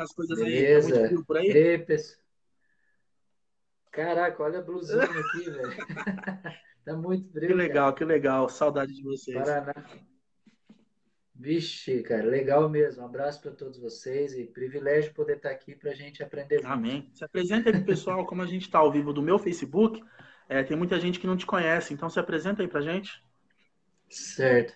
tá 0.00 0.04
as 0.04 0.12
coisas 0.12 0.38
aí? 0.40 0.44
Beleza. 0.50 0.88
Tá 0.88 0.98
muito 0.98 1.08
frio 1.08 1.24
por 1.24 1.36
aí? 1.36 1.46
Ei, 1.48 1.78
pessoal. 1.78 2.20
Caraca, 3.90 4.42
olha 4.42 4.58
a 4.60 4.62
blusinha 4.62 5.02
aqui, 5.02 5.50
velho. 5.50 5.70
Tá 6.82 6.96
muito 6.96 7.30
frio, 7.30 7.42
Que 7.42 7.48
cara. 7.48 7.58
legal, 7.58 7.94
que 7.94 8.04
legal. 8.04 8.48
Saudade 8.48 8.94
de 8.94 9.02
vocês. 9.02 9.36
Paraná. 9.36 9.74
Vixe, 11.34 12.02
cara, 12.02 12.24
legal 12.24 12.70
mesmo. 12.70 13.02
Um 13.02 13.06
abraço 13.06 13.42
para 13.42 13.50
todos 13.50 13.78
vocês 13.78 14.32
e 14.32 14.46
privilégio 14.46 15.12
poder 15.12 15.36
estar 15.36 15.50
aqui 15.50 15.74
para 15.74 15.90
a 15.90 15.94
gente 15.94 16.22
aprender. 16.22 16.64
Amém. 16.64 17.10
Se 17.12 17.22
apresenta 17.22 17.68
aí 17.68 17.76
pro 17.76 17.84
pessoal, 17.84 18.26
como 18.26 18.40
a 18.40 18.46
gente 18.46 18.62
está 18.62 18.78
ao 18.78 18.90
vivo 18.90 19.12
do 19.12 19.20
meu 19.22 19.38
Facebook, 19.38 20.02
é, 20.48 20.62
tem 20.62 20.76
muita 20.76 20.98
gente 20.98 21.20
que 21.20 21.26
não 21.26 21.36
te 21.36 21.44
conhece, 21.44 21.92
então 21.92 22.08
se 22.08 22.18
apresenta 22.18 22.62
aí 22.62 22.68
pra 22.68 22.80
gente. 22.80 23.22
Certo. 24.08 24.74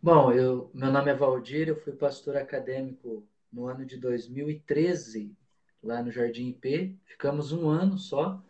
Bom, 0.00 0.30
eu, 0.32 0.70
meu 0.74 0.92
nome 0.92 1.10
é 1.10 1.14
Valdir, 1.14 1.68
eu 1.68 1.76
fui 1.76 1.92
pastor 1.94 2.36
acadêmico 2.36 3.26
no 3.52 3.66
ano 3.66 3.84
de 3.84 3.98
2013, 3.98 5.36
lá 5.82 6.02
no 6.02 6.10
Jardim 6.10 6.48
IP. 6.48 6.98
Ficamos 7.04 7.52
um 7.52 7.68
ano 7.68 7.98
só, 7.98 8.42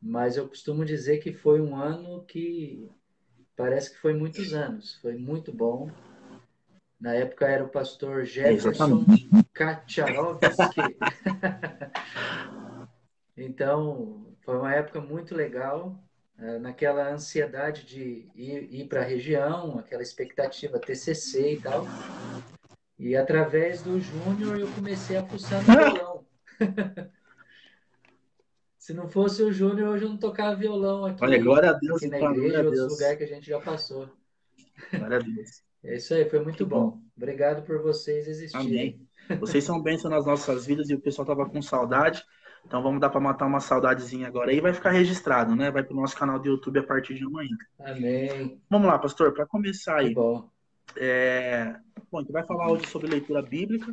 mas 0.00 0.36
eu 0.36 0.48
costumo 0.48 0.84
dizer 0.84 1.18
que 1.18 1.32
foi 1.32 1.60
um 1.60 1.76
ano 1.76 2.24
que 2.24 2.90
parece 3.56 3.92
que 3.92 3.98
foi 3.98 4.12
muitos 4.12 4.52
anos. 4.52 4.96
Foi 4.96 5.16
muito 5.16 5.52
bom. 5.52 5.90
Na 7.00 7.14
época 7.14 7.46
era 7.46 7.64
o 7.64 7.68
pastor 7.68 8.24
Jefferson 8.24 9.04
Kacharovski. 9.52 10.80
Então, 13.36 14.32
foi 14.42 14.56
uma 14.56 14.72
época 14.72 15.00
muito 15.00 15.34
legal, 15.34 16.00
eh, 16.38 16.58
naquela 16.60 17.10
ansiedade 17.10 17.84
de 17.84 18.28
ir, 18.34 18.72
ir 18.72 18.88
para 18.88 19.00
a 19.00 19.04
região, 19.04 19.76
aquela 19.76 20.02
expectativa 20.02 20.78
TCC 20.78 21.54
e 21.54 21.60
tal. 21.60 21.84
E 22.98 23.16
através 23.16 23.82
do 23.82 24.00
Júnior 24.00 24.58
eu 24.58 24.68
comecei 24.72 25.16
a 25.16 25.24
fuçar 25.24 25.60
no 25.60 25.74
violão. 25.74 26.24
Se 28.78 28.92
não 28.92 29.08
fosse 29.08 29.42
o 29.42 29.50
Júnior, 29.52 29.94
hoje 29.94 30.04
eu 30.04 30.10
não 30.10 30.18
tocava 30.18 30.54
violão 30.56 31.06
aqui, 31.06 31.24
Olha, 31.24 31.42
glória 31.42 31.70
a 31.70 31.72
Deus, 31.72 32.02
aqui 32.02 32.08
na 32.08 32.18
igreja, 32.18 32.58
outros 32.58 32.78
Deus. 32.78 32.92
lugares 32.92 33.18
que 33.18 33.24
a 33.24 33.26
gente 33.26 33.46
já 33.46 33.58
passou. 33.58 34.08
Glória 34.92 35.16
a 35.16 35.20
Deus. 35.20 35.62
É 35.82 35.96
isso 35.96 36.12
aí, 36.14 36.28
foi 36.28 36.40
muito 36.40 36.66
bom. 36.66 36.90
bom. 36.90 37.00
Obrigado 37.16 37.62
por 37.64 37.80
vocês 37.82 38.28
existirem. 38.28 38.66
Amém. 38.66 39.38
Vocês 39.40 39.64
são 39.64 39.80
bênção 39.82 40.10
nas 40.10 40.26
nossas 40.26 40.66
vidas 40.66 40.90
e 40.90 40.94
o 40.94 41.00
pessoal 41.00 41.26
tava 41.26 41.48
com 41.48 41.62
saudade. 41.62 42.22
Então 42.66 42.82
vamos 42.82 43.00
dar 43.00 43.10
para 43.10 43.20
matar 43.20 43.46
uma 43.46 43.60
saudadezinha 43.60 44.26
agora 44.26 44.50
aí. 44.50 44.60
Vai 44.60 44.72
ficar 44.74 44.90
registrado, 44.90 45.54
né? 45.54 45.70
Vai 45.70 45.82
pro 45.82 45.96
nosso 45.96 46.16
canal 46.16 46.38
do 46.38 46.46
YouTube 46.48 46.78
a 46.78 46.82
partir 46.82 47.14
de 47.14 47.24
amanhã. 47.24 47.56
Amém. 47.80 48.60
Vamos 48.70 48.86
lá, 48.86 48.98
pastor, 48.98 49.32
para 49.32 49.46
começar 49.46 49.98
Que 49.98 50.06
aí. 50.08 50.14
bom. 50.14 50.50
É... 50.96 51.76
Bom, 52.10 52.18
a 52.18 52.22
gente 52.22 52.32
vai 52.32 52.44
falar 52.46 52.70
hoje 52.70 52.86
sobre 52.86 53.08
leitura 53.10 53.42
bíblica, 53.42 53.92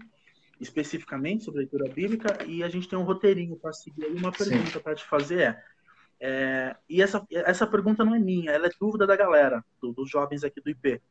especificamente 0.59 1.43
sobre 1.43 1.61
leitura 1.61 1.91
bíblica, 1.93 2.37
e 2.45 2.63
a 2.63 2.69
gente 2.69 2.87
tem 2.87 2.97
um 2.97 3.03
roteirinho 3.03 3.55
para 3.57 3.73
seguir 3.73 4.05
aí. 4.05 4.15
Uma 4.15 4.31
pergunta 4.31 4.79
para 4.79 4.95
te 4.95 5.03
fazer 5.05 5.39
é, 5.41 5.63
é, 6.19 6.75
E 6.87 7.01
essa, 7.01 7.25
essa 7.31 7.65
pergunta 7.65 8.05
não 8.05 8.13
é 8.15 8.19
minha, 8.19 8.51
ela 8.51 8.67
é 8.67 8.71
dúvida 8.79 9.07
da 9.07 9.15
galera, 9.15 9.63
do- 9.81 9.91
dos 9.93 10.09
jovens 10.09 10.43
aqui 10.43 10.61
do 10.61 10.69
IP. 10.69 11.01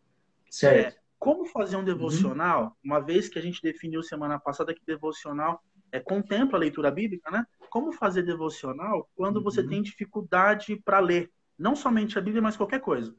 Certo. 0.48 1.00
Como 1.18 1.44
fazer 1.46 1.76
um 1.76 1.84
devocional, 1.84 2.76
uma 2.82 2.98
vez 3.00 3.28
que 3.28 3.38
a 3.38 3.42
gente 3.42 3.60
definiu 3.60 4.02
semana 4.02 4.38
passada 4.38 4.72
que 4.72 4.80
devocional 4.86 5.62
é, 5.92 6.00
contempla 6.00 6.56
a 6.56 6.60
leitura 6.60 6.90
bíblica, 6.90 7.30
né? 7.30 7.44
Como 7.68 7.92
fazer 7.92 8.22
devocional 8.22 9.08
quando 9.16 9.42
você 9.42 9.60
Uhum. 9.60 9.68
tem 9.68 9.82
dificuldade 9.82 10.76
para 10.84 10.98
ler? 11.00 11.30
Não 11.58 11.76
somente 11.76 12.16
a 12.16 12.22
Bíblia, 12.22 12.40
mas 12.40 12.56
qualquer 12.56 12.80
coisa. 12.80 13.14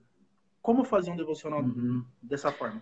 Como 0.62 0.84
fazer 0.84 1.12
um 1.12 1.16
devocional 1.16 1.62
Uhum. 1.62 2.06
dessa 2.22 2.52
forma? 2.52 2.82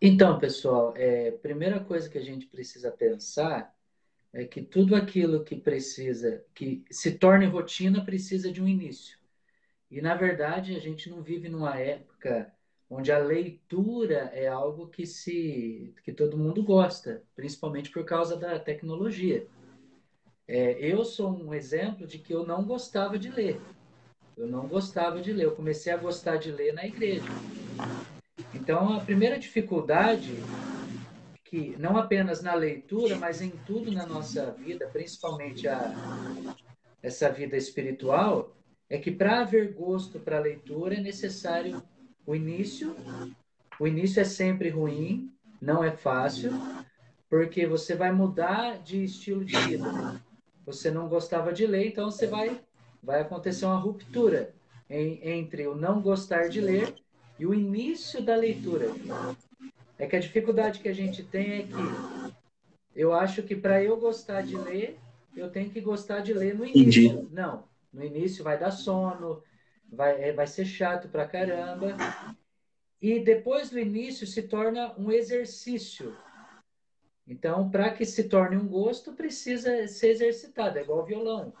Então, 0.00 0.38
pessoal, 0.38 0.94
é, 0.96 1.30
primeira 1.30 1.78
coisa 1.78 2.08
que 2.08 2.16
a 2.16 2.22
gente 2.22 2.46
precisa 2.46 2.90
pensar 2.90 3.74
é 4.32 4.44
que 4.44 4.62
tudo 4.62 4.94
aquilo 4.96 5.44
que 5.44 5.56
precisa, 5.56 6.42
que 6.54 6.84
se 6.90 7.18
torne 7.18 7.44
rotina, 7.46 8.04
precisa 8.04 8.50
de 8.50 8.62
um 8.62 8.68
início. 8.68 9.18
E, 9.90 10.00
na 10.00 10.14
verdade, 10.14 10.74
a 10.74 10.78
gente 10.78 11.10
não 11.10 11.20
vive 11.20 11.48
numa 11.48 11.78
época 11.78 12.50
onde 12.88 13.12
a 13.12 13.18
leitura 13.18 14.30
é 14.32 14.46
algo 14.48 14.88
que 14.88 15.04
se, 15.04 15.94
que 16.02 16.12
todo 16.12 16.38
mundo 16.38 16.62
gosta, 16.62 17.22
principalmente 17.36 17.90
por 17.90 18.04
causa 18.04 18.36
da 18.36 18.58
tecnologia. 18.58 19.46
É, 20.48 20.78
eu 20.80 21.04
sou 21.04 21.30
um 21.30 21.52
exemplo 21.52 22.06
de 22.06 22.18
que 22.18 22.32
eu 22.32 22.44
não 22.44 22.64
gostava 22.64 23.18
de 23.18 23.30
ler. 23.30 23.60
Eu 24.40 24.46
não 24.46 24.66
gostava 24.66 25.20
de 25.20 25.34
ler. 25.34 25.44
Eu 25.44 25.54
comecei 25.54 25.92
a 25.92 25.98
gostar 25.98 26.38
de 26.38 26.50
ler 26.50 26.72
na 26.72 26.86
igreja. 26.86 27.26
Então, 28.54 28.94
a 28.94 29.00
primeira 29.00 29.38
dificuldade, 29.38 30.34
que 31.44 31.76
não 31.78 31.98
apenas 31.98 32.40
na 32.40 32.54
leitura, 32.54 33.16
mas 33.16 33.42
em 33.42 33.50
tudo 33.50 33.92
na 33.92 34.06
nossa 34.06 34.50
vida, 34.52 34.88
principalmente 34.90 35.68
a, 35.68 35.92
essa 37.02 37.30
vida 37.30 37.54
espiritual, 37.54 38.56
é 38.88 38.96
que 38.96 39.10
para 39.10 39.42
haver 39.42 39.74
gosto 39.74 40.18
para 40.18 40.38
a 40.38 40.40
leitura 40.40 40.94
é 40.94 41.00
necessário 41.00 41.82
o 42.26 42.34
início. 42.34 42.96
O 43.78 43.86
início 43.86 44.20
é 44.20 44.24
sempre 44.24 44.70
ruim, 44.70 45.30
não 45.60 45.84
é 45.84 45.90
fácil, 45.90 46.50
porque 47.28 47.66
você 47.66 47.94
vai 47.94 48.10
mudar 48.10 48.78
de 48.78 49.04
estilo 49.04 49.44
de 49.44 49.54
vida. 49.58 50.22
Você 50.64 50.90
não 50.90 51.10
gostava 51.10 51.52
de 51.52 51.66
ler, 51.66 51.88
então 51.88 52.10
você 52.10 52.26
vai, 52.26 52.58
vai 53.02 53.20
acontecer 53.20 53.64
uma 53.64 53.78
ruptura 53.78 54.54
em- 54.88 55.20
entre 55.28 55.66
o 55.66 55.74
não 55.74 56.00
gostar 56.00 56.48
de 56.48 56.60
ler 56.60 56.94
e 57.38 57.46
o 57.46 57.54
início 57.54 58.22
da 58.22 58.36
leitura. 58.36 58.86
É 59.98 60.06
que 60.06 60.16
a 60.16 60.20
dificuldade 60.20 60.80
que 60.80 60.88
a 60.88 60.94
gente 60.94 61.22
tem 61.22 61.60
é 61.60 61.62
que 61.62 62.30
eu 62.94 63.12
acho 63.12 63.42
que 63.42 63.54
para 63.54 63.82
eu 63.82 63.96
gostar 63.98 64.42
de 64.42 64.56
ler, 64.56 64.98
eu 65.36 65.50
tenho 65.50 65.70
que 65.70 65.80
gostar 65.80 66.20
de 66.20 66.32
ler 66.34 66.54
no 66.54 66.64
início. 66.66 67.28
Não, 67.30 67.64
no 67.92 68.04
início 68.04 68.42
vai 68.44 68.58
dar 68.58 68.70
sono, 68.70 69.42
vai, 69.90 70.20
é, 70.22 70.32
vai 70.32 70.46
ser 70.46 70.64
chato 70.64 71.08
pra 71.08 71.26
caramba. 71.26 71.96
E 73.00 73.18
depois 73.20 73.70
do 73.70 73.78
início 73.78 74.26
se 74.26 74.42
torna 74.42 74.94
um 74.98 75.10
exercício. 75.10 76.14
Então, 77.26 77.70
para 77.70 77.90
que 77.90 78.04
se 78.04 78.24
torne 78.24 78.56
um 78.56 78.66
gosto, 78.66 79.12
precisa 79.12 79.86
ser 79.86 80.08
exercitado, 80.08 80.78
é 80.78 80.82
igual 80.82 81.04
violão. 81.04 81.52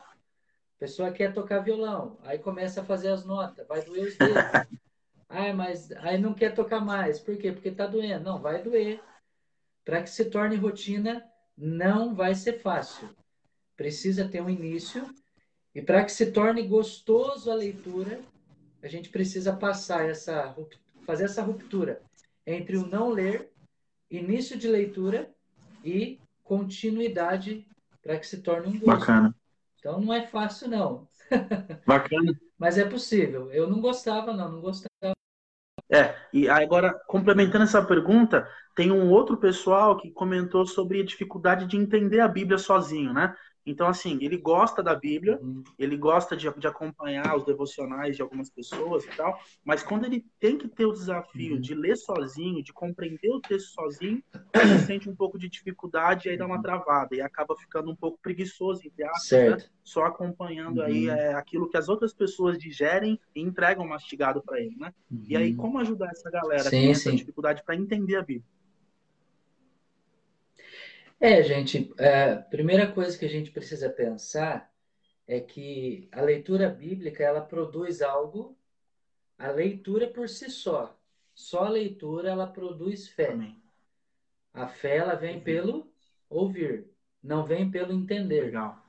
Pessoa 0.80 1.12
quer 1.12 1.34
tocar 1.34 1.58
violão, 1.58 2.16
aí 2.22 2.38
começa 2.38 2.80
a 2.80 2.84
fazer 2.84 3.08
as 3.08 3.22
notas, 3.26 3.68
vai 3.68 3.82
doer 3.82 4.08
os 4.08 4.16
dedos. 4.16 4.34
Ah, 5.32 5.52
mas 5.52 5.92
aí 5.92 6.18
não 6.18 6.34
quer 6.34 6.52
tocar 6.52 6.80
mais. 6.80 7.20
Por 7.20 7.36
quê? 7.36 7.52
Porque 7.52 7.70
tá 7.70 7.86
doendo. 7.86 8.24
Não, 8.24 8.40
vai 8.40 8.60
doer. 8.60 9.00
Para 9.84 10.02
que 10.02 10.10
se 10.10 10.24
torne 10.24 10.56
rotina, 10.56 11.24
não 11.56 12.16
vai 12.16 12.34
ser 12.34 12.54
fácil. 12.54 13.08
Precisa 13.76 14.26
ter 14.26 14.42
um 14.42 14.50
início. 14.50 15.08
E 15.72 15.80
para 15.80 16.04
que 16.04 16.10
se 16.10 16.32
torne 16.32 16.66
gostoso 16.66 17.48
a 17.48 17.54
leitura, 17.54 18.20
a 18.82 18.88
gente 18.88 19.08
precisa 19.08 19.52
passar 19.52 20.08
essa, 20.08 20.52
fazer 21.06 21.26
essa 21.26 21.42
ruptura 21.42 22.02
entre 22.44 22.76
o 22.76 22.84
não 22.84 23.08
ler, 23.08 23.52
início 24.10 24.58
de 24.58 24.66
leitura 24.66 25.32
e 25.84 26.18
continuidade 26.42 27.64
para 28.02 28.18
que 28.18 28.26
se 28.26 28.42
torne 28.42 28.66
um 28.66 28.80
gosto. 28.80 28.98
Bacana. 28.98 29.39
Então 29.80 30.00
não 30.00 30.14
é 30.14 30.26
fácil, 30.26 30.68
não. 30.68 31.08
Bacana. 31.86 32.32
Mas 32.58 32.78
é 32.78 32.88
possível. 32.88 33.50
Eu 33.50 33.68
não 33.68 33.80
gostava, 33.80 34.32
não. 34.32 34.52
Não 34.52 34.60
gostava. 34.60 34.90
É, 35.92 36.14
e 36.32 36.48
agora, 36.48 36.94
complementando 37.08 37.64
essa 37.64 37.84
pergunta, 37.84 38.48
tem 38.76 38.92
um 38.92 39.10
outro 39.10 39.36
pessoal 39.36 39.96
que 39.96 40.10
comentou 40.12 40.64
sobre 40.64 41.00
a 41.00 41.04
dificuldade 41.04 41.66
de 41.66 41.76
entender 41.76 42.20
a 42.20 42.28
Bíblia 42.28 42.58
sozinho, 42.58 43.12
né? 43.12 43.34
Então, 43.66 43.86
assim, 43.86 44.18
ele 44.22 44.36
gosta 44.38 44.82
da 44.82 44.94
Bíblia, 44.94 45.38
ele 45.78 45.96
gosta 45.96 46.36
de, 46.36 46.50
de 46.58 46.66
acompanhar 46.66 47.36
os 47.36 47.44
devocionais 47.44 48.16
de 48.16 48.22
algumas 48.22 48.48
pessoas 48.50 49.04
e 49.04 49.08
tal, 49.16 49.38
mas 49.64 49.82
quando 49.82 50.06
ele 50.06 50.24
tem 50.40 50.56
que 50.56 50.66
ter 50.68 50.86
o 50.86 50.92
desafio 50.92 51.54
Uhum. 51.54 51.60
de 51.60 51.74
ler 51.74 51.96
sozinho, 51.96 52.62
de 52.62 52.72
compreender 52.72 53.30
o 53.30 53.40
texto 53.40 53.68
sozinho, 53.72 54.22
ele 54.54 54.78
sente 54.78 55.08
um 55.08 55.14
pouco 55.14 55.38
de 55.38 55.48
dificuldade 55.48 56.28
e 56.28 56.30
aí 56.32 56.36
dá 56.38 56.46
uma 56.46 56.60
travada 56.62 57.14
e 57.14 57.20
acaba 57.20 57.54
ficando 57.56 57.90
um 57.90 57.96
pouco 57.96 58.18
preguiçoso, 58.22 58.80
entre 58.84 59.04
aspas, 59.04 59.22
né? 59.50 59.58
Só 59.84 60.04
acompanhando 60.04 60.82
aí 60.82 61.08
Uhum. 61.08 61.14
é, 61.14 61.34
aquilo 61.34 61.68
que 61.68 61.76
as 61.76 61.88
outras 61.88 62.12
pessoas 62.14 62.58
digerem 62.58 63.20
e 63.34 63.40
entregam 63.40 63.86
mastigado 63.86 64.42
para 64.42 64.58
ele, 64.60 64.76
né? 64.76 64.92
E 65.28 65.36
aí, 65.36 65.50
Uhum. 65.50 65.56
como 65.56 65.78
ajudar 65.78 66.10
essa 66.10 66.30
galera 66.30 66.64
que 66.64 66.70
Sim, 66.70 66.80
tem 66.82 66.90
essa 66.92 67.12
dificuldade 67.12 67.62
para 67.64 67.76
entender 67.76 68.16
a 68.16 68.22
Bíblia? 68.22 68.44
É, 71.20 71.42
gente, 71.42 71.92
a 72.00 72.36
primeira 72.42 72.90
coisa 72.90 73.16
que 73.18 73.26
a 73.26 73.28
gente 73.28 73.50
precisa 73.50 73.90
pensar 73.90 74.72
é 75.26 75.40
que 75.40 76.08
a 76.12 76.22
leitura 76.22 76.68
bíblica, 76.68 77.22
ela 77.22 77.40
produz 77.42 78.02
algo, 78.02 78.58
a 79.38 79.50
leitura 79.50 80.08
por 80.08 80.28
si 80.28 80.50
só. 80.50 80.98
Só 81.34 81.64
a 81.64 81.68
leitura, 81.70 82.30
ela 82.30 82.46
produz 82.46 83.08
fé. 83.08 83.32
Amém. 83.32 83.62
A 84.52 84.66
fé, 84.68 84.96
ela 84.98 85.14
vem 85.14 85.40
pelo 85.42 85.92
ouvir, 86.28 86.90
não 87.22 87.44
vem 87.44 87.70
pelo 87.70 87.92
entender. 87.92 88.46
Legal. 88.46 88.82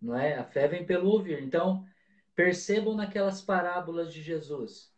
não 0.00 0.16
é? 0.16 0.34
A 0.38 0.44
fé 0.44 0.68
vem 0.68 0.84
pelo 0.84 1.10
ouvir. 1.10 1.42
Então, 1.42 1.86
percebam 2.34 2.94
naquelas 2.96 3.40
parábolas 3.42 4.12
de 4.12 4.22
Jesus. 4.22 4.92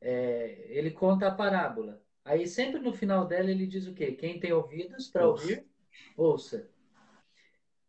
É, 0.00 0.66
ele 0.70 0.90
conta 0.90 1.28
a 1.28 1.34
parábola. 1.34 2.02
Aí 2.24 2.46
sempre 2.46 2.80
no 2.80 2.92
final 2.92 3.26
dela 3.26 3.50
ele 3.50 3.66
diz 3.66 3.86
o 3.86 3.94
quê? 3.94 4.12
Quem 4.12 4.38
tem 4.38 4.52
ouvidos 4.52 5.08
para 5.08 5.28
ouvir, 5.28 5.66
ouça. 6.16 6.68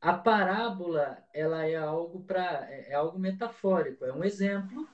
A 0.02 0.14
parábola 0.14 1.24
ela 1.34 1.66
é 1.66 1.76
algo 1.76 2.22
para 2.24 2.68
é 2.72 2.94
algo 2.94 3.20
metafórico, 3.20 4.06
é 4.06 4.14
um 4.14 4.24
exemplo 4.24 4.88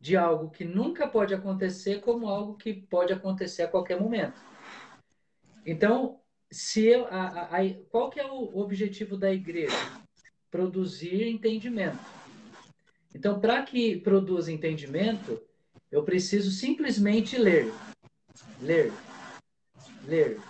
de 0.00 0.16
algo 0.16 0.50
que 0.50 0.64
nunca 0.64 1.08
pode 1.08 1.34
acontecer 1.34 2.00
como 2.00 2.28
algo 2.28 2.56
que 2.56 2.72
pode 2.72 3.12
acontecer 3.12 3.62
a 3.62 3.68
qualquer 3.68 4.00
momento. 4.00 4.40
Então, 5.66 6.20
se 6.50 6.86
eu, 6.86 7.06
a, 7.06 7.26
a, 7.26 7.60
a, 7.60 7.74
qual 7.90 8.08
que 8.10 8.20
é 8.20 8.26
o 8.26 8.58
objetivo 8.58 9.16
da 9.16 9.32
igreja? 9.32 9.76
Produzir 10.50 11.28
entendimento. 11.28 11.98
Então, 13.14 13.40
para 13.40 13.62
que 13.62 13.96
produza 13.98 14.52
entendimento, 14.52 15.42
eu 15.90 16.02
preciso 16.04 16.50
simplesmente 16.50 17.36
ler. 17.36 17.72
Ler. 18.60 18.92
Ler. 20.04 20.40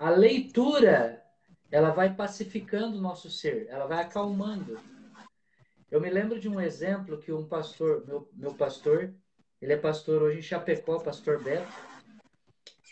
A 0.00 0.08
leitura, 0.08 1.22
ela 1.70 1.90
vai 1.90 2.14
pacificando 2.14 2.96
o 2.96 3.00
nosso 3.02 3.30
ser, 3.30 3.66
ela 3.68 3.86
vai 3.86 4.02
acalmando. 4.02 4.80
Eu 5.90 6.00
me 6.00 6.08
lembro 6.08 6.40
de 6.40 6.48
um 6.48 6.58
exemplo 6.58 7.18
que 7.18 7.30
um 7.30 7.46
pastor, 7.46 8.06
meu, 8.06 8.26
meu 8.32 8.54
pastor, 8.54 9.12
ele 9.60 9.74
é 9.74 9.76
pastor 9.76 10.22
hoje 10.22 10.38
em 10.38 10.42
Chapecó, 10.42 10.98
pastor 11.00 11.42
Beto, 11.42 11.70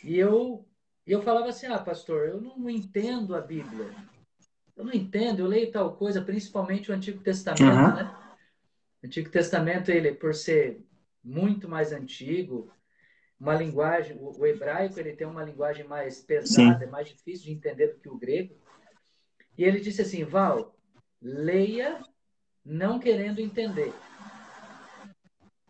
e 0.05 0.19
eu, 0.19 0.69
eu 1.06 1.22
falava 1.22 1.49
assim, 1.49 1.66
ah, 1.69 1.78
pastor, 1.78 2.28
eu 2.28 2.43
não 2.43 2.69
entendo 2.69 3.34
a 3.34 3.40
Bíblia. 3.40 3.88
Eu 4.76 4.84
não 4.84 4.93
entendo, 4.93 5.40
eu 5.40 5.46
leio 5.46 5.72
tal 5.72 5.96
coisa, 5.96 6.20
principalmente 6.20 6.90
o 6.90 6.94
Antigo 6.94 7.22
Testamento, 7.22 7.62
uhum. 7.62 7.94
né? 7.94 8.34
O 9.02 9.06
Antigo 9.06 9.31
Testamento, 9.31 9.90
ele, 9.90 10.12
por 10.12 10.34
ser 10.34 10.87
muito 11.25 11.70
mais 11.70 11.90
antigo, 11.90 12.70
uma 13.40 13.55
linguagem, 13.55 14.17
o, 14.17 14.38
o 14.38 14.46
hebraico, 14.46 14.99
ele 14.99 15.14
tem 15.14 15.26
uma 15.26 15.44
linguagem 15.44 15.87
mais 15.87 16.20
pesada, 16.20 16.79
Sim. 16.79 16.85
é 16.85 16.87
mais 16.87 17.08
difícil 17.08 17.46
de 17.46 17.52
entender 17.52 17.88
do 17.88 18.00
que 18.00 18.08
o 18.08 18.19
grego. 18.19 18.56
E 19.56 19.64
ele 19.64 19.81
disse 19.81 20.02
assim, 20.02 20.25
Val, 20.25 20.76
leia 21.20 22.02
não 22.64 22.99
querendo 22.99 23.40
entender. 23.40 23.93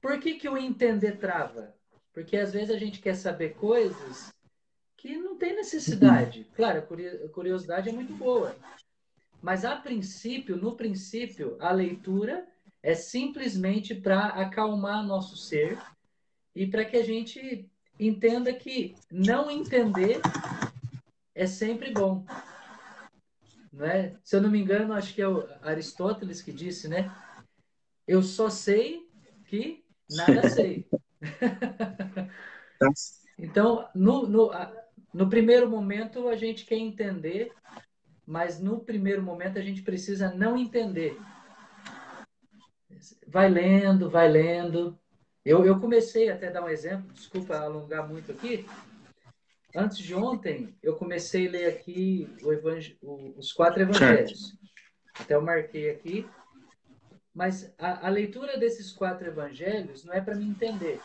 Por 0.00 0.18
que, 0.18 0.34
que 0.34 0.48
o 0.48 0.56
entender 0.56 1.18
trava? 1.18 1.74
Porque 2.12 2.36
às 2.36 2.52
vezes 2.52 2.70
a 2.70 2.78
gente 2.78 3.00
quer 3.00 3.14
saber 3.14 3.54
coisas 3.54 4.32
que 4.96 5.16
não 5.16 5.36
tem 5.36 5.54
necessidade. 5.54 6.46
Claro, 6.56 6.80
a 6.80 7.28
curiosidade 7.28 7.88
é 7.88 7.92
muito 7.92 8.12
boa. 8.14 8.56
Mas 9.40 9.64
a 9.64 9.76
princípio, 9.76 10.56
no 10.56 10.76
princípio, 10.76 11.56
a 11.60 11.70
leitura 11.70 12.46
é 12.82 12.94
simplesmente 12.94 13.94
para 13.94 14.26
acalmar 14.28 15.06
nosso 15.06 15.36
ser 15.36 15.78
e 16.54 16.66
para 16.66 16.84
que 16.84 16.96
a 16.96 17.04
gente 17.04 17.70
entenda 17.98 18.52
que 18.52 18.94
não 19.10 19.50
entender 19.50 20.20
é 21.34 21.46
sempre 21.46 21.92
bom. 21.92 22.24
Né? 23.72 24.16
Se 24.24 24.36
eu 24.36 24.42
não 24.42 24.50
me 24.50 24.60
engano, 24.60 24.92
acho 24.92 25.14
que 25.14 25.22
é 25.22 25.28
o 25.28 25.48
Aristóteles 25.62 26.42
que 26.42 26.52
disse, 26.52 26.88
né? 26.88 27.14
Eu 28.06 28.22
só 28.22 28.50
sei 28.50 29.08
que 29.46 29.84
nada 30.10 30.48
sei. 30.50 30.88
então, 33.38 33.88
no, 33.94 34.26
no, 34.26 34.50
no 35.12 35.28
primeiro 35.28 35.68
momento, 35.68 36.28
a 36.28 36.36
gente 36.36 36.64
quer 36.64 36.76
entender, 36.76 37.52
mas 38.26 38.60
no 38.60 38.80
primeiro 38.80 39.22
momento 39.22 39.58
a 39.58 39.62
gente 39.62 39.82
precisa 39.82 40.34
não 40.34 40.56
entender. 40.56 41.16
Vai 43.26 43.48
lendo, 43.48 44.10
vai 44.10 44.28
lendo. 44.28 44.98
Eu, 45.44 45.64
eu 45.64 45.80
comecei 45.80 46.28
até 46.28 46.48
a 46.48 46.52
dar 46.52 46.64
um 46.64 46.68
exemplo, 46.68 47.12
desculpa 47.12 47.56
alongar 47.56 48.06
muito 48.08 48.32
aqui, 48.32 48.66
Antes 49.76 49.98
de 49.98 50.14
ontem, 50.14 50.74
eu 50.82 50.96
comecei 50.96 51.46
a 51.46 51.50
ler 51.50 51.66
aqui 51.66 52.28
o 52.42 53.38
os 53.38 53.52
quatro 53.52 53.82
evangelhos. 53.82 54.48
Certo. 54.48 54.58
Até 55.20 55.34
eu 55.34 55.42
marquei 55.42 55.90
aqui. 55.90 56.28
Mas 57.34 57.72
a, 57.78 58.06
a 58.06 58.10
leitura 58.10 58.58
desses 58.58 58.90
quatro 58.90 59.28
evangelhos 59.28 60.04
não 60.04 60.14
é 60.14 60.20
para 60.20 60.34
me 60.34 60.46
entender. 60.46 61.00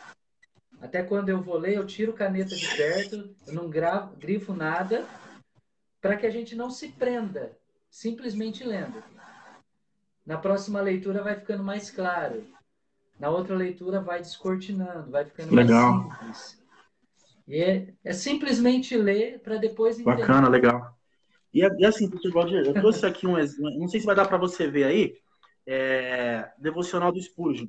Até 0.80 1.02
quando 1.02 1.28
eu 1.28 1.42
vou 1.42 1.58
ler, 1.58 1.76
eu 1.76 1.86
tiro 1.86 2.12
caneta 2.14 2.56
de 2.56 2.76
perto, 2.76 3.36
eu 3.46 3.54
não 3.54 3.68
gravo, 3.68 4.16
grifo 4.16 4.52
nada, 4.52 5.06
para 6.00 6.16
que 6.16 6.26
a 6.26 6.30
gente 6.30 6.56
não 6.56 6.70
se 6.70 6.88
prenda, 6.88 7.56
simplesmente 7.90 8.64
lendo. 8.64 9.02
Na 10.26 10.38
próxima 10.38 10.80
leitura 10.80 11.22
vai 11.22 11.38
ficando 11.38 11.62
mais 11.62 11.90
claro. 11.90 12.44
Na 13.18 13.30
outra 13.30 13.54
leitura 13.54 14.00
vai 14.00 14.20
descortinando, 14.20 15.10
vai 15.10 15.24
ficando 15.24 15.54
Legal. 15.54 16.08
mais 16.08 16.36
simples. 16.36 16.64
E 17.46 17.62
é, 17.62 17.94
é 18.02 18.12
simplesmente 18.12 18.96
ler 18.96 19.40
para 19.40 19.56
depois 19.56 19.98
entender. 19.98 20.16
Bacana, 20.16 20.48
legal. 20.48 20.96
E, 21.52 21.60
e 21.60 21.84
assim, 21.84 22.08
professor 22.08 22.32
Valdir, 22.32 22.66
eu 22.66 22.74
trouxe 22.74 23.06
aqui 23.06 23.26
um 23.26 23.38
exemplo, 23.38 23.78
não 23.78 23.86
sei 23.86 24.00
se 24.00 24.06
vai 24.06 24.16
dar 24.16 24.26
para 24.26 24.38
você 24.38 24.66
ver 24.66 24.84
aí, 24.84 25.14
é, 25.66 26.50
devocional 26.58 27.12
do 27.12 27.22
Spurgeon. 27.22 27.68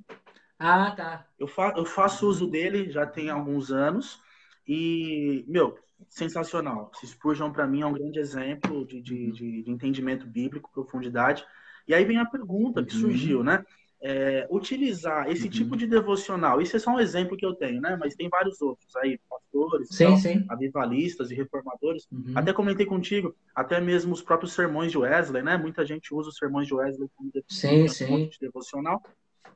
Ah, 0.58 0.92
tá. 0.92 1.28
Eu, 1.38 1.48
fa 1.48 1.74
eu 1.76 1.86
faço 1.86 2.28
uso 2.28 2.48
dele 2.48 2.90
já 2.90 3.06
tem 3.06 3.30
alguns 3.30 3.72
anos 3.72 4.20
e, 4.68 5.46
meu, 5.48 5.78
sensacional. 6.10 6.90
Esse 6.96 7.08
Spurgeon, 7.08 7.52
para 7.52 7.68
mim, 7.68 7.82
é 7.82 7.86
um 7.86 7.94
grande 7.94 8.20
exemplo 8.20 8.86
de, 8.86 9.02
de, 9.02 9.32
de, 9.32 9.64
de 9.64 9.72
entendimento 9.72 10.26
bíblico, 10.26 10.72
profundidade. 10.74 11.46
E 11.88 11.94
aí 11.94 12.04
vem 12.06 12.18
a 12.18 12.26
pergunta 12.26 12.84
que 12.84 12.96
uhum. 12.96 13.02
surgiu, 13.02 13.44
né? 13.44 13.64
É, 14.08 14.48
utilizar 14.52 15.32
esse 15.32 15.46
uhum. 15.46 15.50
tipo 15.50 15.76
de 15.76 15.88
devocional, 15.88 16.62
isso 16.62 16.76
é 16.76 16.80
só 16.80 16.92
um 16.92 17.00
exemplo 17.00 17.36
que 17.36 17.44
eu 17.44 17.56
tenho, 17.56 17.82
né? 17.82 17.98
Mas 18.00 18.14
tem 18.14 18.30
vários 18.30 18.62
outros 18.62 18.96
aí, 18.98 19.20
pastores, 19.28 19.88
sim, 19.90 20.04
então, 20.04 20.18
sim. 20.18 20.46
avivalistas 20.48 21.32
e 21.32 21.36
reformadores. 21.36 22.08
Uhum. 22.12 22.34
Até 22.36 22.54
comentei 22.54 22.86
contigo, 22.86 23.36
até 23.56 23.82
mesmo 23.82 24.14
os 24.14 24.22
próprios 24.22 24.54
sermões 24.54 24.92
de 24.92 25.00
Wesley, 25.00 25.42
né? 25.42 25.58
Muita 25.58 25.84
gente 25.84 26.14
usa 26.14 26.30
os 26.30 26.38
sermões 26.38 26.68
de 26.68 26.76
Wesley 26.76 27.10
como 27.16 27.32
sim, 27.50 27.88
sim. 27.88 28.30
de 28.30 28.38
devocional. 28.40 29.02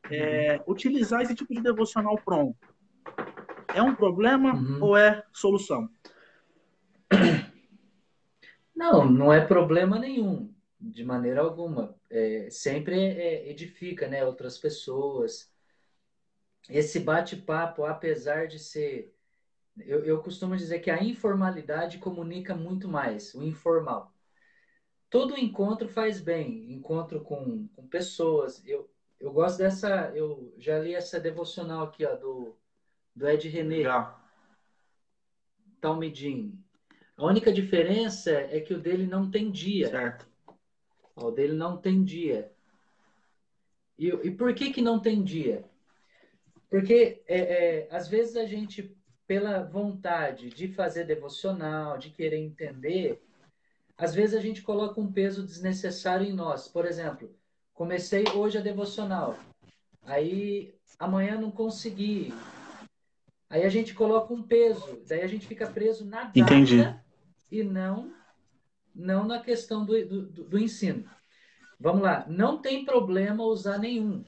É, 0.10 0.56
uhum. 0.56 0.74
utilizar 0.74 1.22
esse 1.22 1.36
tipo 1.36 1.54
de 1.54 1.62
devocional 1.62 2.20
pronto 2.26 2.58
é 3.76 3.84
um 3.84 3.94
problema 3.94 4.56
uhum. 4.56 4.80
ou 4.82 4.98
é 4.98 5.24
solução? 5.32 5.88
Não, 8.76 9.06
não 9.06 9.32
é 9.32 9.46
problema 9.46 10.00
nenhum 10.00 10.52
de 10.80 11.04
maneira 11.04 11.42
alguma. 11.42 11.99
É, 12.10 12.50
sempre 12.50 12.96
é, 13.00 13.50
edifica 13.50 14.08
né, 14.08 14.26
outras 14.26 14.58
pessoas. 14.58 15.52
Esse 16.70 17.00
bate-papo, 17.00 17.86
apesar 17.86 18.48
de 18.48 18.60
ser. 18.60 19.16
Eu, 19.78 20.04
eu 20.04 20.22
costumo 20.22 20.58
dizer 20.58 20.80
que 20.80 20.92
a 20.92 21.04
informalidade 21.04 22.00
comunica 22.00 22.56
muito 22.56 22.88
mais, 22.88 23.34
o 23.34 23.44
informal. 23.44 24.14
Todo 25.10 25.38
encontro 25.38 25.88
faz 25.88 26.22
bem, 26.22 26.72
encontro 26.72 27.22
com, 27.22 27.68
com 27.70 27.88
pessoas. 27.88 28.64
Eu, 28.66 28.90
eu 29.20 29.32
gosto 29.32 29.58
dessa. 29.58 30.12
Eu 30.16 30.54
já 30.58 30.80
li 30.80 30.94
essa 30.94 31.20
devocional 31.20 31.86
aqui, 31.86 32.06
ó, 32.06 32.16
do, 32.16 32.56
do 33.16 33.28
Ed 33.28 33.48
René. 33.48 33.78
Legal. 33.78 34.20
Talmidim. 35.82 36.64
A 37.18 37.26
única 37.26 37.52
diferença 37.52 38.32
é 38.32 38.60
que 38.60 38.74
o 38.74 38.80
dele 38.80 39.06
não 39.08 39.30
tem 39.30 39.52
dia. 39.52 39.90
Certo. 39.90 40.28
O 41.22 41.32
dele 41.32 41.54
não 41.54 41.78
tem 41.78 42.04
dia. 42.04 42.52
E, 43.98 44.08
e 44.08 44.32
por 44.32 44.54
que, 44.54 44.72
que 44.72 44.82
não 44.82 45.00
tem 45.00 45.24
dia? 45.24 45.66
Porque 46.70 47.22
é, 47.28 47.40
é, 47.40 47.88
às 47.92 48.08
vezes 48.08 48.38
a 48.38 48.46
gente, 48.46 48.96
pela 49.28 49.64
vontade 49.64 50.50
de 50.50 50.70
fazer 50.70 51.04
devocional, 51.04 51.98
de 51.98 52.10
querer 52.10 52.38
entender, 52.38 53.22
às 53.98 54.16
vezes 54.16 54.36
a 54.36 54.42
gente 54.42 54.62
coloca 54.62 55.02
um 55.02 55.12
peso 55.12 55.44
desnecessário 55.44 56.26
em 56.26 56.34
nós. 56.34 56.68
Por 56.68 56.86
exemplo, 56.86 57.36
comecei 57.74 58.24
hoje 58.34 58.58
a 58.58 58.62
devocional, 58.62 59.38
aí 60.04 60.74
amanhã 60.98 61.40
não 61.40 61.52
consegui. 61.52 62.34
Aí 63.50 63.64
a 63.64 63.70
gente 63.70 63.96
coloca 63.96 64.32
um 64.32 64.44
peso, 64.44 65.02
daí 65.08 65.22
a 65.22 65.28
gente 65.28 65.48
fica 65.48 65.68
preso 65.68 66.06
na 66.06 66.26
data 66.26 66.40
Entendi. 66.40 66.78
e 67.52 67.64
não 67.64 68.19
não 69.00 69.26
na 69.26 69.40
questão 69.40 69.86
do, 69.86 70.06
do, 70.06 70.22
do 70.44 70.60
ensino. 70.60 71.10
Vamos 71.80 72.02
lá, 72.02 72.26
não 72.28 72.62
tem 72.62 72.84
problema 72.84 73.44
usar 73.44 73.78
nenhum. 73.78 74.24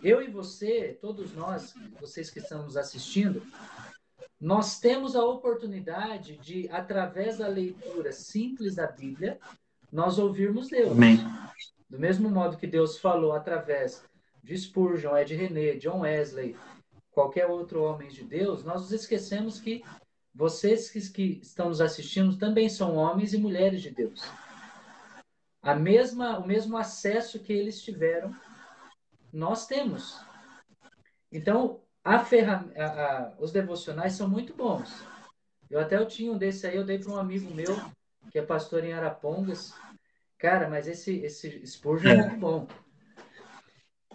Eu 0.00 0.22
e 0.22 0.30
você, 0.30 0.98
todos 1.00 1.32
nós, 1.34 1.74
vocês 2.00 2.30
que 2.30 2.38
estamos 2.38 2.76
assistindo, 2.76 3.42
nós 4.40 4.80
temos 4.80 5.14
a 5.14 5.24
oportunidade 5.24 6.36
de, 6.38 6.68
através 6.70 7.38
da 7.38 7.46
leitura 7.46 8.12
simples 8.12 8.74
da 8.74 8.86
Bíblia, 8.86 9.38
nós 9.90 10.18
ouvirmos 10.18 10.68
Deus. 10.68 10.92
Amém. 10.92 11.18
Do 11.88 11.98
mesmo 11.98 12.30
modo 12.30 12.56
que 12.56 12.66
Deus 12.66 12.98
falou 12.98 13.32
através 13.32 14.04
de 14.42 14.56
Spurgeon, 14.56 15.16
Ed 15.16 15.34
René, 15.34 15.76
John 15.76 16.00
Wesley, 16.00 16.56
qualquer 17.12 17.46
outro 17.46 17.82
homem 17.84 18.08
de 18.08 18.24
Deus, 18.24 18.64
nós 18.64 18.82
nos 18.82 18.92
esquecemos 18.92 19.60
que 19.60 19.84
vocês 20.34 20.88
que, 20.88 21.00
que 21.10 21.40
estão 21.42 21.68
nos 21.68 21.80
assistindo 21.80 22.38
também 22.38 22.68
são 22.68 22.96
homens 22.96 23.34
e 23.34 23.38
mulheres 23.38 23.82
de 23.82 23.90
Deus. 23.90 24.22
A 25.62 25.74
mesma, 25.74 26.38
o 26.38 26.46
mesmo 26.46 26.76
acesso 26.76 27.38
que 27.38 27.52
eles 27.52 27.82
tiveram, 27.82 28.34
nós 29.32 29.66
temos. 29.66 30.20
Então, 31.30 31.80
a. 32.04 32.16
A, 32.16 32.86
a, 32.86 33.34
os 33.38 33.52
devocionais 33.52 34.14
são 34.14 34.28
muito 34.28 34.54
bons. 34.54 34.90
Eu 35.70 35.80
até 35.80 35.96
eu 35.96 36.06
tinha 36.06 36.32
um 36.32 36.38
desse 36.38 36.66
aí, 36.66 36.76
eu 36.76 36.84
dei 36.84 36.98
para 36.98 37.12
um 37.12 37.16
amigo 37.16 37.52
meu, 37.54 37.74
que 38.30 38.38
é 38.38 38.42
pastor 38.42 38.84
em 38.84 38.92
Arapongas. 38.92 39.72
Cara, 40.38 40.68
mas 40.68 40.88
esse, 40.88 41.18
esse 41.18 41.64
Spurgeon 41.66 42.10
é 42.10 42.16
muito 42.16 42.36
bom. 42.36 42.66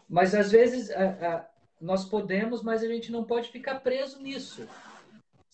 Mas 0.09 0.35
às 0.35 0.51
vezes 0.51 0.89
nós 1.79 2.05
podemos, 2.05 2.61
mas 2.61 2.83
a 2.83 2.87
gente 2.87 3.11
não 3.11 3.23
pode 3.23 3.49
ficar 3.49 3.79
preso 3.79 4.21
nisso. 4.21 4.67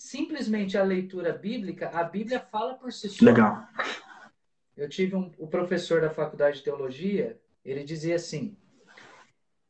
Simplesmente 0.03 0.77
a 0.77 0.83
leitura 0.83 1.31
bíblica, 1.31 1.89
a 1.91 2.03
Bíblia 2.03 2.37
fala 2.37 2.73
por 2.73 2.91
si 2.91 3.07
só. 3.07 3.23
Legal. 3.23 3.65
Eu 4.75 4.89
tive 4.89 5.15
um, 5.15 5.31
o 5.37 5.47
professor 5.47 6.01
da 6.01 6.09
faculdade 6.09 6.57
de 6.57 6.63
teologia, 6.63 7.39
ele 7.63 7.85
dizia 7.85 8.15
assim: 8.15 8.57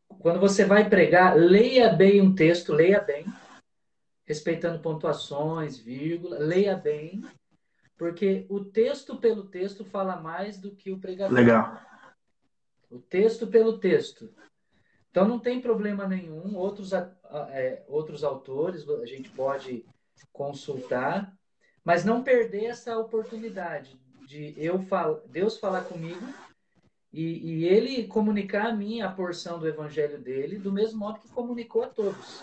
quando 0.07 0.39
você 0.39 0.65
vai 0.65 0.89
pregar, 0.89 1.37
leia 1.37 1.93
bem 1.93 2.19
um 2.19 2.33
texto, 2.33 2.73
leia 2.73 2.99
bem, 2.99 3.27
respeitando 4.25 4.81
pontuações, 4.81 5.77
vírgula, 5.77 6.39
leia 6.39 6.75
bem, 6.75 7.23
porque 7.95 8.47
o 8.49 8.65
texto 8.65 9.15
pelo 9.17 9.45
texto 9.45 9.85
fala 9.85 10.15
mais 10.19 10.57
do 10.57 10.75
que 10.75 10.91
o 10.91 10.99
pregador. 10.99 11.37
Legal. 11.37 11.79
O 12.89 12.97
texto 12.97 13.45
pelo 13.45 13.77
texto. 13.77 14.33
Então 15.11 15.27
não 15.27 15.37
tem 15.37 15.61
problema 15.61 16.07
nenhum. 16.07 16.55
Outros, 16.55 16.91
é, 16.91 17.85
outros 17.87 18.23
autores 18.23 18.89
a 18.89 19.05
gente 19.05 19.29
pode 19.29 19.85
consultar, 20.31 21.33
mas 21.83 22.05
não 22.05 22.23
perder 22.23 22.65
essa 22.65 22.97
oportunidade 22.97 23.99
de 24.25 24.53
eu 24.57 24.79
fal 24.79 25.21
Deus 25.27 25.57
falar 25.57 25.83
comigo 25.83 26.25
e, 27.11 27.61
e, 27.61 27.65
ele 27.65 28.07
comunicar 28.07 28.67
a 28.67 28.75
mim 28.75 29.01
a 29.01 29.11
porção 29.11 29.59
do 29.59 29.67
evangelho 29.67 30.19
dele 30.19 30.57
do 30.57 30.71
mesmo 30.71 30.99
modo 30.99 31.19
que 31.19 31.29
comunicou 31.29 31.83
a 31.83 31.87
todos. 31.87 32.41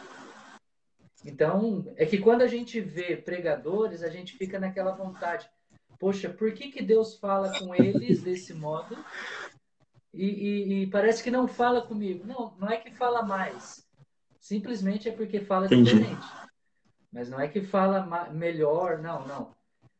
Então, 1.24 1.84
é 1.96 2.06
que 2.06 2.18
quando 2.18 2.42
a 2.42 2.46
gente 2.46 2.80
vê 2.80 3.16
pregadores, 3.16 4.02
a 4.02 4.08
gente 4.08 4.36
fica 4.36 4.58
naquela 4.58 4.92
vontade. 4.92 5.50
Poxa, 5.98 6.30
por 6.30 6.52
que, 6.54 6.70
que 6.70 6.82
Deus 6.82 7.16
fala 7.16 7.58
com 7.58 7.74
eles 7.74 8.22
desse 8.24 8.54
modo 8.54 8.96
e, 10.14 10.26
e, 10.26 10.82
e 10.82 10.86
parece 10.86 11.22
que 11.22 11.30
não 11.30 11.48
fala 11.48 11.82
comigo? 11.82 12.26
Não, 12.26 12.54
não 12.56 12.70
é 12.70 12.76
que 12.76 12.90
fala 12.92 13.22
mais. 13.22 13.86
Simplesmente 14.40 15.08
é 15.08 15.12
porque 15.12 15.40
fala 15.40 15.66
Entendi. 15.66 15.92
diferente. 15.92 16.26
Mas 17.12 17.28
não 17.28 17.40
é 17.40 17.48
que 17.48 17.62
fala 17.62 18.30
melhor, 18.30 18.98
não, 18.98 19.26
não. 19.26 19.50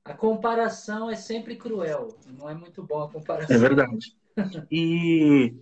A 0.05 0.15
comparação 0.15 1.11
é 1.11 1.17
sempre 1.17 1.57
cruel. 1.57 2.17
Não 2.27 2.49
é 2.49 2.55
muito 2.55 2.83
bom 2.83 3.03
a 3.03 3.11
comparação. 3.11 3.55
É 3.55 3.59
verdade. 3.59 4.17
E 4.71 5.55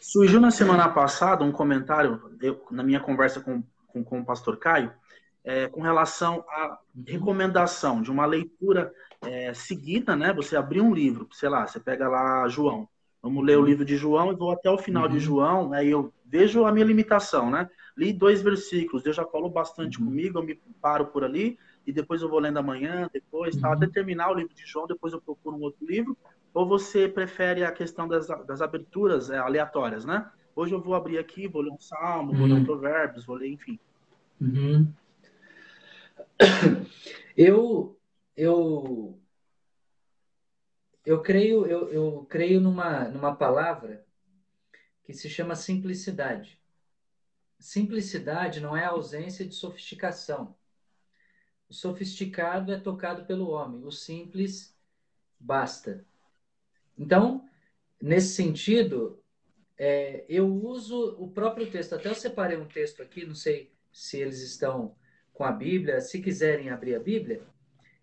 surgiu 0.00 0.40
na 0.40 0.50
semana 0.50 0.88
passada 0.88 1.44
um 1.44 1.52
comentário, 1.52 2.36
eu, 2.40 2.64
na 2.70 2.82
minha 2.82 3.00
conversa 3.00 3.40
com, 3.40 3.62
com, 3.86 4.02
com 4.02 4.20
o 4.20 4.24
pastor 4.24 4.58
Caio, 4.58 4.92
é, 5.44 5.68
com 5.68 5.80
relação 5.80 6.44
à 6.48 6.78
recomendação 7.06 8.02
de 8.02 8.10
uma 8.10 8.26
leitura 8.26 8.92
é, 9.22 9.54
seguida, 9.54 10.16
né? 10.16 10.32
Você 10.32 10.56
abrir 10.56 10.80
um 10.80 10.92
livro, 10.92 11.28
sei 11.32 11.48
lá, 11.48 11.66
você 11.66 11.78
pega 11.78 12.08
lá 12.08 12.48
João, 12.48 12.88
vamos 13.22 13.44
ler 13.44 13.56
o 13.56 13.64
livro 13.64 13.84
de 13.84 13.96
João 13.96 14.32
e 14.32 14.36
vou 14.36 14.50
até 14.50 14.68
o 14.68 14.78
final 14.78 15.04
uhum. 15.04 15.10
de 15.10 15.20
João, 15.20 15.72
aí 15.72 15.90
eu 15.90 16.12
vejo 16.24 16.64
a 16.64 16.72
minha 16.72 16.84
limitação, 16.84 17.50
né? 17.50 17.68
Li 17.96 18.12
dois 18.12 18.42
versículos, 18.42 19.02
Deus 19.02 19.16
já 19.16 19.24
falou 19.24 19.48
bastante 19.48 19.98
uhum. 19.98 20.06
comigo, 20.06 20.38
eu 20.38 20.42
me 20.42 20.54
paro 20.80 21.06
por 21.06 21.24
ali 21.24 21.58
e 21.86 21.92
depois 21.92 22.20
eu 22.20 22.28
vou 22.28 22.38
lendo 22.38 22.58
amanhã, 22.58 23.08
depois, 23.12 23.54
uhum. 23.54 23.62
tá, 23.62 23.72
até 23.72 23.86
terminar 23.86 24.30
o 24.30 24.34
livro 24.34 24.54
de 24.54 24.66
João, 24.66 24.86
depois 24.86 25.12
eu 25.12 25.20
procuro 25.20 25.56
um 25.56 25.62
outro 25.62 25.86
livro, 25.86 26.16
ou 26.52 26.66
você 26.66 27.08
prefere 27.08 27.64
a 27.64 27.72
questão 27.72 28.06
das, 28.06 28.26
das 28.26 28.60
aberturas 28.60 29.30
é, 29.30 29.38
aleatórias, 29.38 30.04
né? 30.04 30.30
Hoje 30.54 30.74
eu 30.74 30.80
vou 30.80 30.94
abrir 30.94 31.18
aqui, 31.18 31.46
vou 31.46 31.62
ler 31.62 31.70
um 31.70 31.78
salmo, 31.78 32.34
vou 32.34 32.46
ler 32.46 32.54
um 32.54 32.56
uhum. 32.58 32.64
provérbios, 32.64 33.24
vou 33.24 33.36
ler, 33.36 33.48
enfim. 33.48 33.78
Uhum. 34.40 34.92
Eu, 37.36 37.98
eu, 38.34 39.20
eu 41.04 41.20
creio, 41.20 41.66
eu, 41.66 41.88
eu 41.90 42.26
creio 42.28 42.60
numa, 42.60 43.08
numa 43.08 43.36
palavra 43.36 44.04
que 45.04 45.12
se 45.12 45.28
chama 45.28 45.54
simplicidade. 45.54 46.58
Simplicidade 47.58 48.60
não 48.60 48.76
é 48.76 48.84
ausência 48.84 49.46
de 49.46 49.54
sofisticação. 49.54 50.54
O 51.68 51.74
sofisticado 51.74 52.72
é 52.72 52.78
tocado 52.78 53.24
pelo 53.24 53.50
homem, 53.50 53.84
o 53.84 53.90
simples 53.90 54.74
basta. 55.38 56.04
Então, 56.96 57.48
nesse 58.00 58.34
sentido, 58.34 59.22
é, 59.76 60.24
eu 60.28 60.46
uso 60.46 61.16
o 61.18 61.28
próprio 61.28 61.70
texto. 61.70 61.94
Até 61.94 62.08
eu 62.08 62.14
separei 62.14 62.56
um 62.56 62.66
texto 62.66 63.02
aqui, 63.02 63.26
não 63.26 63.34
sei 63.34 63.72
se 63.92 64.18
eles 64.18 64.40
estão 64.40 64.94
com 65.32 65.44
a 65.44 65.52
Bíblia, 65.52 66.00
se 66.00 66.20
quiserem 66.20 66.70
abrir 66.70 66.94
a 66.94 67.00
Bíblia, 67.00 67.42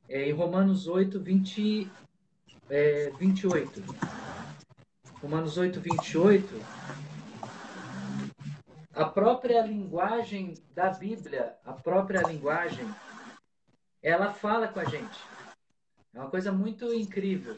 é 0.07 0.29
em 0.29 0.33
Romanos 0.33 0.88
8, 0.88 1.19
20, 1.19 1.89
é, 2.69 3.10
28. 3.17 3.81
Romanos 5.22 5.57
8, 5.57 5.79
28. 5.79 6.48
A 8.95 9.05
própria 9.05 9.65
linguagem 9.65 10.53
da 10.71 10.91
Bíblia, 10.91 11.57
a 11.65 11.73
própria 11.73 12.21
linguagem, 12.21 12.85
ela 14.03 14.31
fala 14.31 14.67
com 14.67 14.79
a 14.79 14.85
gente. 14.85 15.19
É 16.13 16.19
uma 16.19 16.29
coisa 16.29 16.51
muito 16.51 16.93
incrível. 16.93 17.57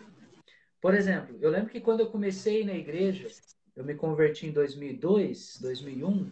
Por 0.80 0.94
exemplo, 0.94 1.38
eu 1.42 1.50
lembro 1.50 1.70
que 1.70 1.82
quando 1.82 2.00
eu 2.00 2.10
comecei 2.10 2.64
na 2.64 2.74
igreja, 2.74 3.28
eu 3.76 3.84
me 3.84 3.96
converti 3.96 4.48
em 4.48 4.52
2002, 4.54 5.60
2001, 5.60 6.32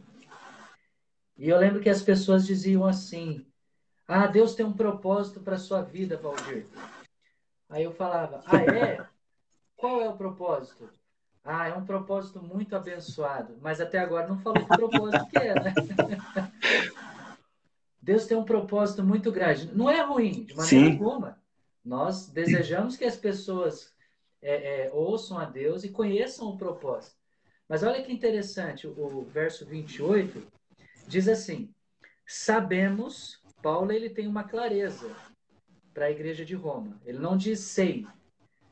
e 1.36 1.50
eu 1.50 1.58
lembro 1.58 1.82
que 1.82 1.90
as 1.90 2.02
pessoas 2.02 2.46
diziam 2.46 2.86
assim: 2.86 3.46
Ah, 4.08 4.28
Deus 4.28 4.56
tem 4.56 4.66
um 4.66 4.72
propósito 4.72 5.42
para 5.42 5.58
sua 5.58 5.82
vida, 5.82 6.16
Valdir. 6.16 6.66
Aí 7.68 7.84
eu 7.84 7.92
falava: 7.92 8.42
Ah, 8.46 8.64
é? 8.64 9.06
Qual 9.76 10.02
é 10.02 10.08
o 10.08 10.16
propósito? 10.16 10.90
Ah, 11.44 11.68
é 11.68 11.74
um 11.74 11.86
propósito 11.86 12.42
muito 12.42 12.76
abençoado. 12.76 13.58
Mas 13.62 13.82
até 13.82 14.00
agora 14.00 14.28
não 14.28 14.40
falou 14.40 14.66
que 14.66 14.76
propósito 14.78 15.28
que 15.28 15.38
é, 15.38 15.54
né? 15.56 15.74
Deus 18.02 18.26
tem 18.26 18.38
um 18.38 18.46
propósito 18.46 19.04
muito 19.04 19.32
grande. 19.32 19.74
Não 19.74 19.90
é 19.90 20.02
ruim, 20.02 20.46
de 20.46 20.56
maneira 20.56 20.86
Sim. 20.86 20.92
alguma. 20.92 21.42
Nós 21.84 22.30
desejamos 22.30 22.96
que 22.96 23.06
as 23.06 23.16
pessoas 23.16 23.94
é, 24.42 24.86
é, 24.86 24.92
ouçam 24.94 25.38
a 25.38 25.46
Deus 25.46 25.84
e 25.84 25.90
conheçam 25.90 26.48
o 26.48 26.58
propósito. 26.58 27.16
Mas 27.68 27.84
olha 27.84 28.02
que 28.04 28.12
interessante, 28.12 28.88
o, 28.88 28.92
o 28.92 29.24
verso 29.24 29.66
28 29.66 30.54
Diz 31.08 31.28
assim: 31.28 31.74
Sabemos, 32.26 33.42
Paulo 33.62 33.92
ele 33.92 34.10
tem 34.10 34.28
uma 34.28 34.44
clareza 34.44 35.16
para 35.94 36.06
a 36.06 36.12
igreja 36.12 36.44
de 36.44 36.56
Roma. 36.56 37.00
Ele 37.06 37.20
não 37.20 37.38
diz 37.38 37.60
sei. 37.60 38.08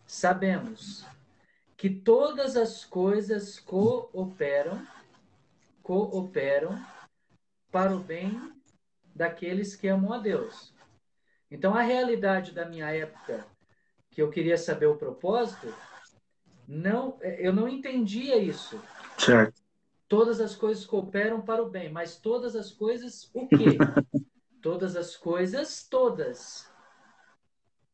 Sabemos 0.06 1.06
que 1.82 1.90
todas 1.90 2.56
as 2.56 2.86
coisas 2.86 3.60
cooperam 3.60 4.86
cooperam 5.82 6.80
para 7.72 7.96
o 7.96 8.00
bem 8.00 8.54
daqueles 9.16 9.76
que 9.76 9.88
amam 9.88 10.14
a 10.14 10.20
Deus. 10.20 10.76
Então 11.50 11.74
a 11.74 11.82
realidade 11.82 12.52
da 12.52 12.68
minha 12.68 12.92
época 12.92 13.48
que 14.12 14.22
eu 14.22 14.30
queria 14.30 14.60
saber 14.60 14.86
o 14.86 14.96
propósito, 14.96 15.74
não, 16.68 17.18
eu 17.24 17.52
não 17.52 17.68
entendia 17.68 18.38
isso. 18.38 18.80
Certo 19.18 19.60
todas 20.08 20.40
as 20.40 20.56
coisas 20.56 20.86
cooperam 20.86 21.42
para 21.42 21.64
o 21.64 21.70
bem, 21.70 21.90
mas 21.90 22.16
todas 22.16 22.56
as 22.56 22.70
coisas 22.70 23.28
o 23.34 23.48
quê? 23.48 23.78
todas 24.62 24.96
as 24.96 25.16
coisas, 25.16 25.88
todas. 25.88 26.70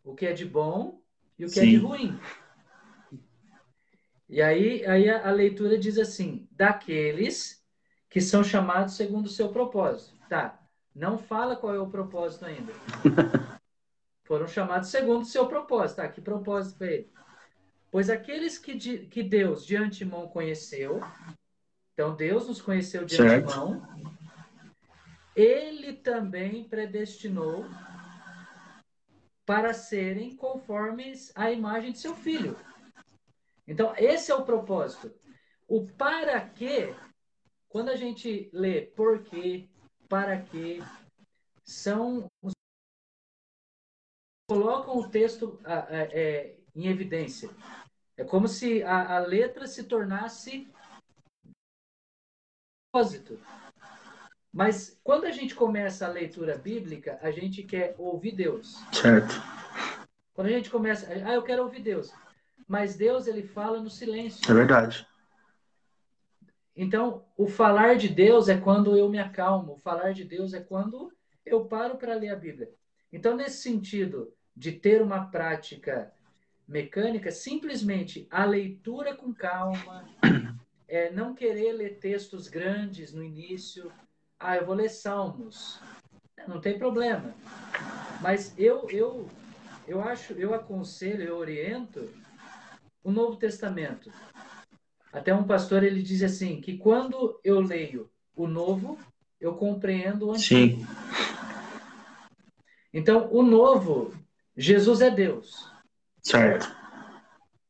O 0.03 0.13
que 0.13 0.25
é 0.25 0.33
de 0.33 0.43
bom 0.43 0.99
e 1.39 1.45
o 1.45 1.47
que 1.47 1.53
Sim. 1.53 1.61
é 1.61 1.69
de 1.69 1.77
ruim. 1.77 2.19
E 4.29 4.41
aí, 4.41 4.85
aí 4.85 5.09
a, 5.09 5.27
a, 5.27 5.31
leitura 5.31 5.77
diz 5.77 5.97
assim: 5.97 6.47
daqueles 6.51 7.63
que 8.09 8.19
são 8.19 8.43
chamados 8.43 8.95
segundo 8.95 9.25
o 9.25 9.29
seu 9.29 9.49
propósito. 9.49 10.17
Tá, 10.27 10.59
não 10.93 11.17
fala 11.17 11.55
qual 11.55 11.73
é 11.73 11.79
o 11.79 11.89
propósito 11.89 12.45
ainda. 12.45 12.73
Foram 14.25 14.47
chamados 14.47 14.89
segundo 14.89 15.21
o 15.21 15.25
seu 15.25 15.47
propósito. 15.47 15.97
Tá, 15.97 16.07
que 16.07 16.19
propósito 16.19 16.77
foi 16.77 16.93
ele? 16.93 17.11
Pois 17.89 18.09
aqueles 18.09 18.57
que, 18.57 18.75
de, 18.75 19.05
que 19.05 19.23
Deus 19.23 19.65
de 19.65 19.77
antemão 19.77 20.27
conheceu, 20.27 21.01
então, 21.97 22.15
Deus 22.15 22.47
nos 22.47 22.61
conheceu 22.61 23.03
de 23.03 23.15
certo. 23.15 23.49
antemão. 23.49 23.81
Ele 25.35 25.93
também 25.93 26.63
predestinou 26.63 27.65
para 29.43 29.73
serem 29.73 30.35
conformes 30.35 31.31
à 31.35 31.51
imagem 31.51 31.91
de 31.91 31.97
seu 31.97 32.13
filho. 32.13 32.55
Então, 33.67 33.93
esse 33.97 34.31
é 34.31 34.35
o 34.35 34.45
propósito. 34.45 35.13
O 35.67 35.85
para 35.85 36.39
quê, 36.49 36.95
quando 37.67 37.89
a 37.89 37.95
gente 37.95 38.49
lê 38.53 38.81
por 38.81 39.23
quê, 39.23 39.67
para 40.07 40.41
quê, 40.41 40.79
são 41.65 42.31
os 42.41 42.53
colocam 44.49 44.97
o 44.97 45.09
texto 45.09 45.59
é, 45.65 46.55
em 46.73 46.87
evidência. 46.87 47.49
É 48.15 48.23
como 48.23 48.47
se 48.47 48.81
a, 48.81 49.17
a 49.17 49.19
letra 49.19 49.67
se 49.67 49.83
tornasse 49.83 50.71
propósito. 52.89 53.39
Mas 54.51 54.99
quando 55.03 55.25
a 55.25 55.31
gente 55.31 55.53
começa 55.53 56.05
a 56.05 56.09
leitura 56.09 56.57
bíblica, 56.57 57.19
a 57.21 57.29
gente 57.29 57.61
quer 57.63 57.93
ouvir 57.97 58.31
Deus. 58.31 58.75
Certo. 58.91 59.35
Quando 60.33 60.47
a 60.47 60.51
gente 60.51 60.69
começa, 60.69 61.07
ah, 61.11 61.33
eu 61.33 61.43
quero 61.43 61.63
ouvir 61.63 61.81
Deus. 61.81 62.11
Mas 62.67 62.95
Deus, 62.95 63.27
ele 63.27 63.43
fala 63.43 63.79
no 63.81 63.89
silêncio. 63.89 64.51
É 64.51 64.53
verdade. 64.53 65.07
Então, 66.75 67.25
o 67.35 67.47
falar 67.47 67.95
de 67.95 68.09
Deus 68.09 68.49
é 68.49 68.57
quando 68.57 68.95
eu 68.95 69.09
me 69.09 69.17
acalmo. 69.17 69.73
O 69.73 69.77
falar 69.77 70.11
de 70.11 70.23
Deus 70.23 70.53
é 70.53 70.59
quando 70.59 71.11
eu 71.45 71.65
paro 71.65 71.97
para 71.97 72.13
ler 72.13 72.29
a 72.29 72.35
Bíblia. 72.35 72.69
Então, 73.11 73.35
nesse 73.35 73.63
sentido 73.63 74.33
de 74.55 74.73
ter 74.73 75.01
uma 75.01 75.25
prática 75.25 76.13
mecânica, 76.67 77.31
simplesmente 77.31 78.27
a 78.29 78.43
leitura 78.43 79.15
com 79.15 79.33
calma, 79.33 80.05
é 80.87 81.09
não 81.09 81.33
querer 81.33 81.71
ler 81.71 81.99
textos 81.99 82.47
grandes 82.47 83.13
no 83.13 83.23
início. 83.23 83.91
Ah, 84.37 84.57
eu 84.57 84.65
vou 84.65 84.75
ler 84.75 84.89
Salmos. 84.89 85.79
Não 86.47 86.59
tem 86.59 86.77
problema. 86.77 87.33
Mas 88.21 88.53
eu, 88.57 88.87
eu, 88.91 89.27
eu 89.87 90.01
acho, 90.01 90.33
eu 90.33 90.53
aconselho, 90.53 91.23
eu 91.23 91.37
oriento 91.37 92.07
o 93.07 93.11
Novo 93.11 93.37
Testamento. 93.37 94.11
Até 95.13 95.33
um 95.33 95.45
pastor 95.45 95.81
ele 95.81 96.01
diz 96.01 96.21
assim 96.21 96.59
que 96.59 96.77
quando 96.77 97.39
eu 97.41 97.61
leio 97.61 98.11
o 98.35 98.45
Novo, 98.47 98.99
eu 99.39 99.55
compreendo 99.55 100.27
o 100.27 100.33
Antigo. 100.33 100.81
Sim. 100.81 100.87
Então, 102.93 103.29
o 103.31 103.41
Novo, 103.41 104.13
Jesus 104.57 104.99
é 104.99 105.09
Deus. 105.09 105.71
Certo. 106.21 106.69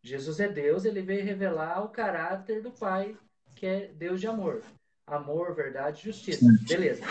Jesus 0.02 0.40
é 0.40 0.48
Deus, 0.48 0.86
ele 0.86 1.04
veio 1.04 1.24
revelar 1.24 1.86
o 1.86 1.90
caráter 1.90 2.64
do 2.64 2.72
Pai, 2.72 3.16
que 3.56 3.68
é 3.68 3.92
Deus 3.94 4.20
de 4.20 4.26
amor. 4.26 4.64
Amor, 5.06 5.54
verdade, 5.54 6.04
justiça. 6.04 6.48
Beleza. 6.68 7.04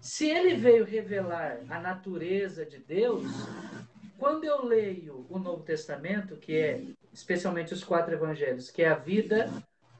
Se 0.00 0.28
ele 0.28 0.54
veio 0.54 0.84
revelar 0.84 1.58
a 1.68 1.80
natureza 1.80 2.64
de 2.64 2.78
Deus, 2.78 3.24
quando 4.16 4.44
eu 4.44 4.64
leio 4.64 5.26
o 5.28 5.36
Novo 5.36 5.64
Testamento, 5.64 6.36
que 6.36 6.56
é 6.56 6.84
especialmente 7.12 7.74
os 7.74 7.84
quatro 7.84 8.12
evangelhos, 8.14 8.70
que 8.70 8.82
é 8.82 8.88
a 8.88 8.94
vida, 8.94 9.50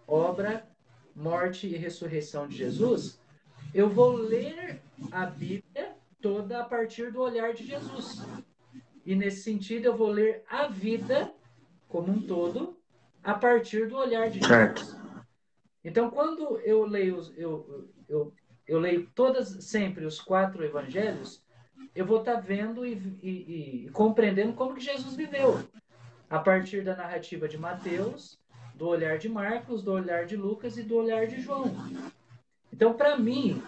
obra, 0.07 0.67
morte 1.15 1.67
e 1.67 1.77
ressurreição 1.77 2.47
de 2.47 2.57
Jesus, 2.57 3.21
eu 3.75 3.89
vou 3.89 4.13
ler 4.13 4.81
a 5.11 5.27
Bíblia 5.27 5.95
toda 6.21 6.61
a 6.61 6.65
partir 6.65 7.13
do 7.13 7.21
olhar 7.21 7.55
de 7.55 7.67
Jesus. 7.67 8.23
E 9.05 9.15
nesse 9.15 9.43
sentido, 9.43 9.87
eu 9.87 9.97
vou 9.97 10.09
ler 10.09 10.45
a 10.49 10.69
vida 10.69 11.33
como 11.89 12.13
um 12.13 12.21
todo 12.21 12.79
a 13.23 13.35
partir 13.35 13.89
do 13.89 13.97
olhar 13.97 14.31
de 14.31 14.41
Jesus. 14.41 14.97
Então, 15.83 16.11
quando 16.11 16.59
eu 16.61 16.85
leio, 16.85 17.21
eu, 17.37 17.89
eu, 18.09 18.33
eu 18.67 18.79
leio 18.79 19.09
todas, 19.15 19.49
sempre 19.65 20.05
os 20.05 20.21
quatro 20.21 20.65
evangelhos, 20.65 21.43
eu 21.95 22.05
vou 22.05 22.21
estar 22.21 22.35
tá 22.35 22.41
vendo 22.41 22.87
e, 22.87 22.93
e, 23.23 23.87
e, 23.87 23.91
compreendendo 23.91 24.53
como 24.53 24.75
que 24.75 24.81
Jesus 24.81 25.15
viveu. 25.15 25.59
A 26.31 26.39
partir 26.39 26.83
da 26.83 26.95
narrativa 26.95 27.49
de 27.49 27.59
Mateus, 27.59 28.39
do 28.77 28.87
olhar 28.87 29.19
de 29.19 29.29
Marcos, 29.29 29.83
do 29.83 29.93
olhar 29.93 30.25
de 30.25 30.37
Lucas 30.37 30.79
e 30.79 30.83
do 30.85 30.97
olhar 30.97 31.27
de 31.27 31.41
João. 31.43 31.75
Então, 32.73 32.95
para 32.95 33.19
mim, 33.19 33.61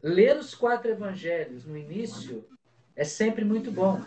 ler 0.00 0.36
os 0.38 0.54
quatro 0.54 0.90
evangelhos 0.90 1.66
no 1.66 1.76
início 1.76 2.48
é 2.94 3.02
sempre 3.02 3.44
muito 3.44 3.72
bom. 3.72 4.00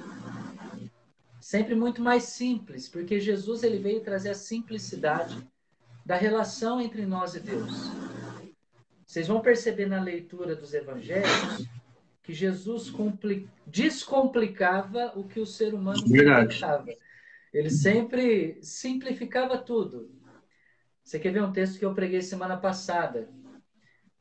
Sempre 1.41 1.75
muito 1.75 2.01
mais 2.01 2.23
simples, 2.23 2.87
porque 2.87 3.19
Jesus 3.19 3.61
ele 3.61 3.77
veio 3.77 4.01
trazer 4.01 4.29
a 4.29 4.35
simplicidade 4.35 5.45
da 6.05 6.15
relação 6.15 6.79
entre 6.79 7.05
nós 7.05 7.35
e 7.35 7.39
Deus. 7.41 7.91
Vocês 9.05 9.27
vão 9.27 9.41
perceber 9.41 9.85
na 9.85 10.01
leitura 10.01 10.55
dos 10.55 10.73
evangelhos 10.73 11.67
que 12.25 12.33
Jesus 12.33 12.91
descomplicava 13.67 15.13
o 15.15 15.23
que 15.23 15.39
o 15.39 15.45
ser 15.45 15.75
humano 15.75 16.01
complicava. 16.01 16.87
Ele 17.53 17.69
sempre 17.69 18.57
simplificava 18.63 19.59
tudo. 19.59 20.11
Você 21.03 21.19
quer 21.19 21.31
ver 21.31 21.43
um 21.43 21.51
texto 21.51 21.77
que 21.77 21.85
eu 21.85 21.93
preguei 21.93 22.23
semana 22.23 22.57
passada, 22.57 23.29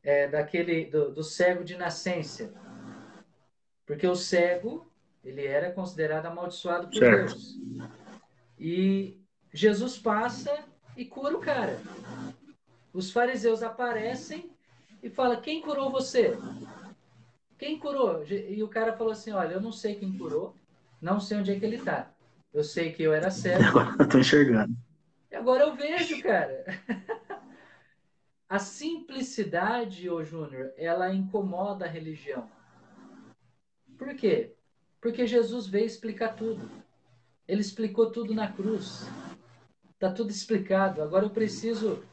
é, 0.03 0.27
daquele 0.27 0.85
do, 0.85 1.11
do 1.15 1.23
cego 1.23 1.63
de 1.63 1.75
nascença? 1.75 2.53
Porque 3.87 4.05
o 4.05 4.15
cego, 4.15 4.91
ele 5.23 5.43
era 5.43 5.71
considerado 5.71 6.27
amaldiçoado 6.27 6.87
por 6.87 6.99
certo. 6.99 7.33
Deus. 7.33 7.59
E 8.59 9.19
Jesus 9.51 9.97
passa 9.97 10.63
e 10.95 11.05
cura 11.05 11.35
o 11.35 11.41
cara. 11.41 11.81
Os 12.93 13.11
fariseus 13.11 13.63
aparecem 13.63 14.51
e 15.01 15.09
falam: 15.09 15.41
Quem 15.41 15.59
curou 15.59 15.91
você? 15.91 16.37
Quem 17.57 17.79
curou? 17.79 18.23
E 18.25 18.61
o 18.61 18.67
cara 18.67 18.93
falou 18.93 19.13
assim: 19.13 19.31
Olha, 19.31 19.53
eu 19.53 19.61
não 19.61 19.71
sei 19.71 19.95
quem 19.95 20.17
curou, 20.17 20.55
não 21.01 21.19
sei 21.19 21.37
onde 21.37 21.51
é 21.51 21.59
que 21.59 21.65
ele 21.65 21.77
está. 21.77 22.11
Eu 22.53 22.63
sei 22.63 22.91
que 22.91 23.03
eu 23.03 23.13
era 23.13 23.29
cego. 23.29 23.63
Agora 23.67 23.95
eu 23.99 24.09
tô 24.09 24.17
enxergando. 24.19 24.75
E 25.29 25.35
agora 25.35 25.63
eu 25.63 25.75
vejo, 25.75 26.21
cara. 26.21 26.63
A 28.47 28.59
simplicidade, 28.59 30.09
ô 30.09 30.23
Júnior, 30.23 30.71
ela 30.77 31.13
incomoda 31.13 31.83
a 31.83 31.89
religião. 31.89 32.47
Por 33.97 34.15
quê? 34.15 34.53
Porque 35.01 35.25
Jesus 35.25 35.65
veio 35.67 35.85
explicar 35.85 36.35
tudo. 36.35 36.69
Ele 37.47 37.61
explicou 37.61 38.11
tudo 38.11 38.35
na 38.35 38.51
cruz. 38.51 39.09
Está 39.89 40.11
tudo 40.11 40.29
explicado. 40.29 41.01
Agora 41.01 41.25
eu 41.25 41.31
preciso 41.31 42.03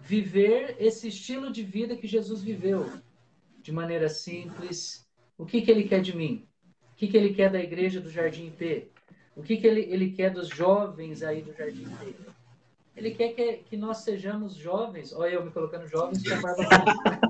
viver 0.00 0.76
esse 0.80 1.08
estilo 1.08 1.52
de 1.52 1.62
vida 1.62 1.96
que 1.96 2.08
Jesus 2.08 2.42
viveu 2.42 2.90
de 3.66 3.72
maneira 3.72 4.08
simples. 4.08 5.04
O 5.36 5.44
que, 5.44 5.60
que 5.60 5.72
ele 5.72 5.88
quer 5.88 6.00
de 6.00 6.16
mim? 6.16 6.46
O 6.92 6.94
que, 6.94 7.08
que 7.08 7.16
ele 7.16 7.34
quer 7.34 7.50
da 7.50 7.58
igreja 7.58 8.00
do 8.00 8.08
Jardim 8.08 8.48
P? 8.48 8.92
O 9.34 9.42
que, 9.42 9.56
que 9.56 9.66
ele, 9.66 9.80
ele 9.92 10.12
quer 10.12 10.30
dos 10.30 10.46
jovens 10.46 11.20
aí 11.20 11.42
do 11.42 11.52
Jardim 11.52 11.84
P? 11.84 12.14
Ele 12.96 13.10
quer 13.10 13.34
que, 13.34 13.54
que 13.64 13.76
nós 13.76 13.96
sejamos 13.98 14.54
jovens. 14.54 15.12
Olha 15.12 15.34
eu 15.34 15.44
me 15.44 15.50
colocando 15.50 15.88
jovens 15.88 16.22
com 16.22 16.32
a 16.32 16.40
barba 16.40 16.62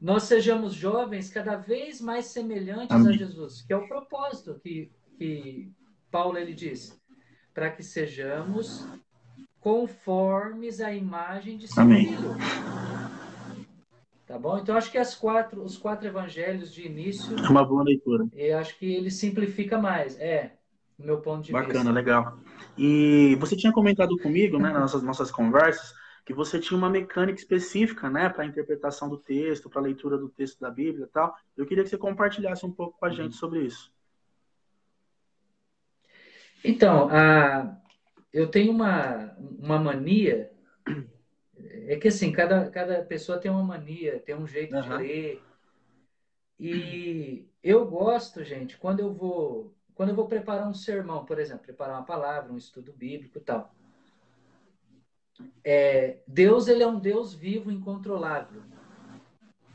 nós 0.00 0.22
sejamos 0.22 0.74
jovens 0.74 1.28
cada 1.28 1.56
vez 1.56 2.00
mais 2.00 2.26
semelhantes 2.26 2.94
Amém. 2.94 3.08
a 3.08 3.12
Jesus, 3.18 3.62
que 3.62 3.72
é 3.72 3.76
o 3.76 3.88
propósito 3.88 4.54
que, 4.62 4.92
que 5.16 5.72
Paulo 6.12 6.38
ele 6.38 6.54
diz, 6.54 6.96
para 7.52 7.72
que 7.72 7.82
sejamos 7.82 8.86
conformes 9.58 10.80
à 10.80 10.94
imagem 10.94 11.58
de 11.58 11.66
seu 11.66 11.82
Amém. 11.82 12.06
filho. 12.06 12.36
Tá 14.28 14.38
bom? 14.38 14.58
Então 14.58 14.76
acho 14.76 14.92
que 14.92 14.98
as 14.98 15.14
quatro, 15.14 15.64
os 15.64 15.78
quatro 15.78 16.06
evangelhos 16.06 16.70
de 16.70 16.86
início. 16.86 17.34
É 17.38 17.48
uma 17.48 17.64
boa 17.64 17.82
leitura. 17.82 18.26
Eu 18.34 18.58
acho 18.58 18.78
que 18.78 18.84
ele 18.84 19.10
simplifica 19.10 19.78
mais. 19.78 20.20
É, 20.20 20.52
no 20.98 21.06
meu 21.06 21.22
ponto 21.22 21.44
de 21.44 21.50
Bacana, 21.50 21.72
vista. 21.72 21.84
Bacana, 21.88 21.98
legal. 21.98 22.38
E 22.76 23.34
você 23.40 23.56
tinha 23.56 23.72
comentado 23.72 24.18
comigo, 24.18 24.58
né, 24.58 24.70
nas 24.70 24.82
nossas, 24.82 25.02
nossas 25.02 25.30
conversas, 25.30 25.94
que 26.26 26.34
você 26.34 26.60
tinha 26.60 26.76
uma 26.76 26.90
mecânica 26.90 27.38
específica, 27.38 28.10
né, 28.10 28.28
para 28.28 28.42
a 28.42 28.46
interpretação 28.46 29.08
do 29.08 29.16
texto, 29.16 29.70
para 29.70 29.80
a 29.80 29.84
leitura 29.84 30.18
do 30.18 30.28
texto 30.28 30.60
da 30.60 30.70
Bíblia 30.70 31.06
e 31.06 31.08
tal. 31.08 31.34
Eu 31.56 31.64
queria 31.64 31.82
que 31.82 31.88
você 31.88 31.96
compartilhasse 31.96 32.66
um 32.66 32.70
pouco 32.70 32.98
com 32.98 33.06
a 33.06 33.10
gente 33.10 33.34
sobre 33.34 33.60
isso. 33.64 33.90
Então, 36.62 37.08
a, 37.10 37.78
eu 38.30 38.48
tenho 38.48 38.72
uma, 38.72 39.34
uma 39.58 39.78
mania, 39.78 40.50
é 41.88 41.96
que 41.96 42.08
assim, 42.08 42.32
cada, 42.32 42.70
cada 42.70 43.02
pessoa 43.04 43.38
tem 43.38 43.50
uma 43.50 43.62
mania, 43.62 44.20
tem 44.20 44.34
um 44.34 44.46
jeito 44.46 44.74
uhum. 44.74 44.82
de 44.82 44.88
ler. 44.88 45.42
E 46.58 47.48
eu 47.62 47.86
gosto, 47.86 48.42
gente, 48.42 48.76
quando 48.76 49.00
eu 49.00 49.12
vou 49.12 49.74
quando 49.94 50.10
eu 50.10 50.14
vou 50.14 50.28
preparar 50.28 50.68
um 50.68 50.74
sermão, 50.74 51.24
por 51.24 51.40
exemplo, 51.40 51.64
preparar 51.64 51.96
uma 51.96 52.06
palavra, 52.06 52.52
um 52.52 52.56
estudo 52.56 52.92
bíblico 52.92 53.38
e 53.38 53.40
tal 53.40 53.74
é, 55.64 56.18
Deus 56.26 56.68
ele 56.68 56.82
é 56.82 56.86
um 56.86 56.98
Deus 56.98 57.34
vivo, 57.34 57.70
incontrolável. 57.70 58.62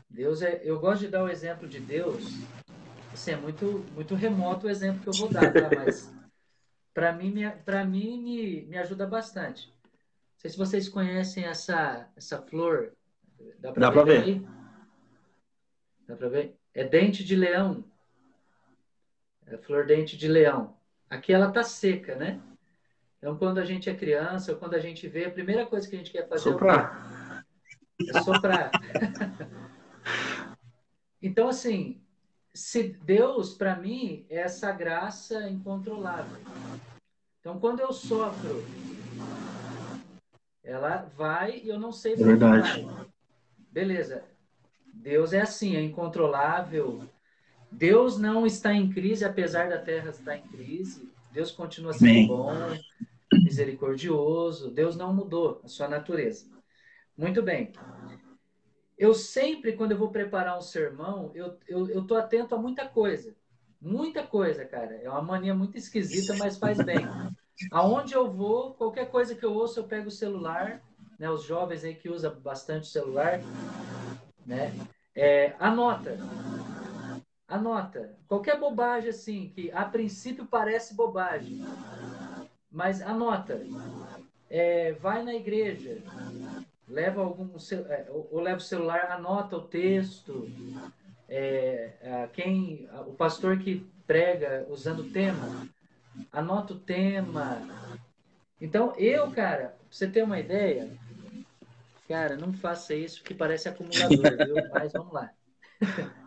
Deus 0.08 0.42
é, 0.42 0.60
eu 0.64 0.78
gosto 0.78 1.00
de 1.02 1.08
dar 1.08 1.24
o 1.24 1.28
exemplo 1.28 1.68
de 1.68 1.80
Deus. 1.80 2.24
Assim, 3.12 3.32
é 3.32 3.36
muito 3.36 3.84
muito 3.94 4.14
remoto 4.14 4.66
o 4.66 4.70
exemplo 4.70 5.00
que 5.00 5.08
eu 5.08 5.12
vou 5.12 5.28
dar, 5.28 5.52
tá? 5.52 5.70
mas 5.74 6.12
para 6.92 7.12
mim 7.12 7.34
para 7.64 7.84
mim 7.84 8.20
me, 8.22 8.62
me 8.62 8.78
ajuda 8.78 9.06
bastante. 9.06 9.72
Não 10.44 10.50
sei 10.50 10.50
se 10.50 10.58
vocês 10.58 10.88
conhecem 10.90 11.44
essa 11.44 12.06
essa 12.14 12.42
flor. 12.42 12.92
Dá 13.60 13.72
para 13.72 14.04
ver? 14.04 14.24
ver. 14.24 14.42
Dá 16.06 16.16
para 16.16 16.28
ver? 16.28 16.54
É 16.74 16.84
dente 16.84 17.24
de 17.24 17.34
leão. 17.34 17.82
É 19.46 19.56
flor 19.56 19.86
dente 19.86 20.18
de 20.18 20.28
leão. 20.28 20.76
Aqui 21.08 21.32
ela 21.32 21.50
tá 21.50 21.62
seca, 21.62 22.14
né? 22.16 22.42
Então, 23.16 23.38
quando 23.38 23.56
a 23.56 23.64
gente 23.64 23.88
é 23.88 23.94
criança, 23.94 24.52
ou 24.52 24.58
quando 24.58 24.74
a 24.74 24.78
gente 24.78 25.08
vê, 25.08 25.24
a 25.24 25.30
primeira 25.30 25.64
coisa 25.64 25.88
que 25.88 25.94
a 25.94 25.98
gente 25.98 26.10
quer 26.10 26.28
fazer 26.28 26.42
soprar. 26.42 27.42
é 28.06 28.22
soprar. 28.22 28.70
então, 31.22 31.48
assim, 31.48 32.02
se 32.52 32.82
Deus, 32.82 33.54
para 33.54 33.76
mim, 33.76 34.26
é 34.28 34.40
essa 34.40 34.70
graça 34.72 35.48
incontrolável. 35.48 36.36
Então, 37.40 37.58
quando 37.58 37.80
eu 37.80 37.94
sopro 37.94 38.62
Ela 40.64 41.10
vai 41.14 41.60
e 41.62 41.68
eu 41.68 41.78
não 41.78 41.92
sei 41.92 42.14
é 42.14 42.16
verdade. 42.16 42.86
Beleza. 43.70 44.24
Deus 44.92 45.34
é 45.34 45.40
assim, 45.40 45.76
é 45.76 45.82
incontrolável. 45.82 47.06
Deus 47.70 48.18
não 48.18 48.46
está 48.46 48.72
em 48.72 48.90
crise, 48.90 49.24
apesar 49.24 49.68
da 49.68 49.78
terra 49.78 50.10
estar 50.10 50.36
em 50.36 50.42
crise. 50.48 51.12
Deus 51.30 51.50
continua 51.50 51.92
sendo 51.92 52.08
Amém. 52.08 52.26
bom, 52.28 52.54
misericordioso. 53.32 54.70
Deus 54.70 54.96
não 54.96 55.12
mudou 55.12 55.60
a 55.62 55.68
sua 55.68 55.88
natureza. 55.88 56.46
Muito 57.16 57.42
bem. 57.42 57.72
Eu 58.96 59.12
sempre, 59.12 59.72
quando 59.72 59.90
eu 59.90 59.98
vou 59.98 60.10
preparar 60.10 60.56
um 60.56 60.62
sermão, 60.62 61.30
eu, 61.34 61.58
eu, 61.66 61.90
eu 61.90 62.06
tô 62.06 62.14
atento 62.14 62.54
a 62.54 62.58
muita 62.58 62.88
coisa. 62.88 63.34
Muita 63.80 64.24
coisa, 64.24 64.64
cara. 64.64 64.94
É 65.02 65.10
uma 65.10 65.20
mania 65.20 65.54
muito 65.54 65.76
esquisita, 65.76 66.34
mas 66.36 66.56
faz 66.56 66.78
bem. 66.78 67.06
Aonde 67.70 68.14
eu 68.14 68.30
vou, 68.30 68.74
qualquer 68.74 69.10
coisa 69.10 69.34
que 69.34 69.44
eu 69.44 69.52
ouço, 69.52 69.78
eu 69.78 69.84
pego 69.84 70.08
o 70.08 70.12
celular, 70.12 70.82
né? 71.18 71.30
Os 71.30 71.44
jovens 71.44 71.84
aí 71.84 71.94
que 71.94 72.08
usam 72.08 72.34
bastante 72.40 72.86
celular, 72.86 73.40
né? 74.44 74.72
É, 75.14 75.54
anota. 75.58 76.18
Anota. 77.46 78.16
Qualquer 78.26 78.58
bobagem 78.58 79.10
assim, 79.10 79.52
que 79.54 79.70
a 79.70 79.84
princípio 79.84 80.46
parece 80.46 80.94
bobagem, 80.94 81.64
mas 82.70 83.00
anota. 83.00 83.64
É, 84.50 84.92
vai 84.92 85.22
na 85.22 85.34
igreja, 85.34 86.02
leva 86.88 87.22
algum 87.22 87.48
é, 87.88 88.06
ou 88.10 88.40
leva 88.40 88.58
o 88.58 88.60
celular, 88.60 89.10
anota 89.10 89.56
o 89.56 89.62
texto. 89.62 90.48
É, 91.28 92.28
quem 92.32 92.88
o 93.06 93.12
pastor 93.14 93.58
que 93.58 93.86
prega 94.06 94.66
usando 94.68 95.00
o 95.00 95.10
tema, 95.10 95.68
anota 96.32 96.74
o 96.74 96.78
tema. 96.78 97.60
Então 98.60 98.94
eu, 98.96 99.30
cara, 99.30 99.68
pra 99.68 99.86
você 99.90 100.08
ter 100.08 100.22
uma 100.22 100.38
ideia, 100.38 100.90
cara, 102.08 102.36
não 102.36 102.52
faça 102.52 102.94
isso 102.94 103.22
que 103.22 103.34
parece 103.34 103.68
acumulador, 103.68 104.36
viu? 104.46 104.56
Mas 104.72 104.92
vamos 104.92 105.12
lá. 105.12 105.30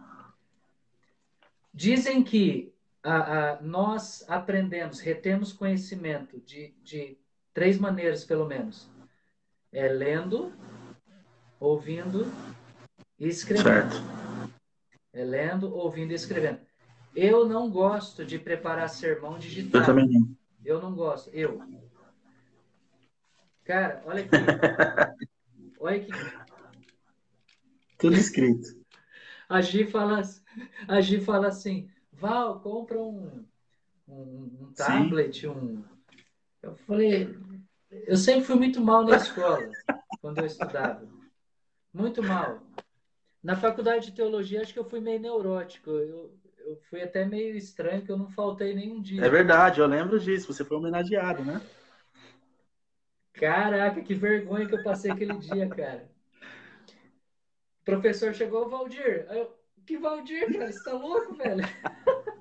Dizem 1.73 2.23
que 2.23 2.73
a, 3.03 3.51
a, 3.51 3.61
nós 3.61 4.25
aprendemos, 4.27 4.99
retemos 4.99 5.53
conhecimento 5.53 6.39
de, 6.41 6.73
de 6.83 7.17
três 7.53 7.77
maneiras, 7.77 8.25
pelo 8.25 8.45
menos 8.45 8.89
é 9.71 9.87
lendo, 9.87 10.53
ouvindo 11.59 12.31
e 13.19 13.27
escrevendo. 13.27 13.93
Certo. 13.93 14.17
É 15.13 15.23
lendo, 15.23 15.75
ouvindo 15.75 16.11
e 16.11 16.15
escrevendo. 16.15 16.59
Eu 17.15 17.47
não 17.47 17.69
gosto 17.69 18.25
de 18.25 18.37
preparar 18.37 18.89
sermão 18.89 19.37
digital. 19.37 19.81
Eu 19.81 19.85
também 19.85 20.07
não. 20.07 20.35
Eu 20.63 20.81
não 20.81 20.93
gosto. 20.93 21.29
Eu. 21.31 21.61
Cara, 23.63 24.01
olha 24.05 24.23
aqui. 24.23 24.31
olha 25.79 25.97
aqui. 25.97 26.11
Tudo 27.97 28.15
escrito. 28.15 28.77
A 29.49 29.61
Gi 29.61 29.85
fala, 29.85 30.21
a 30.87 31.01
Gi 31.01 31.21
fala 31.21 31.47
assim, 31.47 31.89
Val, 32.11 32.59
compra 32.59 32.99
um, 32.99 33.45
um, 34.07 34.57
um 34.61 34.73
tablet, 34.75 35.41
Sim. 35.41 35.47
um... 35.47 35.83
Eu 36.61 36.75
falei, 36.75 37.37
eu 37.89 38.17
sempre 38.17 38.43
fui 38.43 38.55
muito 38.55 38.81
mal 38.81 39.05
na 39.05 39.15
escola, 39.15 39.69
quando 40.19 40.39
eu 40.39 40.45
estudava. 40.45 41.07
Muito 41.93 42.21
mal. 42.21 42.61
Na 43.41 43.55
faculdade 43.55 44.07
de 44.07 44.11
teologia, 44.11 44.61
acho 44.61 44.73
que 44.73 44.79
eu 44.79 44.89
fui 44.89 44.99
meio 44.99 45.19
neurótico. 45.19 45.89
Eu, 45.89 46.33
eu 46.67 46.77
fui 46.89 47.01
até 47.01 47.25
meio 47.25 47.55
estranho, 47.55 48.03
que 48.03 48.11
eu 48.11 48.17
não 48.17 48.29
faltei 48.29 48.73
nenhum 48.73 49.01
dia. 49.01 49.25
É 49.25 49.29
verdade, 49.29 49.79
eu 49.79 49.87
lembro 49.87 50.19
disso. 50.19 50.53
Você 50.53 50.63
foi 50.65 50.77
homenageado, 50.77 51.43
né? 51.43 51.61
Caraca, 53.33 54.01
que 54.01 54.13
vergonha 54.13 54.67
que 54.67 54.75
eu 54.75 54.83
passei 54.83 55.11
aquele 55.11 55.37
dia, 55.37 55.67
cara. 55.69 56.09
O 57.81 57.85
professor 57.85 58.33
chegou, 58.33 58.69
Valdir. 58.69 59.25
Eu, 59.29 59.55
que 59.85 59.97
Valdir, 59.97 60.51
cara? 60.51 60.71
Você 60.71 60.83
tá 60.83 60.93
louco, 60.93 61.35
velho? 61.35 61.63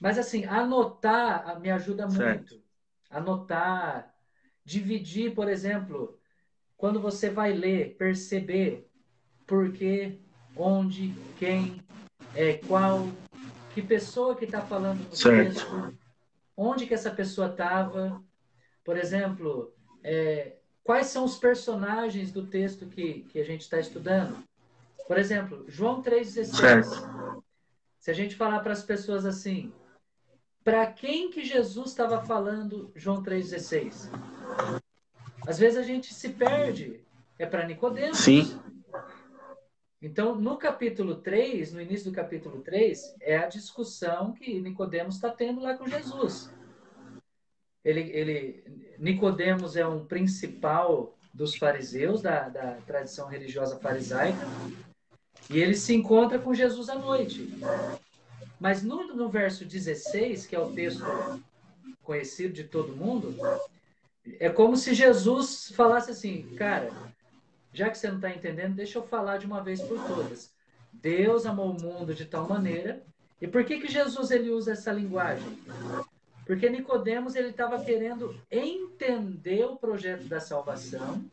Mas 0.00 0.18
assim, 0.18 0.44
anotar 0.44 1.58
me 1.60 1.70
ajuda 1.70 2.08
certo. 2.08 2.54
muito 2.54 2.64
anotar, 3.14 4.12
dividir, 4.64 5.34
por 5.34 5.48
exemplo, 5.48 6.18
quando 6.76 7.00
você 7.00 7.30
vai 7.30 7.52
ler, 7.52 7.96
perceber 7.96 8.90
por 9.46 9.72
quê, 9.72 10.18
onde, 10.56 11.14
quem, 11.38 11.83
é, 12.34 12.54
qual, 12.66 13.08
que 13.72 13.82
pessoa 13.82 14.34
que 14.36 14.44
está 14.44 14.60
falando 14.60 15.00
no 15.00 15.10
texto, 15.10 15.94
onde 16.56 16.86
que 16.86 16.94
essa 16.94 17.10
pessoa 17.10 17.48
estava, 17.48 18.22
por 18.84 18.96
exemplo, 18.96 19.72
é, 20.02 20.54
quais 20.82 21.06
são 21.06 21.24
os 21.24 21.36
personagens 21.36 22.30
do 22.30 22.46
texto 22.46 22.86
que, 22.86 23.22
que 23.30 23.40
a 23.40 23.44
gente 23.44 23.62
está 23.62 23.80
estudando. 23.80 24.36
Por 25.06 25.18
exemplo, 25.18 25.64
João 25.68 26.02
3,16. 26.02 27.42
Se 27.98 28.10
a 28.10 28.14
gente 28.14 28.36
falar 28.36 28.60
para 28.60 28.72
as 28.72 28.82
pessoas 28.82 29.24
assim, 29.24 29.72
para 30.62 30.86
quem 30.86 31.30
que 31.30 31.44
Jesus 31.44 31.90
estava 31.90 32.24
falando 32.24 32.90
João 32.94 33.22
3,16? 33.22 34.10
Às 35.46 35.58
vezes 35.58 35.78
a 35.78 35.82
gente 35.82 36.12
se 36.12 36.30
perde. 36.30 37.00
É 37.38 37.46
para 37.46 37.66
Nicodemos. 37.66 38.18
Sim. 38.18 38.58
Então, 40.04 40.34
no 40.34 40.58
capítulo 40.58 41.14
3, 41.14 41.72
no 41.72 41.80
início 41.80 42.10
do 42.10 42.14
capítulo 42.14 42.60
3, 42.60 43.16
é 43.22 43.38
a 43.38 43.46
discussão 43.46 44.32
que 44.32 44.60
Nicodemos 44.60 45.14
está 45.14 45.30
tendo 45.30 45.62
lá 45.62 45.78
com 45.78 45.88
Jesus. 45.88 46.52
Ele, 47.82 48.00
ele, 48.12 48.64
Nicodemos 48.98 49.76
é 49.76 49.86
um 49.86 50.04
principal 50.04 51.16
dos 51.32 51.56
fariseus, 51.56 52.20
da, 52.20 52.50
da 52.50 52.72
tradição 52.86 53.28
religiosa 53.28 53.78
farisaica, 53.78 54.46
e 55.48 55.58
ele 55.58 55.74
se 55.74 55.94
encontra 55.94 56.38
com 56.38 56.52
Jesus 56.52 56.90
à 56.90 56.96
noite. 56.96 57.48
Mas 58.60 58.82
no, 58.82 59.06
no 59.16 59.30
verso 59.30 59.64
16, 59.64 60.46
que 60.46 60.54
é 60.54 60.60
o 60.60 60.70
texto 60.70 61.02
conhecido 62.02 62.52
de 62.52 62.64
todo 62.64 62.94
mundo, 62.94 63.34
é 64.38 64.50
como 64.50 64.76
se 64.76 64.92
Jesus 64.92 65.72
falasse 65.74 66.10
assim, 66.10 66.54
cara, 66.56 66.92
já 67.74 67.90
que 67.90 67.98
você 67.98 68.08
não 68.08 68.16
está 68.16 68.30
entendendo, 68.30 68.76
deixa 68.76 68.98
eu 68.98 69.02
falar 69.02 69.36
de 69.36 69.46
uma 69.46 69.60
vez 69.60 69.82
por 69.82 70.00
todas. 70.06 70.54
Deus 70.92 71.44
amou 71.44 71.72
o 71.72 71.82
mundo 71.82 72.14
de 72.14 72.24
tal 72.24 72.48
maneira. 72.48 73.02
E 73.42 73.48
por 73.48 73.64
que 73.64 73.80
que 73.80 73.88
Jesus 73.88 74.30
ele 74.30 74.48
usa 74.50 74.72
essa 74.72 74.92
linguagem? 74.92 75.58
Porque 76.46 76.70
Nicodemos 76.70 77.34
ele 77.34 77.48
estava 77.48 77.84
querendo 77.84 78.36
entender 78.48 79.64
o 79.64 79.76
projeto 79.76 80.24
da 80.24 80.38
salvação 80.38 81.24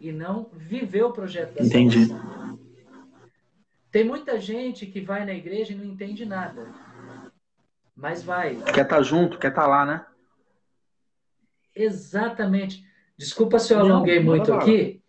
e 0.00 0.10
não 0.10 0.48
viver 0.54 1.02
o 1.02 1.12
projeto 1.12 1.54
da 1.54 1.64
Entendi. 1.64 2.06
salvação. 2.06 2.58
Tem 3.90 4.02
muita 4.02 4.40
gente 4.40 4.86
que 4.86 5.02
vai 5.02 5.26
na 5.26 5.34
igreja 5.34 5.74
e 5.74 5.76
não 5.76 5.84
entende 5.84 6.24
nada. 6.24 6.72
Mas 7.94 8.22
vai. 8.22 8.56
Quer 8.56 8.70
estar 8.70 8.84
tá 8.86 9.02
junto, 9.02 9.38
quer 9.38 9.48
estar 9.48 9.62
tá 9.62 9.68
lá, 9.68 9.84
né? 9.84 10.06
Exatamente. 11.74 12.82
Desculpa 13.18 13.58
se 13.58 13.74
eu 13.74 13.80
alonguei 13.80 14.18
não, 14.18 14.24
muito 14.24 14.52
aqui, 14.54 15.01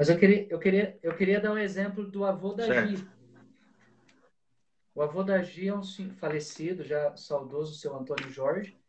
mas 0.00 0.08
eu 0.08 0.16
queria, 0.16 0.46
eu, 0.48 0.58
queria, 0.58 0.98
eu 1.02 1.14
queria 1.14 1.38
dar 1.38 1.52
um 1.52 1.58
exemplo 1.58 2.10
do 2.10 2.24
avô 2.24 2.54
da 2.54 2.64
certo. 2.64 2.96
Gi. 2.96 3.08
O 4.94 5.02
avô 5.02 5.22
da 5.22 5.42
Gi 5.42 5.68
é 5.68 5.74
um 5.74 5.82
falecido, 6.16 6.82
já 6.82 7.14
saudoso, 7.18 7.74
seu 7.74 7.94
Antônio 7.94 8.30
Jorge. 8.30 8.80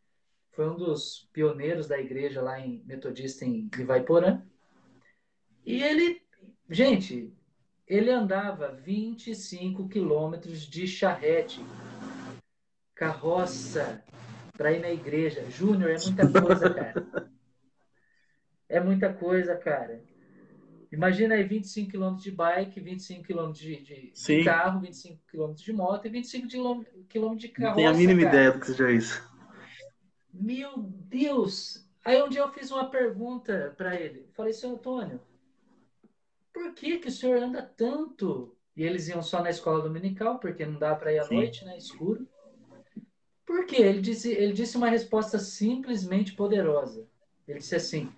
Foi 0.51 0.69
um 0.69 0.77
dos 0.77 1.29
pioneiros 1.33 1.85
da 1.85 1.99
igreja 1.99 2.41
lá 2.41 2.61
em 2.61 2.81
Metodista 2.85 3.43
em 3.43 3.69
Ivaiporã. 3.77 4.41
E 5.65 5.83
ele, 5.83 6.21
gente, 6.69 7.35
ele 7.85 8.09
andava 8.09 8.71
25 8.71 9.89
quilômetros 9.89 10.61
de 10.61 10.87
charrete, 10.87 11.59
carroça, 12.95 14.01
para 14.53 14.71
ir 14.71 14.79
na 14.79 14.89
igreja. 14.89 15.43
Júnior, 15.51 15.91
é 15.91 15.97
muita 15.97 16.41
coisa, 16.41 16.73
cara. 16.73 17.29
É 18.69 18.79
muita 18.79 19.13
coisa, 19.13 19.57
cara. 19.57 20.01
Imagina 20.91 21.35
aí 21.35 21.43
25 21.43 21.91
quilômetros 21.91 22.23
de 22.23 22.31
bike, 22.31 22.81
25 22.81 23.23
quilômetros 23.23 23.59
de, 23.59 24.11
de 24.11 24.43
carro, 24.43 24.81
25 24.81 25.19
quilômetros 25.29 25.63
de 25.63 25.71
moto 25.71 26.05
e 26.05 26.09
25 26.09 26.47
quilômetros 27.07 27.41
de 27.41 27.47
carroça. 27.47 27.69
Não 27.69 27.75
tenho 27.75 27.89
a 27.89 27.93
mínima 27.93 28.21
cara. 28.23 28.35
ideia 28.35 28.51
do 28.51 28.59
que 28.59 28.67
seja 28.67 28.91
isso. 28.91 29.31
Meu 30.33 30.77
Deus! 30.77 31.87
Aí 32.03 32.21
um 32.21 32.27
dia 32.27 32.41
eu 32.41 32.51
fiz 32.51 32.71
uma 32.71 32.89
pergunta 32.89 33.73
para 33.77 33.95
ele. 33.95 34.27
Falei, 34.33 34.51
seu 34.51 34.71
Antônio, 34.71 35.21
por 36.53 36.73
que, 36.73 36.97
que 36.97 37.07
o 37.07 37.11
senhor 37.11 37.41
anda 37.41 37.61
tanto? 37.61 38.57
E 38.75 38.83
eles 38.83 39.07
iam 39.07 39.21
só 39.21 39.41
na 39.41 39.49
escola 39.49 39.81
dominical, 39.81 40.39
porque 40.39 40.65
não 40.65 40.77
dá 40.77 40.93
para 40.93 41.13
ir 41.13 41.19
à 41.19 41.23
Sim. 41.23 41.35
noite, 41.35 41.63
né? 41.63 41.77
Escuro. 41.77 42.27
Por 43.45 43.65
quê? 43.65 43.77
Ele 43.77 44.01
disse, 44.01 44.31
ele 44.31 44.53
disse 44.53 44.75
uma 44.75 44.89
resposta 44.89 45.39
simplesmente 45.39 46.33
poderosa. 46.33 47.07
Ele 47.47 47.59
disse 47.59 47.75
assim: 47.75 48.11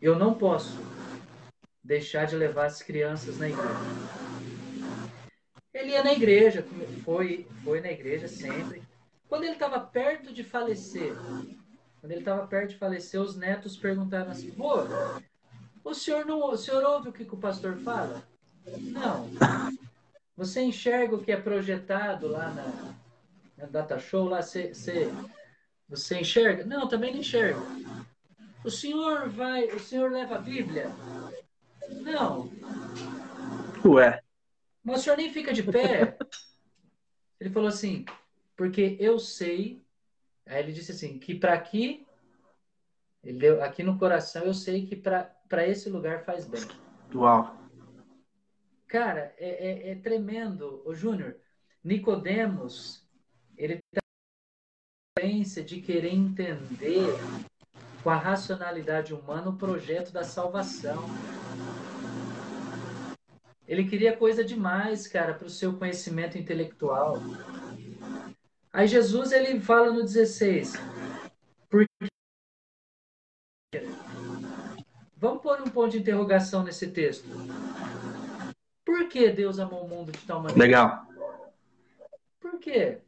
Eu 0.00 0.16
não 0.16 0.34
posso 0.34 0.76
deixar 1.84 2.26
de 2.26 2.34
levar 2.34 2.66
as 2.66 2.82
crianças 2.82 3.38
na 3.38 3.48
igreja. 3.48 3.68
Ele 5.72 5.90
ia 5.90 6.02
na 6.02 6.12
igreja, 6.12 6.64
foi, 7.04 7.46
foi 7.62 7.80
na 7.80 7.90
igreja 7.90 8.26
sempre. 8.26 8.82
Quando 9.28 9.44
ele 9.44 9.52
estava 9.52 9.78
perto 9.78 10.32
de 10.32 10.42
falecer, 10.42 11.14
quando 12.00 12.12
ele 12.12 12.20
estava 12.20 12.46
perto 12.46 12.70
de 12.70 12.78
falecer, 12.78 13.20
os 13.20 13.36
netos 13.36 13.76
perguntaram 13.76 14.30
assim: 14.30 14.50
Vô, 14.50 14.76
o 15.82 15.92
senhor 15.92 16.24
não, 16.24 16.50
o 16.50 16.56
senhor 16.56 16.82
ouve 16.84 17.10
o 17.10 17.12
que, 17.12 17.24
que 17.24 17.34
o 17.34 17.38
pastor 17.38 17.76
fala? 17.76 18.22
Não. 18.66 19.28
Você 20.36 20.62
enxerga 20.62 21.14
o 21.14 21.22
que 21.22 21.32
é 21.32 21.36
projetado 21.36 22.26
lá 22.28 22.50
na, 22.50 22.94
na 23.58 23.66
data 23.66 23.98
show 23.98 24.28
lá? 24.28 24.42
Você, 24.42 24.72
você, 24.72 25.12
você 25.88 26.20
enxerga? 26.20 26.64
Não, 26.64 26.88
também 26.88 27.12
não 27.12 27.20
enxergo. 27.20 27.60
O 28.64 28.70
senhor 28.70 29.28
vai, 29.28 29.66
o 29.66 29.78
senhor 29.78 30.10
leva 30.10 30.36
a 30.36 30.40
Bíblia? 30.40 30.90
Não. 31.90 32.50
Ué. 33.84 34.22
Mas 34.82 35.00
o 35.00 35.02
senhor 35.04 35.16
nem 35.16 35.32
fica 35.32 35.52
de 35.52 35.62
pé. 35.62 36.16
Ele 37.40 37.50
falou 37.50 37.68
assim, 37.68 38.04
porque 38.56 38.96
eu 39.00 39.18
sei. 39.18 39.82
Aí 40.46 40.62
ele 40.62 40.72
disse 40.72 40.92
assim, 40.92 41.18
que 41.18 41.34
para 41.34 41.52
aqui, 41.52 42.06
ele 43.22 43.38
deu, 43.38 43.62
aqui 43.62 43.82
no 43.82 43.98
coração, 43.98 44.44
eu 44.44 44.54
sei 44.54 44.86
que 44.86 44.94
para 44.94 45.66
esse 45.66 45.88
lugar 45.90 46.24
faz 46.24 46.46
bem. 46.46 46.62
Uau. 47.14 47.56
Cara, 48.86 49.34
é, 49.38 49.88
é, 49.88 49.90
é 49.90 49.94
tremendo. 49.96 50.82
O 50.86 50.94
Júnior, 50.94 51.36
Nicodemos, 51.82 53.06
ele 53.56 53.78
tem 55.16 55.42
a 55.42 55.60
de 55.62 55.80
querer 55.80 56.12
entender 56.12 57.08
com 58.04 58.10
a 58.10 58.16
racionalidade 58.16 59.14
humana 59.14 59.48
o 59.48 59.56
projeto 59.56 60.12
da 60.12 60.22
salvação. 60.22 61.06
Ele 63.66 63.88
queria 63.88 64.14
coisa 64.14 64.44
demais, 64.44 65.08
cara, 65.08 65.32
para 65.32 65.46
o 65.46 65.50
seu 65.50 65.78
conhecimento 65.78 66.36
intelectual. 66.36 67.16
Aí 68.70 68.86
Jesus 68.86 69.32
ele 69.32 69.58
fala 69.58 69.90
no 69.90 70.02
16. 70.02 70.74
Por... 71.70 71.86
Vamos 75.16 75.42
pôr 75.42 75.62
um 75.62 75.70
ponto 75.70 75.92
de 75.92 75.98
interrogação 75.98 76.62
nesse 76.62 76.88
texto. 76.88 77.26
Por 78.84 79.08
que 79.08 79.30
Deus 79.30 79.58
amou 79.58 79.86
o 79.86 79.88
mundo 79.88 80.12
de 80.12 80.18
tal 80.26 80.40
maneira? 80.42 80.60
Legal. 80.60 81.06
Por 82.38 82.58
quê? 82.58 82.98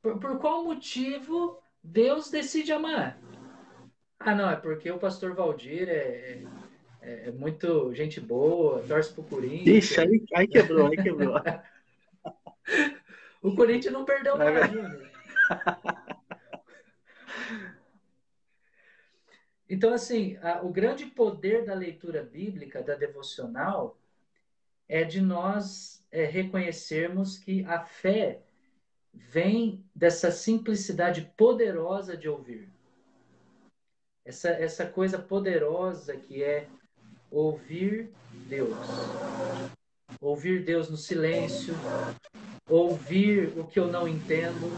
Por, 0.00 0.20
por 0.20 0.38
qual 0.38 0.62
motivo 0.62 1.60
Deus 1.82 2.30
decide 2.30 2.72
amar? 2.72 3.18
Ah, 4.20 4.34
não, 4.34 4.50
é 4.50 4.56
porque 4.56 4.90
o 4.90 4.98
pastor 4.98 5.34
Valdir 5.34 5.88
é, 5.88 6.42
é, 7.00 7.28
é 7.28 7.32
muito 7.32 7.94
gente 7.94 8.20
boa, 8.20 8.84
torce 8.86 9.14
pro 9.14 9.22
Corinthians. 9.22 9.84
Ixi, 9.84 10.00
aí, 10.00 10.24
aí 10.34 10.46
quebrou, 10.46 10.88
aí 10.88 10.96
quebrou. 10.96 11.36
o 13.40 13.56
Corinthians 13.56 13.94
não 13.94 14.04
perdeu 14.04 14.36
nada, 14.36 14.66
Júnior. 14.66 15.10
Então, 19.70 19.94
assim, 19.94 20.36
a, 20.42 20.60
o 20.62 20.68
grande 20.68 21.06
poder 21.06 21.64
da 21.64 21.72
leitura 21.72 22.22
bíblica, 22.22 22.82
da 22.82 22.96
devocional, 22.96 23.96
é 24.86 25.02
de 25.02 25.20
nós 25.20 26.04
é, 26.10 26.24
reconhecermos 26.24 27.38
que 27.38 27.64
a 27.64 27.80
fé 27.80 28.42
vem 29.14 29.84
dessa 29.94 30.30
simplicidade 30.30 31.32
poderosa 31.36 32.16
de 32.16 32.28
ouvir. 32.28 32.68
Essa, 34.24 34.50
essa 34.50 34.86
coisa 34.86 35.18
poderosa 35.18 36.16
que 36.16 36.42
é 36.42 36.66
ouvir 37.30 38.10
Deus. 38.48 38.76
Ouvir 40.20 40.64
Deus 40.64 40.90
no 40.90 40.96
silêncio, 40.96 41.74
ouvir 42.68 43.52
o 43.56 43.64
que 43.64 43.78
eu 43.78 43.86
não 43.86 44.06
entendo, 44.06 44.70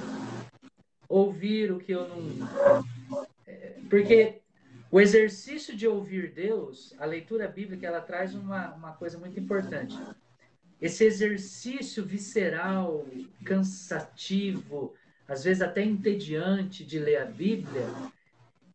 ouvir 1.08 1.72
o 1.72 1.78
que 1.78 1.92
eu 1.92 2.08
não. 2.08 3.26
É, 3.46 3.74
porque 3.90 4.40
o 4.90 5.00
exercício 5.00 5.74
de 5.74 5.88
ouvir 5.88 6.32
Deus, 6.32 6.94
a 6.98 7.04
leitura 7.04 7.48
bíblica, 7.48 7.86
ela 7.86 8.00
traz 8.00 8.34
uma, 8.34 8.74
uma 8.74 8.92
coisa 8.92 9.18
muito 9.18 9.40
importante. 9.40 9.98
Esse 10.80 11.04
exercício 11.04 12.04
visceral, 12.04 13.06
cansativo, 13.44 14.94
às 15.26 15.44
vezes 15.44 15.62
até 15.62 15.82
entediante 15.82 16.84
de 16.84 16.98
ler 16.98 17.22
a 17.22 17.24
Bíblia, 17.24 17.86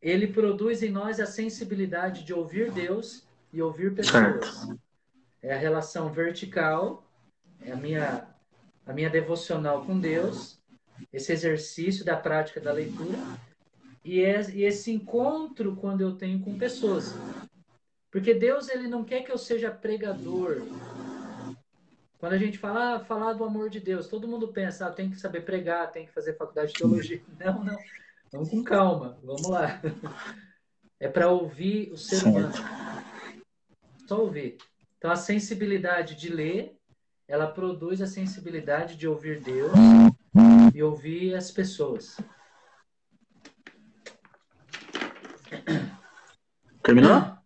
ele 0.01 0.27
produz 0.27 0.83
em 0.83 0.89
nós 0.89 1.19
a 1.19 1.25
sensibilidade 1.25 2.23
de 2.23 2.33
ouvir 2.33 2.71
Deus 2.71 3.27
e 3.51 3.61
ouvir 3.61 3.93
pessoas. 3.93 4.69
É 5.41 5.53
a 5.53 5.57
relação 5.57 6.11
vertical, 6.11 7.09
é 7.61 7.71
a 7.71 7.75
minha, 7.75 8.27
a 8.85 8.93
minha 8.93 9.09
devocional 9.09 9.85
com 9.85 9.99
Deus, 9.99 10.59
esse 11.11 11.31
exercício 11.31 12.03
da 12.03 12.17
prática 12.17 12.59
da 12.59 12.71
leitura 12.71 13.17
e, 14.03 14.21
é, 14.23 14.41
e 14.51 14.63
esse 14.63 14.91
encontro 14.91 15.75
quando 15.75 16.01
eu 16.01 16.15
tenho 16.15 16.39
com 16.39 16.57
pessoas. 16.57 17.13
Porque 18.09 18.33
Deus 18.33 18.69
ele 18.69 18.87
não 18.87 19.03
quer 19.03 19.21
que 19.21 19.31
eu 19.31 19.37
seja 19.37 19.69
pregador. 19.69 20.61
Quando 22.17 22.33
a 22.33 22.37
gente 22.37 22.57
fala 22.57 22.95
ah, 22.95 22.99
falar 22.99 23.33
do 23.33 23.43
amor 23.43 23.69
de 23.69 23.79
Deus, 23.79 24.07
todo 24.07 24.27
mundo 24.27 24.47
pensa, 24.47 24.87
ah, 24.87 24.91
tem 24.91 25.09
que 25.09 25.19
saber 25.19 25.41
pregar, 25.41 25.91
tem 25.91 26.05
que 26.05 26.13
fazer 26.13 26.35
faculdade 26.35 26.71
de 26.71 26.79
teologia. 26.79 27.21
Não, 27.39 27.63
não. 27.63 27.77
Vamos 28.31 28.49
com 28.49 28.63
calma, 28.63 29.19
vamos 29.23 29.47
lá. 29.49 29.81
É 30.99 31.07
para 31.07 31.29
ouvir 31.29 31.91
o 31.91 31.97
ser 31.97 32.25
humano. 32.25 32.51
Só 34.07 34.19
ouvir. 34.19 34.57
Então 34.97 35.11
a 35.11 35.15
sensibilidade 35.15 36.15
de 36.15 36.27
ler, 36.27 36.75
ela 37.27 37.45
produz 37.45 38.01
a 38.01 38.07
sensibilidade 38.07 38.95
de 38.95 39.07
ouvir 39.07 39.39
Deus 39.39 39.71
e 40.73 40.81
ouvir 40.81 41.35
as 41.35 41.51
pessoas. 41.51 42.17
Terminou? 46.81 47.37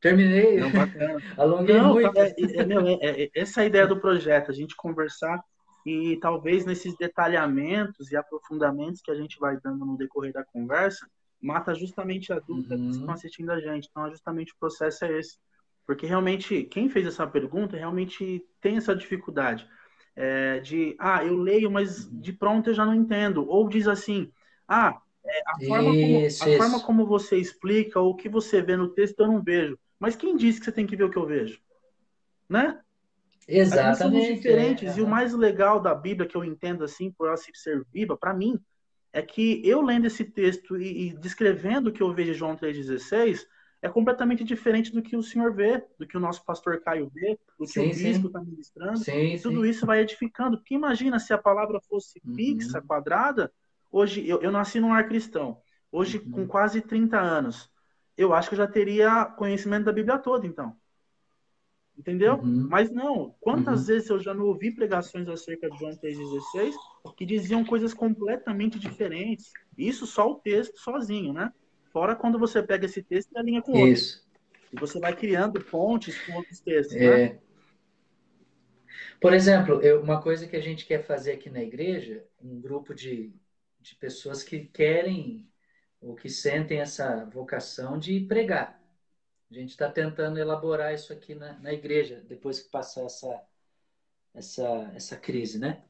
Terminei. 0.00 0.58
Não, 0.58 0.68
Alonguei 1.36 1.76
Não, 1.76 1.92
muito. 1.92 2.18
É, 2.18 2.34
é, 2.38 2.64
meu, 2.64 2.86
é, 2.86 2.98
é, 3.02 3.30
essa 3.34 3.60
é 3.60 3.64
a 3.64 3.66
ideia 3.66 3.86
do 3.86 4.00
projeto, 4.00 4.50
a 4.50 4.54
gente 4.54 4.74
conversar 4.74 5.40
e 5.84 6.16
talvez 6.16 6.64
nesses 6.64 6.96
detalhamentos 6.96 8.10
e 8.10 8.16
aprofundamentos 8.16 9.00
que 9.00 9.10
a 9.10 9.14
gente 9.14 9.38
vai 9.38 9.58
dando 9.60 9.84
no 9.84 9.96
decorrer 9.96 10.32
da 10.32 10.44
conversa, 10.44 11.08
mata 11.40 11.74
justamente 11.74 12.32
a 12.32 12.38
dúvida 12.38 12.76
uhum. 12.76 12.84
que 12.84 12.96
estão 12.96 13.14
assistindo 13.14 13.50
a 13.50 13.60
gente. 13.60 13.88
Então, 13.90 14.10
justamente 14.10 14.52
o 14.52 14.58
processo 14.58 15.04
é 15.04 15.18
esse. 15.18 15.38
Porque 15.86 16.06
realmente, 16.06 16.64
quem 16.64 16.88
fez 16.88 17.06
essa 17.06 17.26
pergunta 17.26 17.76
realmente 17.76 18.44
tem 18.60 18.76
essa 18.76 18.94
dificuldade 18.94 19.66
é, 20.14 20.60
de, 20.60 20.94
ah, 20.98 21.24
eu 21.24 21.36
leio, 21.36 21.70
mas 21.70 22.08
de 22.12 22.32
pronto 22.32 22.70
eu 22.70 22.74
já 22.74 22.84
não 22.84 22.94
entendo. 22.94 23.48
Ou 23.48 23.68
diz 23.68 23.88
assim, 23.88 24.30
ah, 24.68 25.00
é, 25.24 25.42
a, 25.46 25.66
forma 25.66 25.90
como, 25.90 26.26
a 26.26 26.56
forma 26.58 26.80
como 26.80 27.06
você 27.06 27.36
explica 27.36 27.98
ou 28.00 28.10
o 28.10 28.16
que 28.16 28.28
você 28.28 28.62
vê 28.62 28.76
no 28.76 28.88
texto 28.88 29.20
eu 29.20 29.26
não 29.26 29.42
vejo. 29.42 29.78
Mas 29.98 30.16
quem 30.16 30.36
disse 30.36 30.58
que 30.58 30.66
você 30.66 30.72
tem 30.72 30.86
que 30.86 30.96
ver 30.96 31.04
o 31.04 31.10
que 31.10 31.18
eu 31.18 31.26
vejo? 31.26 31.60
Né? 32.48 32.80
Exatamente. 33.58 33.98
somos 33.98 34.36
diferentes. 34.36 34.96
É, 34.96 35.00
e 35.00 35.02
o 35.02 35.08
mais 35.08 35.34
legal 35.34 35.80
da 35.80 35.94
Bíblia, 35.94 36.28
que 36.28 36.36
eu 36.36 36.44
entendo 36.44 36.84
assim, 36.84 37.10
por 37.10 37.28
ela 37.28 37.36
ser 37.36 37.84
viva, 37.92 38.16
para 38.16 38.34
mim, 38.34 38.58
é 39.12 39.20
que 39.22 39.60
eu 39.64 39.80
lendo 39.82 40.06
esse 40.06 40.24
texto 40.24 40.76
e, 40.76 41.08
e 41.08 41.12
descrevendo 41.18 41.88
o 41.88 41.92
que 41.92 42.02
eu 42.02 42.12
vejo 42.12 42.30
em 42.30 42.34
João 42.34 42.56
3,16, 42.56 43.46
é 43.82 43.88
completamente 43.88 44.44
diferente 44.44 44.92
do 44.92 45.02
que 45.02 45.16
o 45.16 45.22
senhor 45.22 45.54
vê, 45.54 45.82
do 45.98 46.06
que 46.06 46.16
o 46.16 46.20
nosso 46.20 46.44
pastor 46.44 46.80
Caio 46.80 47.10
vê, 47.12 47.38
do 47.58 47.64
que 47.64 47.72
sim, 47.72 47.90
o 47.90 47.94
bispo 47.94 48.26
está 48.26 48.40
ministrando. 48.40 48.98
Sim, 48.98 49.34
e 49.34 49.40
tudo 49.40 49.62
sim. 49.62 49.70
isso 49.70 49.86
vai 49.86 50.00
edificando. 50.00 50.58
Porque 50.58 50.74
imagina 50.74 51.18
se 51.18 51.32
a 51.32 51.38
palavra 51.38 51.80
fosse 51.88 52.20
uhum. 52.24 52.34
fixa, 52.34 52.82
quadrada, 52.82 53.50
Hoje, 53.90 54.26
eu, 54.26 54.40
eu 54.40 54.52
nasci 54.52 54.78
num 54.78 54.92
ar 54.92 55.08
cristão. 55.08 55.60
Hoje, 55.90 56.18
uhum. 56.18 56.30
com 56.30 56.46
quase 56.46 56.80
30 56.80 57.18
anos, 57.18 57.68
eu 58.16 58.32
acho 58.32 58.48
que 58.48 58.54
eu 58.54 58.58
já 58.58 58.66
teria 58.66 59.24
conhecimento 59.24 59.84
da 59.84 59.92
Bíblia 59.92 60.18
toda, 60.18 60.46
então. 60.46 60.76
Entendeu? 62.00 62.36
Uhum. 62.36 62.66
Mas 62.68 62.90
não. 62.90 63.34
Quantas 63.40 63.80
uhum. 63.80 63.86
vezes 63.86 64.08
eu 64.08 64.18
já 64.18 64.32
não 64.32 64.46
ouvi 64.46 64.70
pregações 64.70 65.28
acerca 65.28 65.68
de 65.68 65.78
João 65.78 65.92
3,16 65.92 66.74
que 67.16 67.26
diziam 67.26 67.64
coisas 67.64 67.92
completamente 67.92 68.78
diferentes? 68.78 69.52
Isso 69.76 70.06
só 70.06 70.30
o 70.30 70.36
texto 70.36 70.78
sozinho, 70.78 71.32
né? 71.32 71.52
Fora 71.92 72.16
quando 72.16 72.38
você 72.38 72.62
pega 72.62 72.86
esse 72.86 73.02
texto 73.02 73.30
e 73.32 73.38
alinha 73.38 73.60
com 73.60 73.72
outro. 73.72 73.88
Isso. 73.88 74.26
E 74.72 74.80
você 74.80 74.98
vai 74.98 75.14
criando 75.14 75.60
pontes 75.60 76.18
com 76.24 76.36
outros 76.36 76.60
textos, 76.60 76.96
é. 76.96 77.28
né? 77.28 77.38
Por 79.20 79.34
exemplo, 79.34 79.82
eu, 79.82 80.00
uma 80.00 80.22
coisa 80.22 80.46
que 80.46 80.56
a 80.56 80.60
gente 80.62 80.86
quer 80.86 81.04
fazer 81.04 81.32
aqui 81.32 81.50
na 81.50 81.62
igreja, 81.62 82.24
um 82.42 82.58
grupo 82.58 82.94
de 82.94 83.34
de 83.80 83.94
pessoas 83.96 84.42
que 84.42 84.66
querem 84.66 85.48
ou 86.00 86.14
que 86.14 86.28
sentem 86.28 86.80
essa 86.80 87.24
vocação 87.26 87.98
de 87.98 88.20
pregar. 88.20 88.79
A 89.50 89.54
gente 89.54 89.70
está 89.70 89.90
tentando 89.90 90.38
elaborar 90.38 90.94
isso 90.94 91.12
aqui 91.12 91.34
na, 91.34 91.58
na 91.58 91.72
igreja, 91.72 92.22
depois 92.28 92.60
que 92.60 92.70
passar 92.70 93.02
essa, 93.02 93.42
essa, 94.32 94.92
essa 94.94 95.16
crise, 95.16 95.58
né? 95.58 95.82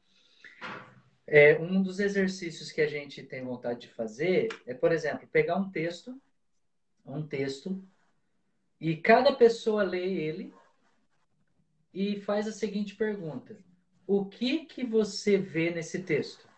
É, 1.27 1.57
um 1.59 1.81
dos 1.81 1.99
exercícios 1.99 2.71
que 2.71 2.81
a 2.81 2.87
gente 2.87 3.21
tem 3.23 3.43
vontade 3.43 3.81
de 3.81 3.87
fazer 3.89 4.49
é, 4.65 4.73
por 4.73 4.91
exemplo, 4.91 5.27
pegar 5.27 5.57
um 5.57 5.69
texto, 5.69 6.19
um 7.05 7.25
texto, 7.25 7.81
e 8.79 8.97
cada 8.97 9.33
pessoa 9.33 9.83
lê 9.83 10.05
ele 10.05 10.53
e 11.93 12.19
faz 12.21 12.47
a 12.47 12.51
seguinte 12.51 12.95
pergunta: 12.95 13.55
O 14.07 14.25
que 14.25 14.65
que 14.65 14.83
você 14.83 15.37
vê 15.37 15.69
nesse 15.69 16.01
texto? 16.03 16.49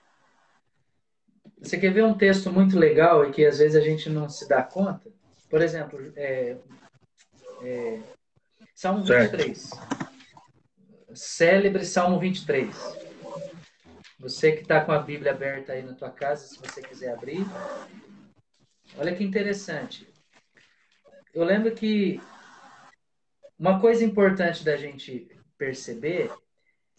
você 1.63 1.77
quer 1.77 1.93
ver 1.93 2.03
um 2.03 2.17
texto 2.17 2.51
muito 2.51 2.77
legal 2.77 3.25
e 3.25 3.31
que 3.31 3.45
às 3.45 3.59
vezes 3.59 3.75
a 3.75 3.79
gente 3.79 4.09
não 4.09 4.27
se 4.27 4.47
dá 4.47 4.61
conta? 4.61 5.09
Por 5.49 5.61
exemplo, 5.61 6.11
é, 6.15 6.57
é, 7.63 7.99
Salmo 8.75 9.03
23. 9.03 9.57
Certo. 9.57 10.13
Célebre 11.13 11.85
Salmo 11.85 12.19
23. 12.19 12.75
Você 14.19 14.51
que 14.53 14.61
está 14.61 14.83
com 14.83 14.91
a 14.91 14.99
Bíblia 14.99 15.31
aberta 15.31 15.73
aí 15.73 15.83
na 15.83 15.93
tua 15.93 16.09
casa, 16.09 16.47
se 16.47 16.59
você 16.59 16.81
quiser 16.81 17.13
abrir. 17.13 17.45
Olha 18.97 19.15
que 19.15 19.23
interessante. 19.23 20.07
Eu 21.33 21.43
lembro 21.43 21.73
que 21.73 22.21
uma 23.57 23.79
coisa 23.79 24.03
importante 24.03 24.63
da 24.63 24.77
gente 24.77 25.27
perceber 25.57 26.31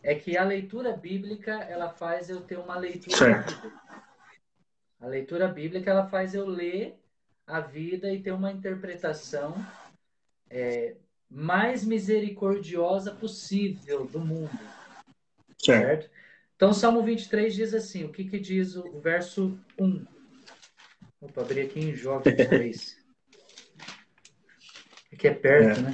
é 0.02 0.14
que 0.14 0.36
a 0.36 0.44
leitura 0.44 0.96
bíblica 0.96 1.52
ela 1.52 1.88
faz 1.88 2.28
eu 2.28 2.40
ter 2.40 2.58
uma 2.58 2.76
leitura 2.76 3.16
certo. 3.16 3.72
A 5.00 5.06
leitura 5.06 5.48
bíblica 5.48 5.90
ela 5.90 6.06
faz 6.06 6.34
eu 6.34 6.46
ler 6.46 6.98
a 7.46 7.60
vida 7.60 8.12
e 8.12 8.22
ter 8.22 8.32
uma 8.32 8.50
interpretação 8.52 9.54
é, 10.54 10.96
mais 11.28 11.84
misericordiosa 11.84 13.12
possível 13.12 14.06
do 14.06 14.20
mundo. 14.20 14.56
Certo. 15.58 16.04
certo? 16.04 16.10
Então, 16.54 16.72
Salmo 16.72 17.02
23 17.02 17.52
diz 17.52 17.74
assim: 17.74 18.04
o 18.04 18.12
que, 18.12 18.24
que 18.24 18.38
diz 18.38 18.76
o 18.76 19.00
verso 19.00 19.58
1? 19.78 20.06
Opa, 21.20 21.40
abri 21.40 21.62
aqui 21.62 21.80
em 21.80 21.94
Jó 21.94 22.20
23. 22.20 23.04
Aqui 25.12 25.28
é 25.28 25.34
perto, 25.34 25.80
é. 25.80 25.82
né? 25.82 25.92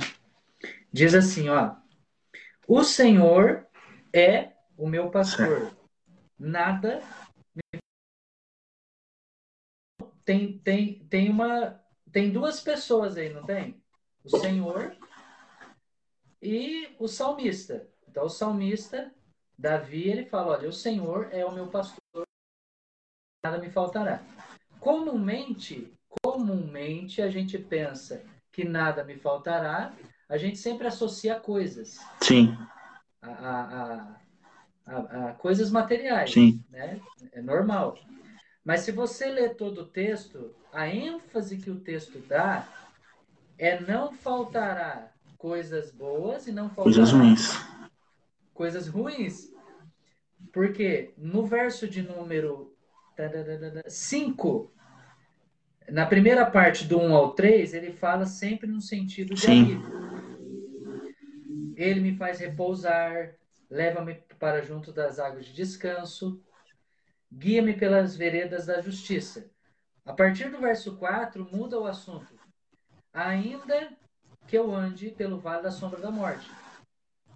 Diz 0.93 1.15
assim, 1.15 1.49
ó. 1.49 1.77
O 2.69 2.85
Senhor 2.85 3.67
é 4.13 4.53
o 4.77 4.87
meu 4.87 5.11
pastor. 5.11 5.75
Nada 6.39 7.03
tem, 10.25 10.59
tem, 10.59 10.99
tem 11.07 11.31
uma 11.31 11.83
tem 12.13 12.31
duas 12.31 12.61
pessoas 12.61 13.17
aí, 13.17 13.33
não 13.33 13.45
tem? 13.45 13.80
O 14.25 14.39
Senhor 14.39 14.97
e 16.43 16.95
o 16.99 17.07
salmista. 17.07 17.89
Então, 18.09 18.25
o 18.25 18.31
salmista, 18.31 19.13
Davi, 19.59 20.09
ele 20.09 20.25
fala: 20.25 20.53
Olha, 20.53 20.69
o 20.69 20.73
Senhor 20.73 21.29
é 21.33 21.45
o 21.45 21.53
meu 21.53 21.69
pastor, 21.69 22.27
nada 23.45 23.59
me 23.59 23.71
faltará. 23.71 24.23
Comumente, 24.79 25.93
comumente 26.23 27.21
a 27.23 27.29
gente 27.29 27.59
pensa 27.59 28.25
que 28.51 28.65
nada 28.65 29.05
me 29.05 29.17
faltará, 29.17 29.95
a 30.29 30.37
gente 30.37 30.59
sempre 30.59 30.87
associa 30.87 31.39
coisas. 31.39 31.99
Sim. 32.23 32.57
A, 33.23 33.31
a, 33.31 34.17
a, 34.87 35.29
a 35.29 35.33
coisas 35.35 35.71
materiais. 35.71 36.33
Sim. 36.33 36.65
Né? 36.71 37.01
É 37.33 37.41
normal. 37.43 37.99
Mas 38.65 38.81
se 38.81 38.93
você 38.93 39.27
ler 39.27 39.57
todo 39.57 39.83
o 39.83 39.87
texto, 39.87 40.55
a 40.73 40.89
ênfase 40.89 41.59
que 41.59 41.71
o 41.71 41.81
texto 41.81 42.19
dá 42.21 42.67
é 43.61 43.79
não 43.79 44.11
faltará 44.15 45.13
coisas 45.37 45.91
boas 45.91 46.47
e 46.47 46.53
não 46.53 46.71
faltará 46.71 46.83
coisas 46.83 47.13
ruins. 47.13 47.67
Coisas 48.55 48.89
ruins. 48.89 49.53
Porque 50.51 51.13
no 51.19 51.45
verso 51.45 51.87
de 51.87 52.01
número 52.01 52.75
5, 53.87 54.73
na 55.91 56.07
primeira 56.07 56.51
parte 56.51 56.87
do 56.87 56.99
1 56.99 57.15
ao 57.15 57.35
3, 57.35 57.75
ele 57.75 57.93
fala 57.93 58.25
sempre 58.25 58.67
no 58.67 58.81
sentido 58.81 59.35
de 59.35 59.43
Sim. 59.43 59.63
alívio. 59.63 60.01
Ele 61.77 62.01
me 62.01 62.17
faz 62.17 62.41
repousar, 62.41 63.35
leva-me 63.69 64.15
para 64.39 64.63
junto 64.63 64.91
das 64.91 65.19
águas 65.19 65.45
de 65.45 65.53
descanso, 65.53 66.43
guia-me 67.31 67.75
pelas 67.75 68.17
veredas 68.17 68.65
da 68.65 68.81
justiça. 68.81 69.51
A 70.03 70.15
partir 70.15 70.51
do 70.51 70.59
verso 70.61 70.97
4, 70.97 71.47
muda 71.53 71.79
o 71.79 71.85
assunto. 71.85 72.40
Ainda 73.13 73.97
que 74.47 74.57
eu 74.57 74.75
ande 74.75 75.11
pelo 75.11 75.39
vale 75.39 75.63
da 75.63 75.71
sombra 75.71 76.01
da 76.01 76.11
morte. 76.11 76.51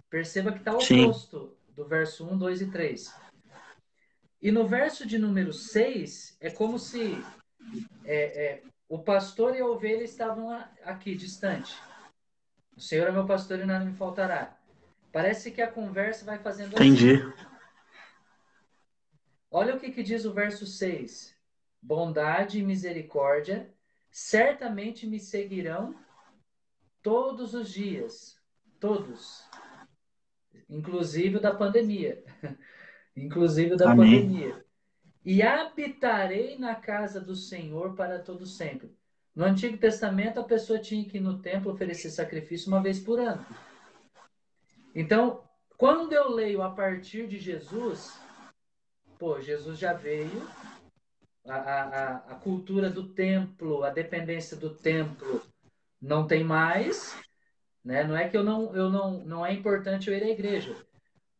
Perceba 0.09 0.51
que 0.51 0.59
está 0.59 0.73
o 0.73 0.77
oposto 0.77 1.57
do 1.69 1.85
verso 1.85 2.25
1, 2.25 2.37
2 2.37 2.61
e 2.61 2.71
3. 2.71 3.15
E 4.41 4.51
no 4.51 4.67
verso 4.67 5.05
de 5.05 5.17
número 5.17 5.51
6, 5.51 6.37
é 6.39 6.49
como 6.49 6.77
se 6.77 7.17
é, 8.05 8.45
é, 8.45 8.63
o 8.87 8.99
pastor 8.99 9.55
e 9.55 9.59
a 9.59 9.65
ovelha 9.65 10.03
estavam 10.03 10.51
aqui, 10.83 11.15
distante. 11.15 11.75
O 12.75 12.81
Senhor 12.81 13.07
é 13.07 13.11
meu 13.11 13.25
pastor 13.25 13.59
e 13.59 13.65
nada 13.65 13.83
me 13.83 13.93
faltará. 13.93 14.57
Parece 15.11 15.51
que 15.51 15.61
a 15.61 15.71
conversa 15.71 16.25
vai 16.25 16.37
fazendo 16.39 16.73
Entendi. 16.73 17.15
Assim. 17.15 17.33
Olha 19.49 19.75
o 19.75 19.79
que, 19.79 19.91
que 19.91 20.03
diz 20.03 20.25
o 20.25 20.33
verso 20.33 20.65
6. 20.67 21.35
Bondade 21.81 22.59
e 22.59 22.63
misericórdia 22.63 23.73
certamente 24.15 25.05
me 25.05 25.19
seguirão 25.19 25.93
todos 27.03 27.53
os 27.53 27.69
dias. 27.69 28.39
Todos. 28.79 29.43
Inclusive 30.69 31.37
da 31.37 31.53
pandemia. 31.53 32.23
Inclusive 33.13 33.75
da 33.75 33.91
Amém. 33.91 34.21
pandemia. 34.21 34.65
E 35.25 35.43
habitarei 35.43 36.57
na 36.57 36.75
casa 36.75 37.19
do 37.19 37.35
Senhor 37.35 37.93
para 37.93 38.17
todo 38.19 38.45
sempre. 38.45 38.95
No 39.35 39.43
Antigo 39.43 39.77
Testamento, 39.77 40.39
a 40.39 40.45
pessoa 40.45 40.79
tinha 40.79 41.03
que 41.03 41.17
ir 41.17 41.21
no 41.21 41.41
templo 41.41 41.73
oferecer 41.73 42.09
sacrifício 42.09 42.69
uma 42.69 42.81
vez 42.81 43.01
por 43.01 43.19
ano. 43.19 43.45
Então, 44.95 45.43
quando 45.75 46.13
eu 46.13 46.29
leio 46.29 46.61
a 46.61 46.71
partir 46.71 47.27
de 47.27 47.37
Jesus, 47.37 48.17
pô, 49.19 49.41
Jesus 49.41 49.77
já 49.77 49.91
veio, 49.91 50.47
a, 51.47 51.55
a, 51.55 52.15
a 52.15 52.35
cultura 52.35 52.89
do 52.89 53.09
templo, 53.09 53.83
a 53.83 53.89
dependência 53.89 54.57
do 54.57 54.69
templo 54.69 55.41
não 56.01 56.27
tem 56.27 56.43
mais, 56.43 57.15
né? 57.83 58.03
Não 58.03 58.17
é 58.17 58.27
que 58.27 58.35
eu 58.35 58.43
não, 58.43 58.75
eu 58.75 58.89
não, 58.89 59.23
não 59.23 59.45
é 59.45 59.53
importante 59.53 60.09
eu 60.09 60.17
ir 60.17 60.23
à 60.23 60.29
igreja. 60.29 60.75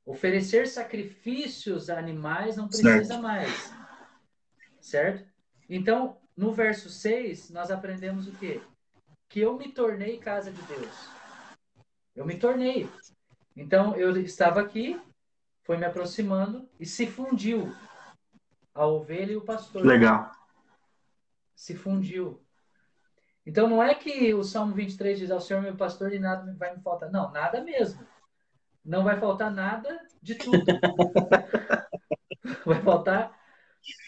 Oferecer 0.06 0.68
sacrifícios 0.68 1.90
a 1.90 1.98
animais 1.98 2.56
não 2.56 2.68
precisa 2.68 3.04
certo. 3.04 3.22
mais. 3.22 3.74
Certo? 4.80 5.28
Então, 5.68 6.18
no 6.38 6.54
verso 6.54 6.90
6, 6.90 7.50
nós 7.50 7.72
aprendemos 7.72 8.28
o 8.28 8.32
quê? 8.34 8.62
Que 9.28 9.40
eu 9.40 9.58
me 9.58 9.72
tornei 9.72 10.20
casa 10.20 10.52
de 10.52 10.62
Deus. 10.64 11.10
Eu 12.16 12.26
me 12.26 12.38
tornei. 12.38 12.88
Então, 13.56 13.96
eu 13.96 14.16
estava 14.22 14.62
aqui, 14.62 15.02
foi 15.64 15.78
me 15.78 15.86
aproximando 15.86 16.70
e 16.80 16.86
se 16.86 17.08
fundiu 17.08 17.74
a 18.76 18.86
ovelha 18.86 19.32
e 19.32 19.38
o 19.38 19.42
pastor. 19.42 19.86
Legal. 19.86 20.30
Se 21.56 21.74
fundiu. 21.74 22.42
Então 23.46 23.70
não 23.70 23.82
é 23.82 23.96
que 23.96 24.34
o 24.34 24.44
Salmo 24.44 24.74
23 24.74 25.18
diz 25.18 25.32
ao 25.32 25.40
Senhor 25.40 25.62
meu 25.62 25.78
pastor 25.78 26.14
e 26.14 26.20
nada 26.20 26.54
vai 26.58 26.76
me 26.76 26.82
faltar. 26.82 27.10
Não, 27.10 27.32
nada 27.32 27.64
mesmo. 27.64 28.06
Não 28.84 29.04
vai 29.04 29.20
faltar 29.20 29.50
nada 29.50 30.00
de 30.22 30.36
tudo. 30.36 30.64
vai 32.66 32.82
faltar, 32.82 33.40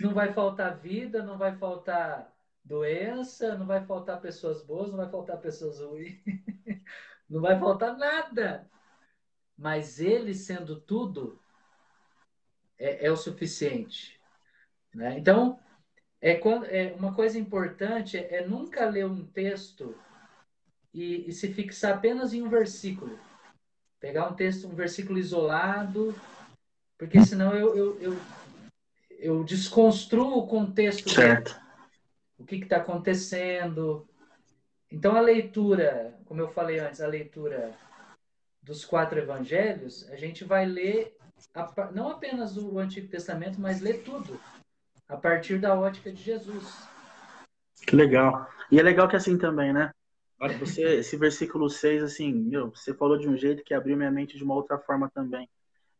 não 0.01 0.13
vai 0.13 0.33
faltar 0.33 0.77
vida, 0.77 1.23
não 1.23 1.37
vai 1.37 1.55
faltar 1.55 2.31
doença, 2.63 3.55
não 3.55 3.65
vai 3.65 3.85
faltar 3.85 4.19
pessoas 4.19 4.61
boas, 4.61 4.89
não 4.89 4.97
vai 4.97 5.09
faltar 5.09 5.37
pessoas 5.37 5.79
ruins. 5.79 6.19
não 7.29 7.41
vai 7.41 7.57
faltar 7.57 7.97
nada. 7.97 8.69
Mas 9.57 9.99
ele 9.99 10.35
sendo 10.35 10.79
tudo, 10.79 11.41
é, 12.77 13.07
é 13.07 13.11
o 13.11 13.17
suficiente. 13.17 14.16
Né? 14.97 15.15
Então, 15.19 15.59
é, 16.19 16.33
quando, 16.33 16.65
é 16.65 16.91
uma 16.97 17.13
coisa 17.13 17.37
importante 17.37 18.17
é, 18.17 18.45
nunca 18.47 18.89
ler 18.89 19.05
um 19.05 19.23
texto 19.23 19.95
e, 20.91 21.29
e, 21.29 21.31
se 21.31 21.53
fixar 21.53 21.93
apenas 21.93 22.33
em 22.33 22.41
um 22.41 22.49
versículo. 22.49 23.19
Pegar 23.99 24.27
um 24.27 24.33
texto, 24.33 24.67
um 24.67 24.73
versículo 24.73 25.19
isolado, 25.19 26.15
porque 26.97 27.23
senão 27.23 27.53
eu, 27.53 27.75
eu, 27.77 28.01
eu, 28.01 28.17
eu 29.19 29.43
desconstruo 29.43 30.39
o 30.39 30.47
contexto. 30.47 31.11
Certo. 31.11 31.53
Dele, 31.53 31.67
o 32.39 32.43
que 32.43 32.55
está 32.55 32.77
acontecendo. 32.77 34.07
Então, 34.91 35.15
a 35.15 35.21
leitura, 35.21 36.17
como 36.25 36.41
eu 36.41 36.47
falei 36.47 36.79
antes, 36.79 37.01
a 37.01 37.07
leitura 37.07 37.71
dos 38.63 38.83
quatro 38.83 39.19
evangelhos, 39.19 40.09
a 40.09 40.15
gente 40.15 40.43
vai 40.43 40.65
ler 40.65 41.15
não 41.93 42.09
apenas 42.09 42.57
o 42.57 42.79
Antigo 42.79 43.07
Testamento, 43.07 43.61
mas 43.61 43.79
ler 43.79 44.01
tudo 44.03 44.39
a 45.07 45.17
partir 45.17 45.59
da 45.59 45.77
ótica 45.79 46.11
de 46.11 46.21
Jesus. 46.21 46.87
Que 47.85 47.95
legal. 47.95 48.47
E 48.71 48.79
é 48.79 48.83
legal 48.83 49.07
que 49.07 49.15
assim 49.15 49.37
também, 49.37 49.71
né? 49.71 49.91
Olha, 50.39 50.57
você, 50.57 50.81
esse 50.99 51.15
versículo 51.17 51.69
6, 51.69 52.03
assim, 52.03 52.33
meu, 52.33 52.69
você 52.69 52.93
falou 52.93 53.17
de 53.17 53.27
um 53.27 53.37
jeito 53.37 53.63
que 53.63 53.73
abriu 53.73 53.97
minha 53.97 54.11
mente 54.11 54.37
de 54.37 54.43
uma 54.43 54.55
outra 54.55 54.77
forma 54.77 55.09
também. 55.09 55.49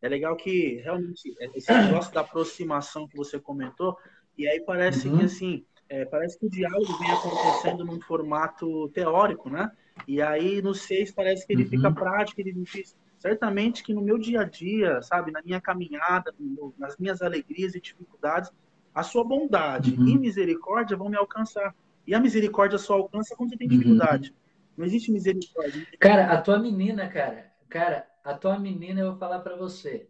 É 0.01 0.07
legal 0.07 0.35
que 0.35 0.75
realmente 0.83 1.35
esse 1.55 1.73
negócio 1.73 2.13
da 2.13 2.21
aproximação 2.21 3.07
que 3.07 3.17
você 3.17 3.39
comentou, 3.39 3.97
e 4.37 4.47
aí 4.47 4.59
parece 4.59 5.07
uhum. 5.07 5.17
que 5.17 5.25
assim, 5.25 5.65
é, 5.89 6.05
parece 6.05 6.37
que 6.37 6.45
o 6.45 6.49
diálogo 6.49 6.97
vem 6.99 7.11
acontecendo 7.11 7.83
num 7.83 7.99
formato 8.01 8.89
teórico, 8.89 9.49
né? 9.49 9.71
E 10.07 10.21
aí 10.21 10.61
no 10.61 10.75
6 10.75 11.11
parece 11.13 11.47
que 11.47 11.53
ele 11.53 11.63
uhum. 11.63 11.69
fica 11.69 11.91
prático, 11.91 12.39
ele 12.39 12.53
diz, 12.53 12.95
certamente 13.17 13.83
que 13.83 13.93
no 13.93 14.01
meu 14.01 14.19
dia 14.19 14.41
a 14.41 14.43
dia, 14.43 15.01
sabe, 15.01 15.31
na 15.31 15.41
minha 15.41 15.59
caminhada, 15.59 16.31
nas 16.77 16.95
minhas 16.97 17.23
alegrias 17.23 17.73
e 17.73 17.81
dificuldades, 17.81 18.51
a 18.97 19.03
sua 19.03 19.23
bondade 19.23 19.93
uhum. 19.93 20.07
e 20.07 20.17
misericórdia 20.17 20.97
vão 20.97 21.07
me 21.07 21.15
alcançar. 21.15 21.75
E 22.07 22.15
a 22.15 22.19
misericórdia 22.19 22.79
só 22.79 22.95
alcança 22.95 23.35
quando 23.35 23.51
você 23.51 23.57
tem 23.57 23.67
dificuldade. 23.67 24.31
Uhum. 24.31 24.35
Não 24.77 24.85
existe 24.87 25.11
misericórdia. 25.11 25.85
Cara, 25.99 26.33
a 26.33 26.41
tua 26.41 26.57
menina, 26.57 27.07
cara, 27.07 27.53
cara, 27.69 28.07
a 28.23 28.33
tua 28.33 28.57
menina, 28.57 29.01
eu 29.01 29.11
vou 29.11 29.19
falar 29.19 29.41
para 29.41 29.55
você. 29.55 30.09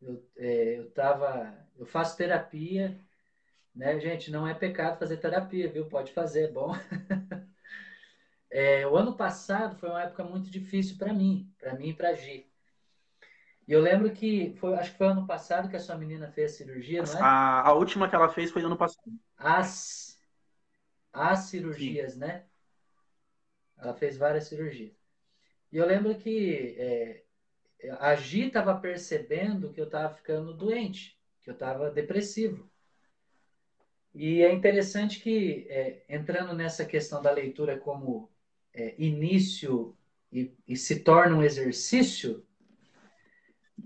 Eu, 0.00 0.24
é, 0.36 0.78
eu 0.78 0.90
tava, 0.92 1.58
eu 1.76 1.86
faço 1.86 2.16
terapia, 2.16 2.96
né, 3.74 3.98
gente? 3.98 4.30
Não 4.30 4.46
é 4.46 4.54
pecado 4.54 4.96
fazer 4.96 5.16
terapia, 5.16 5.68
viu? 5.68 5.86
Pode 5.86 6.12
fazer, 6.12 6.44
é 6.44 6.52
bom. 6.52 6.70
é, 8.48 8.86
o 8.86 8.94
ano 8.94 9.16
passado 9.16 9.74
foi 9.74 9.88
uma 9.88 10.04
época 10.04 10.22
muito 10.22 10.48
difícil 10.48 10.96
para 10.98 11.12
mim, 11.12 11.52
para 11.58 11.74
mim 11.74 11.88
e 11.88 11.94
para 11.94 12.14
Gi. 12.14 12.46
E 13.66 13.72
eu 13.72 13.80
lembro 13.80 14.10
que 14.10 14.54
foi, 14.58 14.74
acho 14.74 14.92
que 14.92 14.98
foi 14.98 15.06
ano 15.06 15.26
passado 15.26 15.68
que 15.68 15.76
a 15.76 15.80
sua 15.80 15.96
menina 15.96 16.30
fez 16.30 16.52
a 16.52 16.56
cirurgia, 16.56 17.02
não 17.02 17.12
é? 17.18 17.22
A, 17.22 17.68
a 17.68 17.72
última 17.72 18.08
que 18.08 18.14
ela 18.14 18.28
fez 18.28 18.50
foi 18.50 18.62
ano 18.62 18.76
passado. 18.76 19.10
As, 19.38 20.18
as 21.12 21.38
cirurgias, 21.40 22.12
Sim. 22.12 22.18
né? 22.18 22.44
Ela 23.78 23.94
fez 23.94 24.16
várias 24.16 24.44
cirurgias. 24.44 24.92
E 25.72 25.76
eu 25.76 25.86
lembro 25.86 26.14
que 26.14 26.76
é, 26.78 27.24
a 27.98 28.14
Gi 28.14 28.46
estava 28.46 28.74
percebendo 28.76 29.72
que 29.72 29.80
eu 29.80 29.86
estava 29.86 30.14
ficando 30.14 30.54
doente, 30.54 31.18
que 31.42 31.50
eu 31.50 31.54
estava 31.54 31.90
depressivo. 31.90 32.70
E 34.14 34.42
é 34.42 34.52
interessante 34.52 35.20
que, 35.20 35.66
é, 35.68 36.04
entrando 36.08 36.54
nessa 36.54 36.84
questão 36.84 37.20
da 37.20 37.32
leitura 37.32 37.78
como 37.78 38.30
é, 38.72 38.94
início 38.96 39.96
e, 40.30 40.52
e, 40.66 40.76
se 40.76 41.00
torna 41.00 41.36
um 41.36 41.42
exercício, 41.42 42.46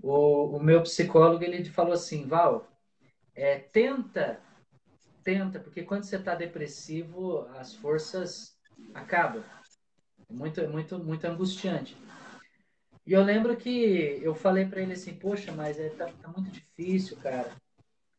o, 0.01 0.57
o, 0.57 0.63
meu 0.63 0.81
psicólogo 0.83 1.43
ele 1.43 1.63
falou 1.65 1.93
assim, 1.93 2.25
Val, 2.25 2.67
é, 3.35 3.57
tenta, 3.57 4.39
tenta, 5.23 5.59
porque 5.59 5.83
quando 5.83 6.03
você 6.03 6.15
está 6.15 6.35
depressivo, 6.35 7.47
as 7.57 7.73
forças 7.75 8.57
acabam. 8.93 9.43
É 10.29 10.33
muito, 10.33 10.61
é 10.61 10.67
muito, 10.67 10.99
muito 10.99 11.25
angustiante. 11.25 11.97
E 13.05 13.13
eu 13.13 13.23
lembro 13.23 13.57
que 13.57 14.19
eu 14.21 14.35
falei 14.35 14.65
para 14.65 14.81
ele 14.81 14.93
assim, 14.93 15.13
poxa, 15.15 15.51
mas 15.51 15.79
é, 15.79 15.89
tá, 15.89 16.05
tá, 16.21 16.27
muito 16.27 16.51
difícil, 16.51 17.17
cara. 17.17 17.51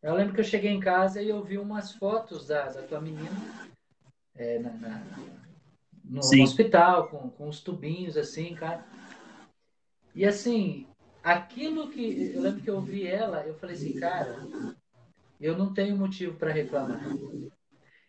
Eu 0.03 0.15
lembro 0.15 0.35
que 0.35 0.41
eu 0.41 0.45
cheguei 0.45 0.71
em 0.71 0.81
casa 0.81 1.23
e 1.23 1.29
eu 1.29 1.43
vi 1.45 1.59
umas 1.59 1.93
fotos 1.93 2.47
da, 2.47 2.67
da 2.67 2.83
tua 2.83 3.01
menina 3.01 3.31
é, 4.35 4.59
na, 4.59 4.73
na, 4.73 5.03
no 6.05 6.23
Sim. 6.23 6.43
hospital, 6.43 7.09
com, 7.09 7.31
com 7.31 7.49
os 7.49 7.61
tubinhos, 7.61 8.17
assim, 8.17 8.55
cara. 8.55 8.85
E 10.15 10.27
assim, 10.27 10.89
aquilo 11.23 11.91
que. 11.91 12.33
Eu 12.35 12.43
lembro 12.43 12.63
que 12.63 12.71
eu 12.71 12.81
vi 12.81 13.07
ela, 13.07 13.47
eu 13.47 13.55
falei 13.55 13.77
assim, 13.77 13.99
cara, 13.99 14.47
eu 15.41 15.57
não 15.57 15.73
tenho 15.73 15.97
motivo 15.97 16.37
para 16.37 16.53
reclamar. 16.53 17.01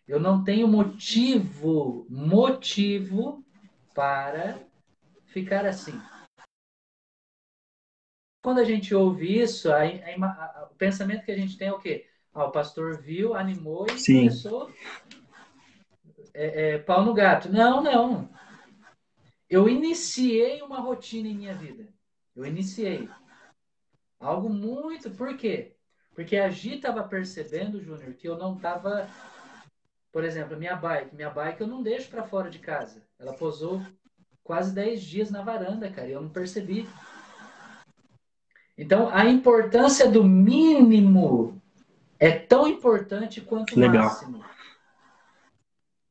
Eu 0.06 0.20
não 0.20 0.42
tenho 0.42 0.66
motivo, 0.66 2.06
motivo 2.10 3.44
para 3.94 4.58
ficar 5.26 5.64
assim. 5.64 5.98
Quando 8.42 8.58
a 8.58 8.64
gente 8.64 8.94
ouve 8.94 9.40
isso, 9.40 9.70
a, 9.70 9.82
a, 9.82 9.84
a, 9.84 10.68
o 10.72 10.74
pensamento 10.74 11.24
que 11.24 11.30
a 11.30 11.36
gente 11.36 11.56
tem 11.56 11.68
é 11.68 11.72
o 11.72 11.78
quê? 11.78 12.06
Ah, 12.34 12.46
o 12.46 12.50
pastor 12.50 13.00
viu, 13.00 13.34
animou 13.34 13.86
e 13.86 13.98
Sim. 13.98 14.18
começou 14.18 14.72
é, 16.34 16.74
é, 16.74 16.78
pau 16.78 17.04
no 17.04 17.14
gato. 17.14 17.50
Não, 17.50 17.82
não. 17.82 18.28
Eu 19.48 19.68
iniciei 19.68 20.62
uma 20.62 20.80
rotina 20.80 21.28
em 21.28 21.36
minha 21.36 21.54
vida. 21.54 21.91
Eu 22.34 22.46
iniciei. 22.46 23.08
Algo 24.18 24.48
muito. 24.48 25.10
Por 25.10 25.36
quê? 25.36 25.74
Porque 26.14 26.36
a 26.36 26.48
Gi 26.50 26.76
estava 26.76 27.02
percebendo, 27.04 27.82
Júnior, 27.82 28.14
que 28.14 28.28
eu 28.28 28.36
não 28.36 28.56
estava. 28.56 29.08
Por 30.10 30.24
exemplo, 30.24 30.56
minha 30.56 30.76
bike. 30.76 31.14
Minha 31.14 31.30
bike 31.30 31.60
eu 31.60 31.66
não 31.66 31.82
deixo 31.82 32.08
para 32.08 32.22
fora 32.22 32.50
de 32.50 32.58
casa. 32.58 33.02
Ela 33.18 33.32
posou 33.32 33.82
quase 34.42 34.74
10 34.74 35.02
dias 35.02 35.30
na 35.30 35.42
varanda, 35.42 35.90
cara, 35.90 36.08
e 36.08 36.12
eu 36.12 36.22
não 36.22 36.30
percebi. 36.30 36.88
Então, 38.76 39.08
a 39.10 39.26
importância 39.26 40.10
do 40.10 40.24
mínimo 40.24 41.60
é 42.18 42.30
tão 42.30 42.66
importante 42.66 43.40
quanto 43.40 43.76
o 43.76 43.80
Legal. 43.80 44.04
máximo. 44.04 44.44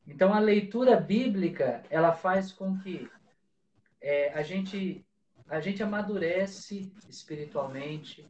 Então, 0.08 0.34
a 0.34 0.40
leitura 0.40 0.96
bíblica, 0.96 1.84
ela 1.90 2.12
faz 2.12 2.52
com 2.52 2.78
que 2.78 3.10
é, 4.02 4.34
a, 4.34 4.42
gente, 4.42 5.06
a 5.52 5.60
gente 5.60 5.84
amadurece 5.84 6.90
espiritualmente, 7.10 8.26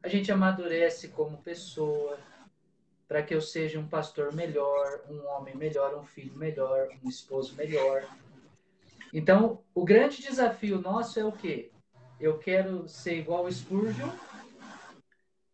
a 0.00 0.06
gente 0.06 0.30
amadurece 0.30 1.08
como 1.08 1.42
pessoa, 1.42 2.20
para 3.08 3.20
que 3.20 3.34
eu 3.34 3.40
seja 3.40 3.80
um 3.80 3.88
pastor 3.88 4.32
melhor, 4.32 5.00
um 5.10 5.26
homem 5.26 5.56
melhor, 5.56 5.96
um 5.96 6.04
filho 6.04 6.36
melhor, 6.36 6.88
um 7.04 7.08
esposo 7.08 7.56
melhor. 7.56 8.08
Então, 9.12 9.60
o 9.74 9.84
grande 9.84 10.22
desafio 10.22 10.80
nosso 10.80 11.18
é 11.18 11.24
o 11.24 11.32
quê? 11.32 11.72
Eu 12.20 12.38
quero 12.38 12.86
ser 12.86 13.18
igual 13.18 13.44
o 13.44 13.52
Spurgeon, 13.52 14.10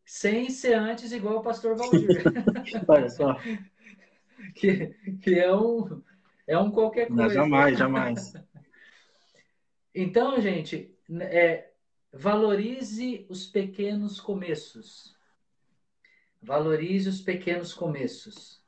sem 0.05 0.51
ser 0.51 0.74
antes 0.74 1.11
igual 1.11 1.38
o 1.38 1.43
pastor 1.43 1.74
Valdir. 1.74 2.22
Olha 2.86 3.09
só. 3.09 3.34
que, 4.55 4.88
que 5.22 5.38
é 5.38 5.55
um 5.55 6.03
é 6.47 6.59
um 6.59 6.70
qualquer 6.70 7.07
coisa. 7.07 7.22
Não, 7.22 7.30
jamais, 7.30 7.78
jamais. 7.78 8.34
Então, 9.95 10.40
gente, 10.40 10.97
é, 11.20 11.70
valorize 12.12 13.26
os 13.28 13.47
pequenos 13.47 14.20
começos. 14.20 15.16
Valorize 16.40 17.09
os 17.09 17.20
pequenos 17.20 17.74
começos. 17.74 18.62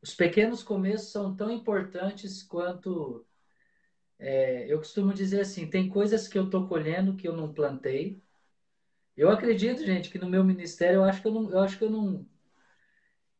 Os 0.00 0.14
pequenos 0.14 0.62
começos 0.62 1.10
são 1.10 1.34
tão 1.34 1.50
importantes 1.50 2.42
quanto. 2.42 3.24
É, 4.18 4.72
eu 4.72 4.78
costumo 4.78 5.12
dizer 5.12 5.40
assim: 5.40 5.68
tem 5.68 5.88
coisas 5.88 6.28
que 6.28 6.38
eu 6.38 6.44
estou 6.44 6.68
colhendo 6.68 7.16
que 7.16 7.26
eu 7.26 7.36
não 7.36 7.52
plantei. 7.52 8.22
Eu 9.16 9.30
acredito, 9.30 9.84
gente, 9.84 10.10
que 10.10 10.18
no 10.18 10.28
meu 10.28 10.44
ministério 10.44 10.96
eu 10.96 11.04
acho 11.04 11.22
que 11.22 11.28
eu 11.28 11.32
não, 11.32 11.50
eu 11.50 11.60
acho 11.60 11.78
que 11.78 11.84
eu 11.84 11.90
não, 11.90 12.26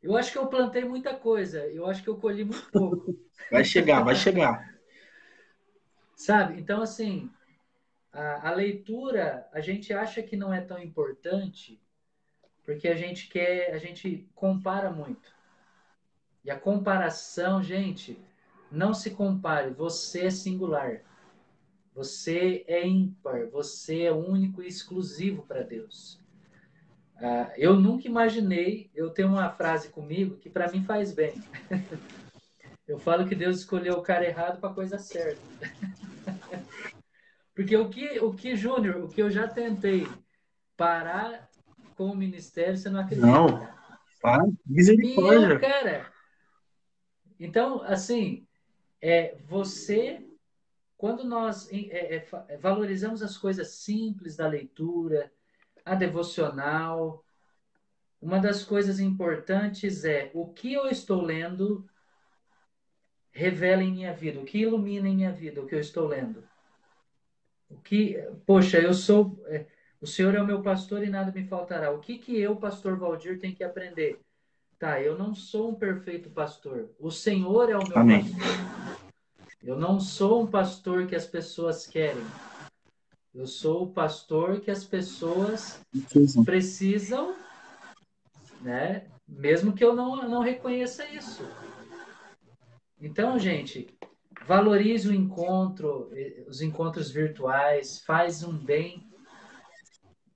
eu 0.02 0.16
acho 0.16 0.32
que 0.32 0.38
eu 0.38 0.46
plantei 0.46 0.84
muita 0.84 1.14
coisa. 1.14 1.66
Eu 1.66 1.86
acho 1.86 2.02
que 2.02 2.08
eu 2.08 2.16
colhi 2.16 2.44
muito 2.44 2.70
pouco. 2.70 3.14
Vai 3.50 3.64
chegar, 3.64 4.04
vai 4.04 4.14
chegar. 4.14 4.75
Sabe? 6.16 6.58
Então, 6.58 6.80
assim, 6.80 7.30
a, 8.10 8.48
a 8.48 8.54
leitura 8.54 9.46
a 9.52 9.60
gente 9.60 9.92
acha 9.92 10.22
que 10.22 10.34
não 10.34 10.52
é 10.52 10.62
tão 10.62 10.78
importante 10.78 11.78
porque 12.64 12.88
a 12.88 12.96
gente 12.96 13.28
quer, 13.28 13.72
a 13.72 13.78
gente 13.78 14.28
compara 14.34 14.90
muito. 14.90 15.32
E 16.42 16.50
a 16.50 16.58
comparação, 16.58 17.62
gente, 17.62 18.18
não 18.72 18.92
se 18.92 19.10
compare. 19.10 19.70
Você 19.70 20.26
é 20.26 20.30
singular. 20.30 21.02
Você 21.94 22.64
é 22.66 22.84
ímpar. 22.84 23.46
Você 23.50 24.02
é 24.02 24.12
único 24.12 24.62
e 24.62 24.66
exclusivo 24.66 25.42
para 25.42 25.62
Deus. 25.62 26.20
Uh, 27.16 27.52
eu 27.56 27.76
nunca 27.76 28.08
imaginei. 28.08 28.90
Eu 28.94 29.10
tenho 29.10 29.28
uma 29.28 29.50
frase 29.50 29.90
comigo 29.90 30.36
que 30.36 30.50
para 30.50 30.70
mim 30.70 30.82
faz 30.82 31.12
bem. 31.12 31.34
eu 32.86 32.98
falo 32.98 33.26
que 33.26 33.34
Deus 33.34 33.58
escolheu 33.58 33.94
o 33.94 34.02
cara 34.02 34.26
errado 34.26 34.60
para 34.60 34.70
a 34.70 34.74
coisa 34.74 34.98
certa. 34.98 35.40
Porque 37.54 37.76
o 37.76 37.88
que, 37.88 38.20
o 38.20 38.34
que 38.34 38.54
Júnior, 38.54 39.02
o 39.02 39.08
que 39.08 39.22
eu 39.22 39.30
já 39.30 39.48
tentei 39.48 40.06
parar 40.76 41.48
com 41.96 42.10
o 42.10 42.16
ministério, 42.16 42.76
você 42.76 42.90
não 42.90 43.00
acredita. 43.00 43.26
Não, 43.26 43.66
para, 44.20 44.44
misericórdia. 44.66 45.58
Cara, 45.58 46.12
então, 47.40 47.82
assim, 47.82 48.46
é, 49.00 49.36
você, 49.46 50.26
quando 50.96 51.24
nós 51.24 51.68
é, 51.72 52.16
é, 52.16 52.56
valorizamos 52.58 53.22
as 53.22 53.36
coisas 53.38 53.68
simples 53.68 54.36
da 54.36 54.46
leitura, 54.46 55.32
a 55.84 55.94
devocional, 55.94 57.24
uma 58.20 58.38
das 58.38 58.64
coisas 58.64 59.00
importantes 59.00 60.04
é 60.04 60.30
o 60.34 60.52
que 60.52 60.72
eu 60.72 60.86
estou 60.88 61.22
lendo 61.22 61.88
revela 63.36 63.82
em 63.82 63.92
minha 63.92 64.14
vida, 64.14 64.40
o 64.40 64.44
que 64.44 64.58
ilumina 64.58 65.06
em 65.06 65.14
minha 65.14 65.30
vida, 65.30 65.60
o 65.60 65.66
que 65.66 65.74
eu 65.74 65.80
estou 65.80 66.08
lendo. 66.08 66.42
O 67.68 67.76
que, 67.76 68.16
poxa, 68.46 68.78
eu 68.78 68.94
sou 68.94 69.38
é, 69.46 69.66
o 70.00 70.06
Senhor 70.06 70.34
é 70.34 70.40
o 70.40 70.46
meu 70.46 70.62
pastor 70.62 71.04
e 71.04 71.10
nada 71.10 71.30
me 71.30 71.44
faltará. 71.44 71.90
O 71.90 71.98
que 71.98 72.16
que 72.16 72.38
eu, 72.38 72.56
pastor 72.56 72.96
Valdir, 72.96 73.38
tenho 73.38 73.54
que 73.54 73.62
aprender? 73.62 74.18
Tá, 74.78 75.00
eu 75.02 75.18
não 75.18 75.34
sou 75.34 75.70
um 75.70 75.74
perfeito 75.74 76.30
pastor. 76.30 76.90
O 76.98 77.10
Senhor 77.10 77.68
é 77.68 77.76
o 77.76 77.86
meu 77.86 77.98
Amém. 77.98 78.24
pastor. 78.24 79.06
Eu 79.62 79.78
não 79.78 80.00
sou 80.00 80.42
um 80.42 80.46
pastor 80.46 81.06
que 81.06 81.14
as 81.14 81.26
pessoas 81.26 81.86
querem. 81.86 82.24
Eu 83.34 83.46
sou 83.46 83.84
o 83.84 83.90
pastor 83.90 84.60
que 84.60 84.70
as 84.70 84.84
pessoas 84.84 85.78
precisam, 85.92 86.44
precisam 86.44 87.36
né? 88.62 89.06
Mesmo 89.28 89.72
que 89.72 89.84
eu 89.84 89.94
não, 89.94 90.28
não 90.28 90.40
reconheça 90.40 91.06
isso. 91.08 91.42
Então, 93.00 93.38
gente, 93.38 93.86
valorize 94.46 95.08
o 95.08 95.14
encontro, 95.14 96.10
os 96.46 96.60
encontros 96.60 97.10
virtuais, 97.10 98.00
faz 98.00 98.42
um 98.42 98.56
bem 98.56 99.04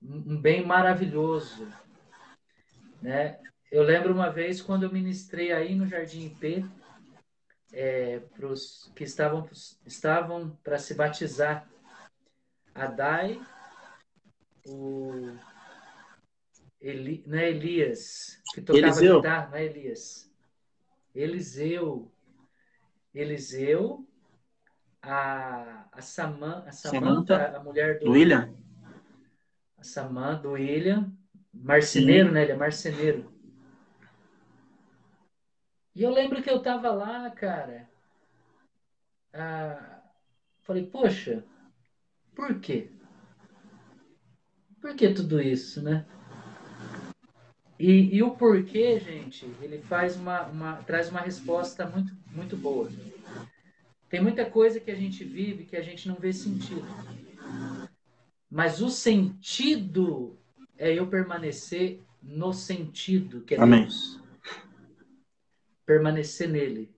um 0.03 0.41
bem 0.41 0.65
maravilhoso, 0.65 1.71
né? 2.99 3.39
eu 3.71 3.83
lembro 3.83 4.13
uma 4.13 4.29
vez 4.29 4.61
quando 4.61 4.83
eu 4.83 4.91
ministrei 4.91 5.51
aí 5.53 5.73
no 5.73 5.87
Jardim 5.87 6.25
IP, 6.25 6.65
é, 7.71 8.19
para 8.19 8.47
os 8.47 8.91
que 8.93 9.05
estavam 9.05 9.47
estavam 9.85 10.57
para 10.61 10.77
se 10.77 10.93
batizar, 10.93 11.69
a 12.75 12.85
Dai, 12.87 13.39
o 14.67 15.33
Eli, 16.81 17.23
não 17.25 17.37
é 17.37 17.49
Elias, 17.49 18.41
que 18.53 18.61
tocava 18.61 18.87
Eliseu. 18.87 19.21
guitarra, 19.21 19.49
não 19.49 19.57
é 19.57 19.65
Elias. 19.65 20.29
Eliseu. 21.15 22.11
Eliseu, 23.13 24.07
a, 25.01 25.85
a, 25.91 26.01
Saman, 26.01 26.63
a 26.65 26.71
Samanta, 26.71 27.57
a 27.57 27.63
mulher 27.63 27.99
do, 27.99 28.05
do 28.05 28.11
William. 28.11 28.53
A 29.77 29.83
Samanta, 29.83 30.43
do 30.43 30.51
William. 30.51 31.11
Marceneiro, 31.53 32.29
Sim. 32.29 32.33
né? 32.33 32.43
Ele 32.43 32.51
é 32.53 32.55
marceneiro. 32.55 33.31
E 35.93 36.03
eu 36.03 36.09
lembro 36.09 36.41
que 36.41 36.49
eu 36.49 36.61
tava 36.61 36.91
lá, 36.91 37.29
cara. 37.31 37.89
Ah, 39.33 40.01
falei, 40.61 40.85
poxa, 40.85 41.43
por 42.33 42.59
quê? 42.59 42.89
Por 44.79 44.95
que 44.95 45.13
tudo 45.13 45.41
isso, 45.41 45.81
né? 45.81 46.05
E, 47.77 48.15
e, 48.15 48.23
o 48.23 48.31
porquê, 48.35 48.99
gente, 48.99 49.45
ele 49.59 49.79
faz 49.79 50.15
uma, 50.15 50.43
uma, 50.43 50.75
traz 50.83 51.09
uma 51.09 51.19
resposta 51.19 51.85
muito, 51.85 52.15
muito 52.33 52.55
boa. 52.55 52.89
Tem 54.09 54.21
muita 54.21 54.45
coisa 54.45 54.79
que 54.79 54.91
a 54.91 54.95
gente 54.95 55.23
vive 55.23 55.65
que 55.65 55.77
a 55.77 55.81
gente 55.81 56.07
não 56.07 56.15
vê 56.15 56.33
sentido. 56.33 56.85
Mas 58.49 58.81
o 58.81 58.89
sentido 58.89 60.37
é 60.77 60.93
eu 60.93 61.07
permanecer 61.07 62.01
no 62.21 62.51
sentido 62.53 63.41
que 63.41 63.55
é 63.55 63.59
Amém. 63.59 63.81
Deus. 63.83 64.19
Permanecer 65.85 66.49
nele, 66.49 66.93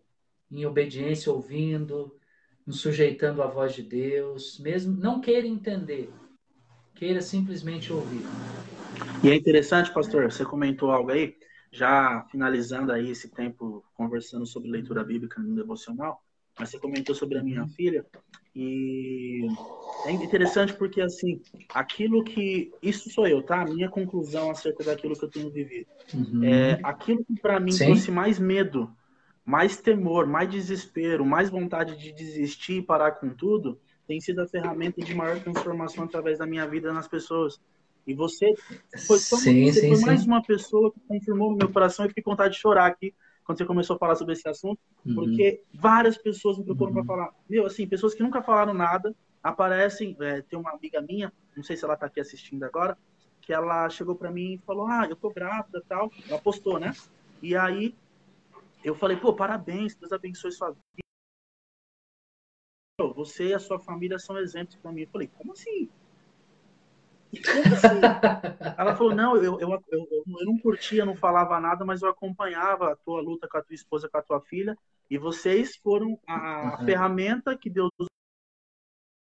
em 0.51 0.65
obediência, 0.65 1.31
ouvindo, 1.31 2.17
nos 2.65 2.79
sujeitando 2.79 3.41
à 3.41 3.47
voz 3.47 3.73
de 3.73 3.83
Deus, 3.83 4.59
mesmo 4.59 4.95
não 4.95 5.19
queira 5.19 5.47
entender, 5.47 6.09
queira 6.95 7.21
simplesmente 7.21 7.91
ouvir. 7.91 8.21
E 9.23 9.29
é 9.29 9.35
interessante, 9.35 9.93
pastor, 9.93 10.31
você 10.31 10.43
comentou 10.43 10.91
algo 10.91 11.11
aí, 11.11 11.35
já 11.73 12.23
finalizando 12.29 12.91
aí 12.91 13.09
esse 13.09 13.27
tempo 13.27 13.83
conversando 13.95 14.45
sobre 14.45 14.69
leitura 14.69 15.03
bíblica 15.03 15.41
no 15.41 15.55
devocional, 15.55 16.23
mas 16.57 16.69
você 16.69 16.79
comentou 16.79 17.15
sobre 17.15 17.39
a 17.39 17.43
minha 17.43 17.67
filha 17.67 18.05
e 18.55 19.47
é 20.05 20.11
interessante 20.11 20.71
porque 20.73 21.01
assim, 21.01 21.41
aquilo 21.73 22.23
que 22.23 22.71
isso 22.79 23.09
sou 23.09 23.27
eu, 23.27 23.41
tá? 23.41 23.61
A 23.61 23.65
minha 23.65 23.89
conclusão 23.89 24.51
acerca 24.51 24.83
daquilo 24.83 25.17
que 25.17 25.25
eu 25.25 25.31
tenho 25.31 25.49
vivido. 25.49 25.87
Uhum. 26.13 26.43
É, 26.43 26.79
aquilo 26.83 27.25
que 27.25 27.35
para 27.41 27.59
mim 27.59 27.71
Sim. 27.71 27.85
trouxe 27.85 28.11
mais 28.11 28.37
medo, 28.37 28.95
mais 29.43 29.77
temor, 29.77 30.27
mais 30.27 30.47
desespero, 30.47 31.25
mais 31.25 31.49
vontade 31.49 31.97
de 31.97 32.13
desistir 32.13 32.73
e 32.73 32.81
parar 32.83 33.13
com 33.13 33.29
tudo, 33.31 33.79
tem 34.07 34.21
sido 34.21 34.41
a 34.41 34.47
ferramenta 34.47 35.01
de 35.01 35.15
maior 35.15 35.39
transformação 35.39 36.03
através 36.03 36.37
da 36.37 36.45
minha 36.45 36.67
vida 36.67 36.93
nas 36.93 37.07
pessoas. 37.07 37.59
E 38.05 38.13
você 38.13 38.53
foi, 39.07 39.17
sim, 39.17 39.71
você 39.71 39.81
sim, 39.81 39.87
foi 39.87 39.97
sim. 39.97 40.05
mais 40.05 40.25
uma 40.25 40.41
pessoa 40.41 40.91
que 40.91 40.99
confirmou 41.01 41.51
no 41.51 41.57
meu 41.57 41.71
coração 41.71 42.05
e 42.05 42.09
fiquei 42.09 42.23
com 42.23 42.31
vontade 42.31 42.55
de 42.55 42.59
chorar 42.59 42.87
aqui 42.87 43.13
quando 43.45 43.57
você 43.57 43.65
começou 43.65 43.95
a 43.95 43.99
falar 43.99 44.15
sobre 44.15 44.33
esse 44.33 44.47
assunto, 44.47 44.79
uhum. 45.05 45.15
porque 45.15 45.63
várias 45.73 46.17
pessoas 46.17 46.57
me 46.57 46.63
procuram 46.63 46.91
uhum. 46.91 46.93
para 46.95 47.05
falar. 47.05 47.33
Meu, 47.49 47.65
assim, 47.65 47.87
pessoas 47.87 48.13
que 48.13 48.23
nunca 48.23 48.41
falaram 48.41 48.73
nada 48.73 49.13
aparecem. 49.41 50.15
É, 50.21 50.41
tem 50.41 50.57
uma 50.57 50.71
amiga 50.71 51.01
minha, 51.01 51.31
não 51.55 51.63
sei 51.63 51.75
se 51.75 51.83
ela 51.83 51.95
está 51.95 52.05
aqui 52.05 52.19
assistindo 52.19 52.63
agora, 52.63 52.97
que 53.41 53.51
ela 53.51 53.89
chegou 53.89 54.15
para 54.15 54.31
mim 54.31 54.53
e 54.53 54.57
falou: 54.59 54.87
Ah, 54.87 55.05
eu 55.09 55.15
tô 55.15 55.29
grávida 55.29 55.83
tal. 55.87 56.09
Ela 56.27 56.39
postou, 56.39 56.79
né? 56.79 56.93
E 57.41 57.55
aí 57.55 57.93
eu 58.83 58.95
falei: 58.95 59.17
Pô, 59.17 59.33
parabéns, 59.33 59.95
Deus 59.95 60.13
abençoe 60.13 60.51
sua 60.51 60.69
vida. 60.69 61.03
Você 63.15 63.47
e 63.47 63.53
a 63.53 63.59
sua 63.59 63.79
família 63.79 64.17
são 64.17 64.37
exemplos 64.37 64.77
para 64.77 64.91
mim. 64.91 65.01
Eu 65.01 65.09
falei: 65.09 65.27
Como 65.27 65.51
assim? 65.51 65.89
Ela 68.77 68.95
falou, 68.95 69.15
não, 69.15 69.35
eu, 69.37 69.59
eu, 69.59 69.69
eu, 69.69 70.07
eu, 70.11 70.45
não 70.45 70.57
curtia, 70.59 71.05
não 71.05 71.15
falava 71.15 71.59
nada, 71.59 71.83
mas 71.83 72.01
eu 72.01 72.09
acompanhava 72.09 72.91
a 72.91 72.95
tua 72.95 73.21
luta 73.21 73.47
com 73.47 73.57
a 73.57 73.63
tua 73.63 73.73
esposa, 73.73 74.09
com 74.09 74.17
a 74.17 74.21
tua 74.21 74.41
filha, 74.41 74.77
e 75.09 75.17
vocês 75.17 75.75
foram 75.77 76.19
a, 76.27 76.77
uhum. 76.79 76.85
ferramenta 76.85 77.57
que 77.57 77.69
Deus 77.69 77.89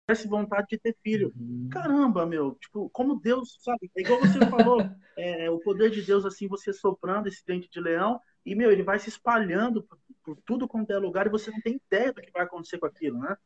tivesse 0.07 0.28
vontade 0.28 0.66
de 0.70 0.78
ter 0.78 0.96
filho. 1.03 1.32
Uhum. 1.36 1.68
Caramba, 1.70 2.26
meu, 2.26 2.55
tipo, 2.57 2.90
como 2.90 3.20
Deus, 3.20 3.59
sabe? 3.61 3.90
É 3.96 4.00
igual 4.00 4.20
você 4.20 4.38
falou, 4.46 4.78
é, 5.16 5.50
o 5.50 5.61
poder 5.61 5.90
de 5.90 6.03
Deus, 6.03 6.24
assim, 6.24 6.48
você 6.48 6.72
soprando 6.72 7.28
esse 7.28 7.44
dente 7.46 7.68
de 7.70 7.80
leão, 7.80 8.20
e, 8.44 8.55
meu, 8.55 8.72
ele 8.72 8.82
vai 8.82 8.98
se 8.98 9.09
espalhando 9.09 9.84
por, 9.84 9.98
por 10.24 10.36
tudo 10.44 10.66
quanto 10.66 10.92
é 10.92 10.98
lugar, 10.98 11.26
e 11.26 11.30
você 11.30 11.50
não 11.50 11.61
tem 11.61 11.80
ideia 11.86 12.12
do 12.12 12.20
que 12.20 12.32
vai 12.32 12.42
acontecer 12.42 12.78
com 12.78 12.86
aquilo, 12.86 13.18
né? 13.18 13.36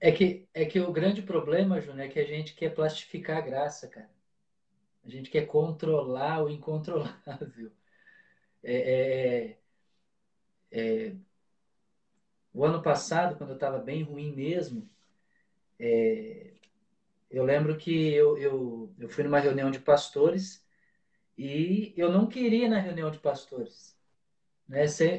É 0.00 0.12
que, 0.12 0.48
é 0.52 0.64
que 0.66 0.80
o 0.80 0.92
grande 0.92 1.22
problema, 1.22 1.80
Júnior, 1.80 2.06
é 2.06 2.08
que 2.08 2.18
a 2.18 2.24
gente 2.24 2.54
quer 2.54 2.74
plastificar 2.74 3.38
a 3.38 3.40
graça, 3.40 3.88
cara. 3.88 4.10
A 5.04 5.08
gente 5.08 5.30
quer 5.30 5.46
controlar 5.46 6.44
o 6.44 6.50
incontrolável. 6.50 7.72
É, 8.62 9.52
é, 9.52 9.58
é, 10.70 11.16
o 12.52 12.64
ano 12.64 12.82
passado, 12.82 13.36
quando 13.36 13.50
eu 13.50 13.54
estava 13.56 13.78
bem 13.78 14.02
ruim 14.02 14.34
mesmo, 14.34 14.88
é, 15.78 16.54
eu 17.30 17.44
lembro 17.44 17.76
que 17.76 18.12
eu, 18.12 18.38
eu, 18.38 18.94
eu 18.98 19.08
fui 19.08 19.24
numa 19.24 19.38
reunião 19.40 19.70
de 19.70 19.78
pastores 19.78 20.66
e 21.38 21.94
eu 21.96 22.10
não 22.12 22.26
queria 22.26 22.66
ir 22.66 22.68
na 22.68 22.80
reunião 22.80 23.10
de 23.10 23.18
pastores. 23.20 23.96
Né? 24.68 24.88
Sem, 24.88 25.18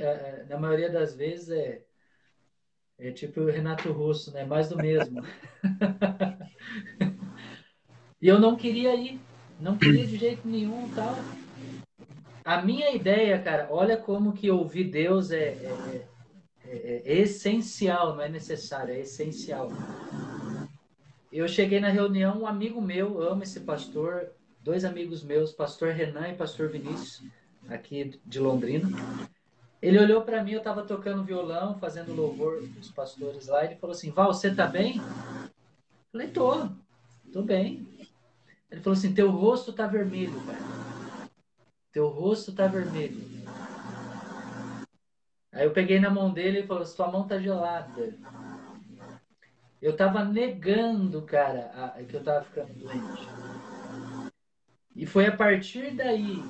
na 0.50 0.60
maioria 0.60 0.90
das 0.90 1.16
vezes 1.16 1.50
é 1.50 1.87
é 3.00 3.12
tipo 3.12 3.42
o 3.42 3.52
Renato 3.52 3.92
Russo, 3.92 4.32
né? 4.32 4.44
Mais 4.44 4.70
do 4.70 4.78
mesmo. 4.78 5.24
e 8.22 8.28
eu 8.28 8.40
não 8.40 8.56
queria 8.56 8.96
ir, 8.96 9.20
não 9.60 9.78
queria 9.78 10.06
de 10.06 10.18
jeito 10.18 10.48
nenhum, 10.48 10.90
tal. 10.96 11.16
A 12.44 12.62
minha 12.62 12.92
ideia, 12.92 13.40
cara, 13.40 13.68
olha 13.70 13.98
como 13.98 14.34
que 14.34 14.50
ouvir 14.50 14.86
Deus 14.86 15.32
é, 15.32 15.50
é, 15.50 16.08
é, 16.66 17.04
é 17.06 17.20
essencial, 17.20 18.16
não 18.16 18.24
é 18.24 18.30
necessário, 18.30 18.94
é 18.94 19.02
essencial. 19.02 19.70
Eu 21.32 21.48
cheguei 21.48 21.80
na 21.80 21.90
reunião, 21.90 22.42
um 22.42 22.48
amigo 22.48 22.82
meu, 22.82 23.22
amo 23.22 23.44
esse 23.44 23.60
pastor, 23.60 24.32
dois 24.64 24.86
amigos 24.86 25.24
meus, 25.24 25.52
pastor 25.52 25.92
Renan 25.92 26.30
e 26.30 26.36
pastor 26.36 26.70
Vinícius, 26.70 27.22
aqui 27.70 28.20
de 28.26 28.40
Londrina. 28.40 28.88
Ele 29.82 30.00
olhou 30.00 30.24
para 30.24 30.44
mim, 30.44 30.54
eu 30.54 30.58
estava 30.58 30.84
tocando 30.84 31.24
violão, 31.24 31.78
fazendo 31.78 32.14
louvor 32.14 32.62
dos 32.62 32.92
pastores 32.92 33.48
lá, 33.48 33.64
ele 33.64 33.76
falou 33.76 33.96
assim: 33.96 34.12
Val, 34.12 34.34
você 34.34 34.54
tá 34.54 34.66
bem? 34.66 34.98
Eu 34.98 36.12
falei: 36.12 36.28
tô, 36.30 36.70
tô 37.32 37.44
bem. 37.44 37.88
Ele 38.72 38.82
falou 38.82 38.98
assim: 38.98 39.14
teu 39.14 39.30
rosto 39.30 39.72
tá 39.72 39.86
vermelho, 39.86 40.40
cara. 40.46 41.30
Teu 41.92 42.08
rosto 42.08 42.54
tá 42.54 42.68
vermelho. 42.68 43.22
Aí 45.52 45.66
eu 45.66 45.72
peguei 45.72 46.00
na 46.00 46.10
mão 46.10 46.34
dele 46.34 46.62
e 46.62 46.68
falou: 46.68 46.86
sua 46.86 47.12
mão 47.12 47.28
tá 47.28 47.40
gelada. 47.40 48.16
Eu 49.80 49.96
tava 49.96 50.26
negando, 50.26 51.22
cara, 51.22 51.72
a, 51.76 52.04
que 52.04 52.16
eu 52.16 52.24
tava 52.24 52.44
ficando 52.46 52.74
doente. 52.74 53.28
E 54.96 55.06
foi 55.06 55.28
a 55.28 55.38
partir 55.38 55.92
daí 55.92 56.44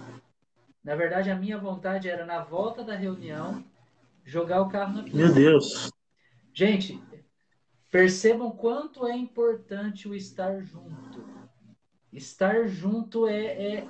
na 0.88 0.96
verdade, 0.96 1.30
a 1.30 1.36
minha 1.36 1.58
vontade 1.58 2.08
era, 2.08 2.26
na 2.26 2.42
volta 2.42 2.82
da 2.82 2.96
reunião, 2.96 3.62
jogar 4.24 4.62
o 4.62 4.70
carro 4.70 4.96
na 4.96 5.04
pista. 5.04 5.18
Meu 5.18 5.34
Deus! 5.34 5.92
Gente, 6.54 6.98
percebam 7.92 8.52
quanto 8.52 9.06
é 9.06 9.14
importante 9.14 10.08
o 10.08 10.16
estar 10.16 10.62
junto. 10.62 11.28
Estar 12.14 12.70
junto 12.70 13.28
é, 13.28 13.46
é, 13.46 13.88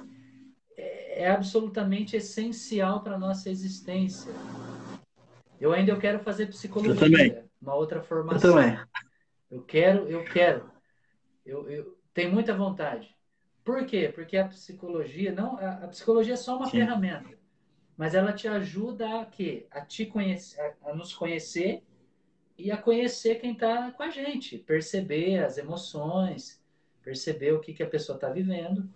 é, 1.21 1.29
absolutamente 1.29 2.15
essencial 2.15 3.03
para 3.03 3.13
a 3.13 3.19
nossa 3.19 3.47
existência. 3.51 4.33
Eu 5.61 5.73
ainda 5.73 5.91
eu 5.91 5.99
quero 5.99 6.17
fazer 6.21 6.47
psicologia, 6.47 7.45
uma 7.61 7.75
outra 7.75 8.01
formação. 8.01 8.49
Eu 8.49 8.55
também. 8.55 8.85
Eu 9.51 9.61
quero, 9.61 10.09
eu 10.09 10.23
quero. 10.23 10.71
Eu, 11.45 11.69
eu 11.69 11.95
tenho 12.11 12.31
muita 12.33 12.57
vontade. 12.57 13.15
Por 13.67 13.85
quê? 13.85 14.09
Porque 14.15 14.37
a 14.37 14.47
psicologia 14.47 15.33
não, 15.33 15.57
a, 15.57 15.83
a 15.83 15.87
psicologia 15.89 16.35
é 16.35 16.37
só 16.37 16.55
uma 16.55 16.67
Sim. 16.67 16.77
ferramenta, 16.77 17.37
mas 17.97 18.15
ela 18.15 18.31
te 18.31 18.47
ajuda 18.47 19.19
a 19.19 19.25
quê? 19.25 19.67
A 19.69 19.81
te 19.81 20.05
conhecer, 20.05 20.61
a, 20.61 20.91
a 20.91 20.95
nos 20.95 21.13
conhecer 21.13 21.83
e 22.57 22.71
a 22.71 22.77
conhecer 22.77 23.41
quem 23.41 23.51
está 23.51 23.91
com 23.91 24.03
a 24.03 24.09
gente, 24.09 24.57
perceber 24.57 25.43
as 25.43 25.57
emoções, 25.57 26.63
perceber 27.03 27.51
o 27.51 27.59
que, 27.59 27.73
que 27.73 27.83
a 27.83 27.89
pessoa 27.89 28.15
está 28.15 28.29
vivendo. 28.29 28.89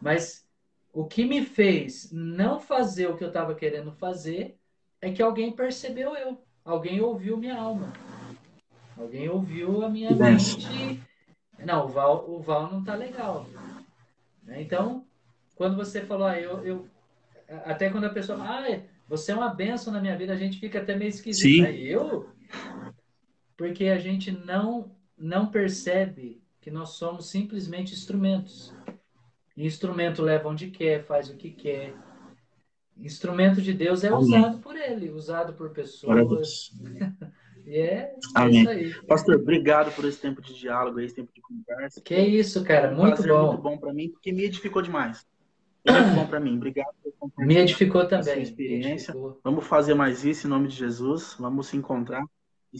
Mas 0.00 0.48
o 0.92 1.04
que 1.04 1.24
me 1.24 1.44
fez 1.44 2.12
não 2.12 2.60
fazer 2.60 3.08
o 3.08 3.16
que 3.16 3.24
eu 3.24 3.28
estava 3.28 3.56
querendo 3.56 3.90
fazer 3.90 4.56
é 5.00 5.10
que 5.10 5.20
alguém 5.20 5.50
percebeu 5.50 6.14
eu, 6.14 6.40
alguém 6.64 7.00
ouviu 7.00 7.36
minha 7.36 7.58
alma, 7.58 7.92
alguém 8.96 9.28
ouviu 9.28 9.84
a 9.84 9.90
minha 9.90 10.14
mente. 10.14 11.02
Não, 11.58 11.86
o 11.86 11.88
Val, 11.88 12.30
o 12.30 12.38
Val 12.40 12.70
não 12.70 12.84
tá 12.84 12.94
legal. 12.94 13.44
Né? 14.46 14.62
Então, 14.62 15.04
quando 15.54 15.76
você 15.76 16.00
falou, 16.00 16.26
ah, 16.26 16.40
eu, 16.40 16.64
eu, 16.64 16.88
até 17.64 17.90
quando 17.90 18.04
a 18.04 18.10
pessoa 18.10 18.38
fala, 18.38 18.66
ah, 18.66 18.80
você 19.08 19.32
é 19.32 19.34
uma 19.34 19.52
benção 19.52 19.92
na 19.92 20.00
minha 20.00 20.16
vida, 20.16 20.32
a 20.32 20.36
gente 20.36 20.58
fica 20.58 20.80
até 20.80 20.96
meio 20.96 21.10
esquisito. 21.10 21.62
Né? 21.62 21.76
Eu? 21.76 22.30
Porque 23.56 23.86
a 23.86 23.98
gente 23.98 24.30
não, 24.30 24.90
não 25.18 25.46
percebe 25.46 26.42
que 26.60 26.70
nós 26.70 26.90
somos 26.90 27.28
simplesmente 27.28 27.92
instrumentos. 27.92 28.74
Instrumento 29.56 30.22
leva 30.22 30.48
onde 30.48 30.70
quer, 30.70 31.04
faz 31.04 31.30
o 31.30 31.36
que 31.36 31.50
quer. 31.50 31.94
Instrumento 32.98 33.60
de 33.60 33.72
Deus 33.72 34.04
é 34.04 34.12
usado 34.12 34.58
por 34.58 34.76
ele, 34.76 35.10
usado 35.10 35.52
por 35.54 35.70
pessoas. 35.70 36.72
e 37.66 37.76
é, 37.76 37.94
é, 37.94 38.16
Amém. 38.34 38.60
isso 38.60 38.70
aí. 38.70 38.94
Pastor, 39.06 39.34
obrigado 39.34 39.92
por 39.94 40.04
esse 40.04 40.20
tempo 40.20 40.40
de 40.40 40.54
diálogo, 40.54 41.00
esse 41.00 41.16
tempo 41.16 41.32
de 41.34 41.40
conversa. 41.40 42.00
Que 42.00 42.16
isso, 42.16 42.62
cara, 42.62 42.92
muito 42.92 43.22
um 43.22 43.26
bom. 43.26 43.46
muito 43.48 43.62
bom 43.62 43.76
para 43.78 43.92
mim, 43.92 44.08
porque 44.08 44.30
me 44.30 44.44
edificou 44.44 44.80
demais. 44.80 45.26
Muito 45.84 46.14
bom 46.14 46.26
para 46.26 46.38
mim. 46.38 46.56
Obrigado 46.56 46.94
por 47.02 47.32
Me 47.44 47.56
edificou 47.58 48.06
também. 48.06 48.40
experiência. 48.40 49.12
Vamos 49.42 49.66
fazer 49.66 49.94
mais 49.94 50.24
isso 50.24 50.46
em 50.46 50.50
nome 50.50 50.68
de 50.68 50.76
Jesus. 50.76 51.36
Vamos 51.38 51.66
se 51.66 51.76
encontrar. 51.76 52.24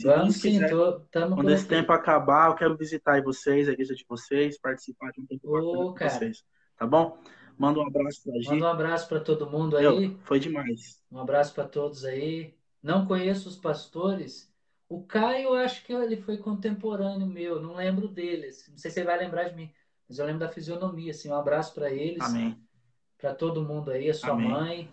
Vamos 0.03 0.37
sim, 0.37 0.53
quiser, 0.53 0.69
tô, 0.69 1.01
quando 1.11 1.51
esse 1.51 1.67
tempo 1.67 1.91
acabar, 1.91 2.51
eu 2.51 2.55
quero 2.55 2.77
visitar 2.77 3.23
vocês, 3.23 3.69
a 3.69 3.73
igreja 3.73 3.95
de 3.95 4.05
vocês, 4.07 4.59
participar 4.61 5.11
de 5.11 5.23
um 5.23 5.27
tempo 5.27 5.49
oh, 5.49 5.95
com 5.95 6.09
vocês. 6.09 6.45
Tá 6.77 6.87
bom? 6.87 7.19
Manda 7.57 7.81
um 7.81 7.87
abraço 7.87 8.23
pra 8.23 8.35
gente. 8.35 8.51
Manda 8.51 8.67
um 8.67 8.69
abraço 8.69 9.09
para 9.09 9.21
todo 9.21 9.49
mundo 9.49 9.77
aí. 9.77 10.09
Meu, 10.09 10.19
foi 10.25 10.39
demais. 10.39 11.01
Um 11.11 11.19
abraço 11.19 11.55
para 11.55 11.65
todos 11.65 12.05
aí. 12.05 12.55
Não 12.83 13.07
conheço 13.07 13.49
os 13.49 13.57
pastores. 13.57 14.53
O 14.89 15.03
Caio, 15.03 15.49
eu 15.49 15.55
acho 15.55 15.85
que 15.85 15.93
ele 15.93 16.17
foi 16.17 16.39
contemporâneo 16.39 17.27
meu, 17.27 17.61
não 17.61 17.75
lembro 17.75 18.07
deles. 18.09 18.67
Não 18.71 18.79
sei 18.79 18.91
se 18.91 19.01
ele 19.01 19.07
vai 19.07 19.19
lembrar 19.19 19.45
de 19.45 19.57
mim, 19.57 19.73
mas 20.09 20.19
eu 20.19 20.27
lembro 20.27 20.41
da 20.41 20.49
fisionomia. 20.49 21.11
Assim, 21.11 21.29
um 21.29 21.35
abraço 21.35 21.75
para 21.75 21.91
eles. 21.91 22.25
Para 23.19 23.35
todo 23.35 23.65
mundo 23.65 23.91
aí, 23.91 24.11
a 24.11 24.15
sua 24.15 24.33
Amém. 24.33 24.49
mãe. 24.49 24.91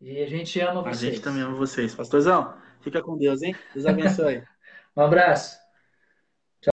E 0.00 0.22
a 0.22 0.26
gente 0.26 0.60
ama 0.60 0.82
vocês. 0.82 1.02
A 1.02 1.06
gente 1.06 1.20
também 1.20 1.42
ama 1.42 1.54
vocês. 1.54 1.94
Pastorzão, 1.94 2.54
fica 2.80 3.00
com 3.00 3.16
Deus, 3.16 3.42
hein? 3.42 3.54
Deus 3.72 3.86
abençoe. 3.86 4.42
um 4.96 5.02
abraço. 5.02 5.58